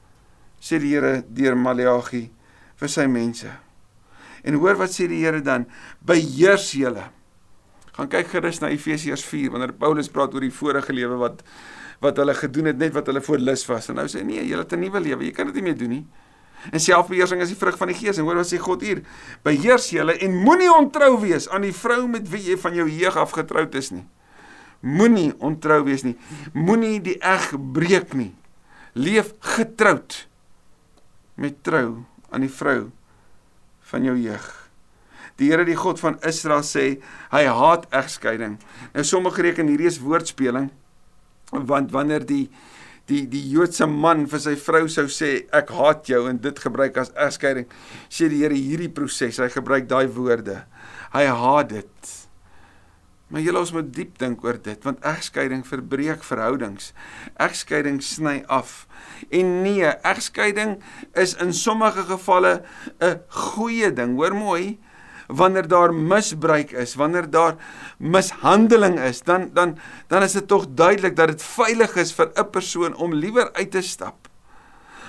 sê 0.60 0.78
die 0.78 0.94
Here 0.94 1.24
deur 1.28 1.56
Maleagi 1.56 2.30
vir 2.76 2.88
sy 2.88 3.06
mense. 3.06 3.48
En 4.44 4.54
hoor 4.54 4.76
wat 4.76 4.90
sê 4.90 5.08
die 5.08 5.24
Here 5.24 5.42
dan? 5.42 5.66
Beheers 6.04 6.72
julle. 6.72 7.10
Gaan 7.96 8.08
kyk 8.12 8.28
gerus 8.28 8.60
na 8.60 8.68
Efesiërs 8.68 9.24
4 9.24 9.50
wanneer 9.50 9.72
Paulus 9.72 10.08
praat 10.12 10.34
oor 10.34 10.44
die 10.44 10.52
vorige 10.52 10.92
lewe 10.92 11.16
wat 11.16 11.42
wat 12.00 12.16
hulle 12.20 12.34
gedoen 12.36 12.72
het 12.72 12.78
net 12.78 12.94
wat 12.96 13.06
hulle 13.10 13.22
voor 13.24 13.38
lus 13.38 13.64
was. 13.66 13.88
En 13.88 14.00
nou 14.00 14.06
sê 14.10 14.24
nee, 14.24 14.44
jy 14.44 14.56
het 14.58 14.72
'n 14.72 14.80
nuwe 14.80 15.00
lewe. 15.00 15.24
Jy 15.24 15.32
kan 15.32 15.46
dit 15.46 15.54
nie 15.54 15.62
meer 15.62 15.78
doen 15.78 15.88
nie. 15.88 16.06
En 16.72 16.80
selfbeheersing 16.80 17.40
is 17.40 17.52
die 17.52 17.58
vrug 17.58 17.76
van 17.78 17.88
die 17.88 17.96
Gees. 17.96 18.18
En 18.18 18.24
hoor 18.24 18.40
wat 18.40 18.50
sê 18.50 18.58
God 18.58 18.82
hier? 18.82 19.02
Beheers 19.42 19.90
julle 19.90 20.16
en 20.18 20.36
moenie 20.42 20.70
ontrou 20.72 21.20
wees 21.20 21.48
aan 21.48 21.62
die 21.62 21.74
vrou 21.74 22.06
met 22.08 22.28
wie 22.28 22.42
jy 22.42 22.56
van 22.56 22.74
jou 22.74 22.88
jeug 22.90 23.16
af 23.16 23.30
getroud 23.30 23.74
is 23.74 23.90
nie. 23.90 24.04
Moenie 24.80 25.32
ontrou 25.38 25.84
wees 25.84 26.02
nie. 26.02 26.16
Moenie 26.52 27.00
die 27.00 27.18
eg 27.18 27.52
breek 27.72 28.14
nie. 28.14 28.34
Leef 28.92 29.34
getroud 29.40 30.26
met 31.34 31.62
trou 31.62 32.04
aan 32.30 32.40
die 32.40 32.52
vrou 32.52 32.90
van 33.90 34.04
jou 34.04 34.16
jeug. 34.16 34.46
Die 35.36 35.50
Here 35.50 35.64
die 35.68 35.76
God 35.76 36.00
van 36.00 36.16
Israel 36.24 36.64
sê 36.64 37.02
hy 37.30 37.44
haat 37.44 37.86
egskeiding. 37.92 38.56
Nou 38.94 39.04
sommige 39.04 39.42
reken 39.42 39.68
hierdie 39.68 39.86
is 39.86 40.00
woordspeling 40.00 40.70
want 41.52 41.92
wanneer 41.94 42.26
die 42.26 42.48
die 43.06 43.22
die 43.30 43.42
Joodse 43.52 43.86
man 43.86 44.24
vir 44.26 44.42
sy 44.42 44.56
vrou 44.58 44.86
sou 44.90 45.06
sê 45.12 45.46
ek 45.54 45.70
haat 45.76 46.08
jou 46.10 46.24
en 46.30 46.40
dit 46.42 46.62
gebruik 46.62 46.96
as 46.98 47.12
egskeiding 47.14 47.68
sê 48.10 48.26
die 48.32 48.42
Here 48.42 48.56
hierdie 48.56 48.90
proses 48.90 49.38
hy 49.38 49.46
gebruik 49.52 49.86
daai 49.90 50.08
woorde. 50.10 50.64
Hy 51.14 51.26
haat 51.30 51.70
dit. 51.70 52.14
Maar 53.30 53.42
julle 53.42 53.62
ons 53.62 53.72
moet 53.74 53.86
diep 53.94 54.18
dink 54.22 54.42
oor 54.46 54.58
dit 54.62 54.84
want 54.86 55.06
egskeiding 55.06 55.62
verbreek 55.66 56.26
verhoudings. 56.26 56.92
Egskeiding 57.42 58.02
sny 58.02 58.40
af. 58.50 58.84
En 59.30 59.60
nee 59.62 59.86
egskeiding 59.86 60.76
is 61.14 61.36
in 61.42 61.54
sommige 61.54 62.06
gevalle 62.10 62.62
'n 63.00 63.22
goeie 63.28 63.92
ding. 63.92 64.18
Hoor 64.18 64.34
mooi 64.34 64.78
wanneer 65.26 65.68
daar 65.68 65.94
misbruik 65.94 66.70
is, 66.70 66.94
wanneer 66.94 67.30
daar 67.30 67.54
mishandeling 67.98 69.00
is, 69.00 69.22
dan 69.22 69.50
dan 69.52 69.78
dan 70.06 70.22
is 70.22 70.32
dit 70.32 70.48
tog 70.48 70.66
duidelik 70.68 71.16
dat 71.16 71.28
dit 71.28 71.42
veilig 71.42 71.96
is 71.96 72.12
vir 72.12 72.30
'n 72.34 72.50
persoon 72.50 72.94
om 72.94 73.14
liewer 73.14 73.52
uit 73.52 73.70
te 73.70 73.82
stap. 73.82 74.28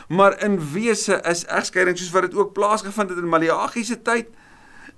Maar 0.08 0.44
in 0.44 0.72
wese 0.72 1.22
is 1.22 1.46
egskeiding 1.46 1.98
soos 1.98 2.12
wat 2.12 2.22
dit 2.22 2.36
ook 2.36 2.54
plaasgevind 2.54 3.10
het 3.10 3.18
in 3.18 3.30
Maleagi 3.30 3.84
se 3.84 4.02
tyd 4.02 4.28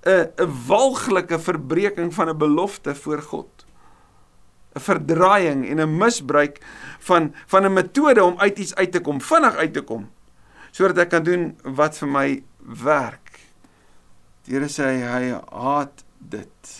'n 0.06 0.30
'n 0.38 0.52
walglike 0.66 1.38
verbreeking 1.38 2.14
van 2.14 2.28
'n 2.28 2.38
belofte 2.38 2.94
voor 2.94 3.22
God. 3.22 3.66
'n 4.74 4.80
verdraaiing 4.80 5.68
en 5.68 5.80
'n 5.80 5.96
misbruik 5.96 6.60
van 6.98 7.34
van 7.46 7.64
'n 7.64 7.72
metode 7.72 8.24
om 8.24 8.38
uit 8.38 8.58
iets 8.58 8.74
uit 8.74 8.92
te 8.92 9.00
kom, 9.00 9.20
vinnig 9.20 9.54
uit 9.54 9.72
te 9.72 9.82
kom 9.82 10.10
sodat 10.70 10.98
ek 10.98 11.10
kan 11.10 11.24
doen 11.26 11.58
wat 11.76 11.98
vir 11.98 12.08
my 12.08 12.28
werk. 12.84 13.29
Here 14.50 14.66
sê 14.66 14.88
hy 15.06 15.30
haat 15.30 16.02
dit. 16.18 16.70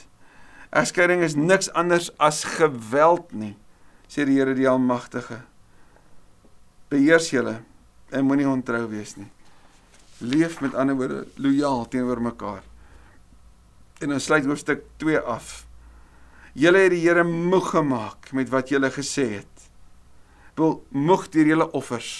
Egskeiding 0.75 1.23
is 1.23 1.37
niks 1.39 1.69
anders 1.79 2.09
as 2.19 2.43
geweld 2.57 3.31
nie, 3.31 3.55
sê 4.11 4.27
die 4.27 4.41
Here 4.41 4.57
die 4.59 4.67
Almagtige. 4.67 5.45
Beheers 6.91 7.31
julle 7.31 7.61
en 8.11 8.27
moenie 8.27 8.49
ontrou 8.51 8.89
wees 8.91 9.15
nie. 9.21 9.31
Leef 10.19 10.59
met 10.65 10.75
ander 10.75 10.99
woorde 10.99 11.23
lojaal 11.39 11.87
teenoor 11.93 12.19
mekaar. 12.27 12.67
En 14.03 14.11
dan 14.11 14.21
sluit 14.21 14.51
hoofstuk 14.51 14.83
2 14.99 15.23
af. 15.23 15.63
Julle 16.59 16.83
het 16.89 16.95
die 16.97 17.05
Here 17.05 17.23
moeg 17.23 17.71
gemaak 17.77 18.33
met 18.35 18.51
wat 18.51 18.75
julle 18.75 18.91
gesê 18.91 19.29
het. 19.39 19.71
Wil 20.59 20.81
moeg 20.91 21.29
deur 21.31 21.55
julle 21.55 21.71
offers. 21.71 22.13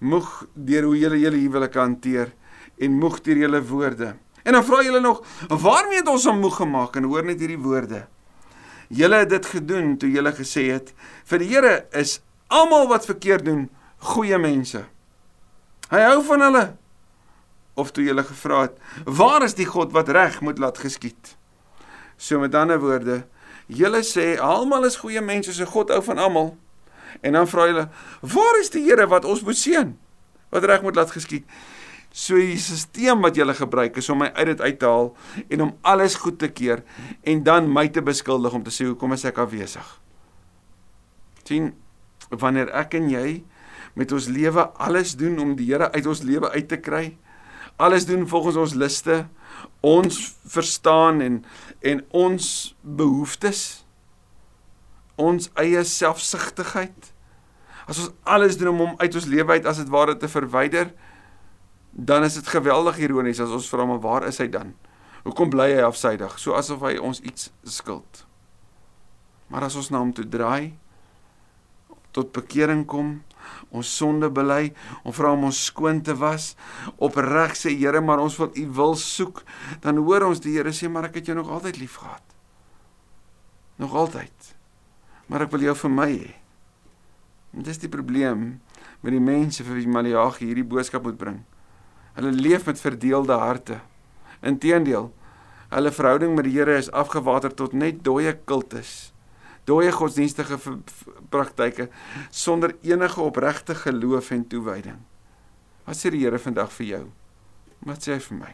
Moeg 0.00 0.46
deur 0.56 0.88
hoe 0.88 0.96
julle 0.98 1.20
julle 1.20 1.44
huwelike 1.44 1.78
hanteer 1.78 2.32
en 2.80 3.00
moeg 3.04 3.20
deur 3.20 3.44
julle 3.44 3.60
woorde. 3.68 4.14
En 4.42 4.52
dan 4.52 4.64
vra 4.64 4.82
julle 4.82 5.00
nog, 5.00 5.22
waarmee 5.48 6.02
het 6.02 6.08
ons 6.08 6.24
hom 6.26 6.40
moeg 6.42 6.56
gemaak? 6.56 6.96
En 6.96 7.06
hoor 7.10 7.24
net 7.24 7.40
hierdie 7.40 7.60
woorde. 7.60 8.06
Julle 8.92 9.22
het 9.22 9.30
dit 9.30 9.46
gedoen 9.46 9.96
toe 9.98 10.10
julle 10.10 10.32
gesê 10.36 10.66
het, 10.72 10.92
vir 11.24 11.40
die 11.40 11.48
Here 11.54 11.74
is 11.96 12.18
almal 12.52 12.88
wat 12.90 13.06
verkeerd 13.08 13.46
doen, 13.46 13.68
goeie 14.12 14.38
mense. 14.38 14.84
Hy 15.92 16.00
hou 16.08 16.18
van 16.26 16.44
hulle. 16.44 16.64
Of 17.78 17.94
toe 17.96 18.04
julle 18.04 18.24
gevra 18.26 18.66
het, 18.66 18.74
waar 19.06 19.46
is 19.46 19.56
die 19.56 19.68
God 19.68 19.94
wat 19.96 20.10
reg 20.12 20.40
moet 20.44 20.60
laat 20.60 20.80
geskied? 20.82 21.36
So 22.20 22.42
met 22.42 22.54
ander 22.54 22.80
woorde, 22.82 23.22
julle 23.66 24.02
sê 24.04 24.34
almal 24.36 24.84
is 24.90 25.00
goeie 25.00 25.22
mense, 25.24 25.54
so 25.56 25.64
God 25.70 25.94
hou 25.94 26.02
van 26.04 26.20
almal. 26.20 26.52
En 27.20 27.38
dan 27.38 27.48
vra 27.48 27.68
julle, 27.70 27.88
waar 28.20 28.60
is 28.60 28.72
die 28.74 28.84
Here 28.84 29.06
wat 29.08 29.24
ons 29.24 29.44
moet 29.46 29.56
seën? 29.56 29.94
Wat 30.52 30.64
reg 30.68 30.84
moet 30.84 30.96
laat 30.96 31.14
geskied? 31.14 31.48
So 32.12 32.36
die 32.36 32.58
stelsel 32.60 33.22
wat 33.24 33.36
jy 33.36 33.46
gebruik 33.56 33.96
is 33.96 34.08
om 34.12 34.20
my 34.20 34.28
uit 34.36 34.46
dit 34.52 34.60
uit 34.60 34.78
te 34.78 34.86
haal 34.86 35.14
en 35.48 35.62
om 35.64 35.72
alles 35.80 36.18
goed 36.20 36.38
te 36.38 36.50
keer 36.52 36.84
en 37.24 37.42
dan 37.42 37.72
my 37.72 37.88
te 37.88 38.02
beskuldig 38.04 38.52
om 38.52 38.62
te 38.62 38.70
sê 38.70 38.84
hoekom 38.84 39.12
is 39.16 39.24
ek 39.24 39.40
afwesig. 39.40 39.86
sien 41.44 41.72
wanneer 42.30 42.70
ek 42.70 42.94
en 42.94 43.08
jy 43.10 43.42
met 43.98 44.12
ons 44.12 44.28
lewe 44.28 44.62
alles 44.80 45.16
doen 45.16 45.38
om 45.42 45.56
die 45.56 45.72
Here 45.72 45.90
uit 45.92 46.06
ons 46.06 46.22
lewe 46.22 46.48
uit 46.52 46.68
te 46.68 46.78
kry, 46.80 47.16
alles 47.76 48.06
doen 48.06 48.24
volgens 48.28 48.56
ons 48.56 48.74
liste, 48.74 49.26
ons 49.80 50.18
verstaan 50.48 51.20
en 51.20 51.40
en 51.82 52.04
ons 52.14 52.46
behoeftes, 52.82 53.84
ons 55.16 55.50
eie 55.60 55.82
selfsugtigheid. 55.84 57.12
As 57.90 57.98
ons 57.98 58.12
alles 58.22 58.56
doen 58.56 58.72
om 58.72 58.84
hom 58.86 58.94
uit 59.02 59.14
ons 59.18 59.26
lewe 59.26 59.58
uit 59.58 59.66
as 59.66 59.82
dit 59.82 59.90
ware 59.92 60.14
te 60.16 60.30
verwyder, 60.30 60.92
dan 61.92 62.24
is 62.24 62.34
dit 62.34 62.48
geweldig 62.48 62.98
ironies 63.04 63.40
as 63.40 63.52
ons 63.52 63.68
vra 63.68 63.84
maar 63.86 64.00
waar 64.00 64.26
is 64.28 64.40
hy 64.40 64.48
dan? 64.48 64.72
Hoekom 65.22 65.52
bly 65.52 65.68
hy 65.76 65.82
afsydig? 65.86 66.38
So 66.40 66.56
asof 66.56 66.82
hy 66.88 66.96
ons 66.98 67.20
iets 67.20 67.50
skuld. 67.68 68.24
Maar 69.52 69.68
as 69.68 69.76
ons 69.76 69.92
na 69.92 70.00
hom 70.00 70.14
toe 70.16 70.24
draai, 70.24 70.72
tot 72.16 72.32
bekering 72.32 72.86
kom, 72.88 73.20
ons 73.72 73.88
sonde 73.88 74.28
bely, 74.32 74.72
ons 75.04 75.16
vra 75.16 75.32
om 75.36 75.46
ons 75.48 75.60
skoon 75.68 76.00
te 76.04 76.14
was, 76.16 76.52
opreg 76.96 77.54
sê 77.58 77.74
Here, 77.76 78.00
maar 78.00 78.22
ons 78.22 78.36
wil 78.40 78.52
U 78.56 78.66
wil 78.80 78.96
soek, 78.98 79.42
dan 79.84 80.00
hoor 80.00 80.26
ons 80.30 80.40
die 80.40 80.56
Here 80.56 80.72
sê 80.72 80.88
maar 80.88 81.10
ek 81.10 81.20
het 81.20 81.30
jou 81.30 81.36
nog 81.38 81.52
altyd 81.52 81.80
liefgehad. 81.82 82.24
Nog 83.82 83.94
altyd. 83.94 84.52
Maar 85.28 85.46
ek 85.46 85.54
wil 85.54 85.68
jou 85.68 85.76
vir 85.84 85.92
my 85.92 86.10
hê. 86.10 86.34
Dit 87.52 87.74
is 87.74 87.80
die 87.82 87.92
probleem 87.92 88.62
met 89.04 89.12
die 89.12 89.22
mense 89.22 89.64
vir 89.66 89.76
wie 89.76 89.90
Maleagi 89.90 90.48
hierdie 90.48 90.68
boodskap 90.68 91.04
moet 91.04 91.20
bring. 91.20 91.42
Hulle 92.16 92.32
leef 92.32 92.66
met 92.66 92.80
verdeelde 92.80 93.32
harte. 93.32 93.80
Inteendeel, 94.40 95.12
hulle 95.72 95.92
verhouding 95.92 96.34
met 96.36 96.44
die 96.44 96.58
Here 96.58 96.76
is 96.76 96.90
afgewater 96.90 97.54
tot 97.54 97.72
net 97.72 98.02
dooie 98.04 98.34
kultus. 98.44 99.12
Dooie 99.64 99.92
godsdienstige 99.94 100.58
praktyke 101.30 101.88
sonder 102.30 102.74
enige 102.82 103.20
opregte 103.20 103.74
geloof 103.74 104.30
en 104.30 104.46
toewyding. 104.46 104.98
Wat 105.86 105.96
sê 105.96 106.10
die 106.10 106.24
Here 106.24 106.38
vandag 106.38 106.72
vir 106.78 106.86
jou? 106.86 107.04
Wat 107.86 108.02
sê 108.02 108.16
hy 108.16 108.20
vir 108.26 108.38
my? 108.38 108.52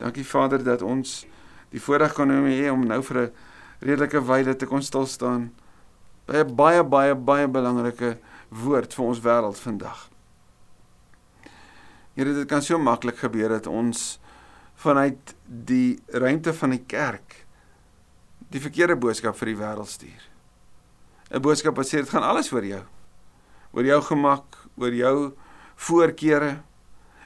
Dankie 0.00 0.24
Vader 0.24 0.62
dat 0.64 0.82
ons 0.82 1.24
die 1.70 1.82
voorreg 1.82 2.14
kan 2.16 2.30
hê 2.30 2.70
om 2.72 2.86
nou 2.86 3.02
vir 3.02 3.18
'n 3.20 3.32
redelike 3.80 4.20
wyle 4.26 4.54
te 4.56 4.66
kon 4.66 4.82
stil 4.82 5.06
staan 5.06 5.50
by 6.26 6.44
'n 6.44 6.56
baie 6.56 6.82
baie 6.84 7.14
baie 7.14 7.48
belangrike 7.48 8.18
woord 8.48 8.94
vir 8.94 9.04
ons 9.04 9.20
wêreld 9.20 9.58
vandag. 9.58 10.09
Here, 12.14 12.32
dit 12.34 12.48
kan 12.50 12.62
so 12.62 12.78
maklik 12.78 13.20
gebeur 13.22 13.52
dat 13.54 13.68
ons 13.70 14.18
vanuit 14.80 15.34
die 15.46 16.00
ruimte 16.06 16.54
van 16.56 16.74
die 16.74 16.82
kerk 16.88 17.44
die 18.50 18.62
verkeerde 18.62 18.96
boodskap 18.98 19.36
vir 19.38 19.52
die 19.52 19.58
wêreld 19.60 19.90
stuur. 19.90 20.22
'n 21.30 21.42
Boodskap 21.42 21.76
wat 21.76 21.86
sê 21.86 22.02
dit 22.02 22.10
gaan 22.10 22.26
alles 22.26 22.50
oor 22.52 22.64
jou. 22.64 22.82
Oor 23.72 23.84
jou 23.84 24.00
gemak, 24.02 24.56
oor 24.76 24.94
jou 24.94 25.32
voorkeure, 25.76 26.62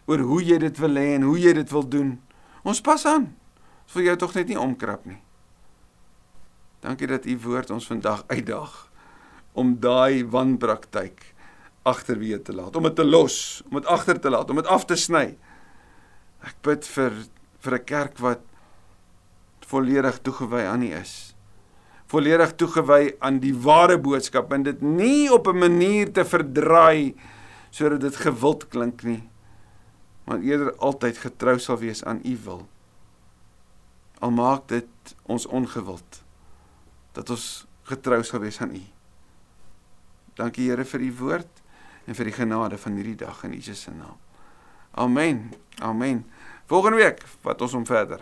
oor 0.06 0.18
hoe 0.18 0.42
jy 0.44 0.58
dit 0.58 0.78
wil 0.78 1.00
hê 1.00 1.14
en 1.14 1.22
hoe 1.22 1.38
jy 1.38 1.52
dit 1.52 1.70
wil 1.70 1.88
doen. 1.88 2.20
Ons 2.62 2.80
pas 2.80 3.06
aan. 3.06 3.32
Ons 3.84 3.94
wil 3.94 4.04
jou 4.04 4.16
tog 4.16 4.34
net 4.34 4.48
nie 4.48 4.60
omkrap 4.60 5.06
nie. 5.06 5.22
Dankie 6.84 7.08
dat 7.08 7.26
u 7.26 7.38
woord 7.38 7.70
ons 7.70 7.86
vandag 7.86 8.24
uitdaag 8.28 8.90
om 9.52 9.80
daai 9.80 10.24
wanpraktyk 10.28 11.33
agterweë 11.84 12.40
te 12.44 12.54
laat, 12.56 12.76
om 12.76 12.88
dit 12.88 12.96
te 12.96 13.04
los, 13.04 13.62
om 13.68 13.78
dit 13.78 13.88
agter 13.92 14.20
te 14.20 14.32
laat, 14.32 14.50
om 14.50 14.60
dit 14.60 14.70
af 14.72 14.86
te 14.88 14.96
sny. 14.96 15.26
Ek 16.44 16.56
bid 16.64 16.84
vir 16.96 17.24
vir 17.64 17.74
'n 17.78 17.84
kerk 17.84 18.18
wat 18.20 18.42
volledig 19.64 20.18
toegewy 20.22 20.64
aan 20.68 20.82
U 20.82 20.92
is. 20.92 21.34
Volledig 22.06 22.52
toegewy 22.56 23.16
aan 23.20 23.40
die 23.40 23.54
ware 23.54 23.98
boodskap 23.98 24.52
en 24.52 24.62
dit 24.62 24.82
nie 24.82 25.32
op 25.32 25.46
'n 25.48 25.58
manier 25.58 26.12
te 26.12 26.24
verdraai 26.24 27.14
sodat 27.70 28.00
dit 28.00 28.16
gewild 28.16 28.68
klink 28.68 29.02
nie, 29.02 29.28
maar 30.26 30.38
eerder 30.38 30.76
altyd 30.76 31.18
getrou 31.18 31.58
sal 31.58 31.78
wees 31.78 32.04
aan 32.04 32.20
U 32.24 32.38
wil. 32.44 32.68
Al 34.20 34.30
maak 34.30 34.68
dit 34.68 35.16
ons 35.26 35.46
ongewild 35.46 36.22
dat 37.12 37.30
ons 37.30 37.66
getrou 37.82 38.22
sal 38.22 38.40
wees 38.40 38.60
aan 38.60 38.74
U. 38.74 38.82
Dankie 40.34 40.70
Here 40.70 40.84
vir 40.84 41.00
U 41.00 41.12
woord 41.12 41.63
en 42.04 42.14
vir 42.14 42.30
die 42.30 42.36
genade 42.36 42.78
van 42.78 42.98
hierdie 42.98 43.16
dag 43.24 43.44
in 43.44 43.52
Jesus 43.56 43.86
se 43.86 43.90
naam. 43.90 44.18
Amen. 44.94 45.52
Amen. 45.82 46.24
Volgende 46.66 46.96
week 46.96 47.22
wat 47.42 47.60
ons 47.60 47.74
om 47.74 47.86
verder 47.86 48.20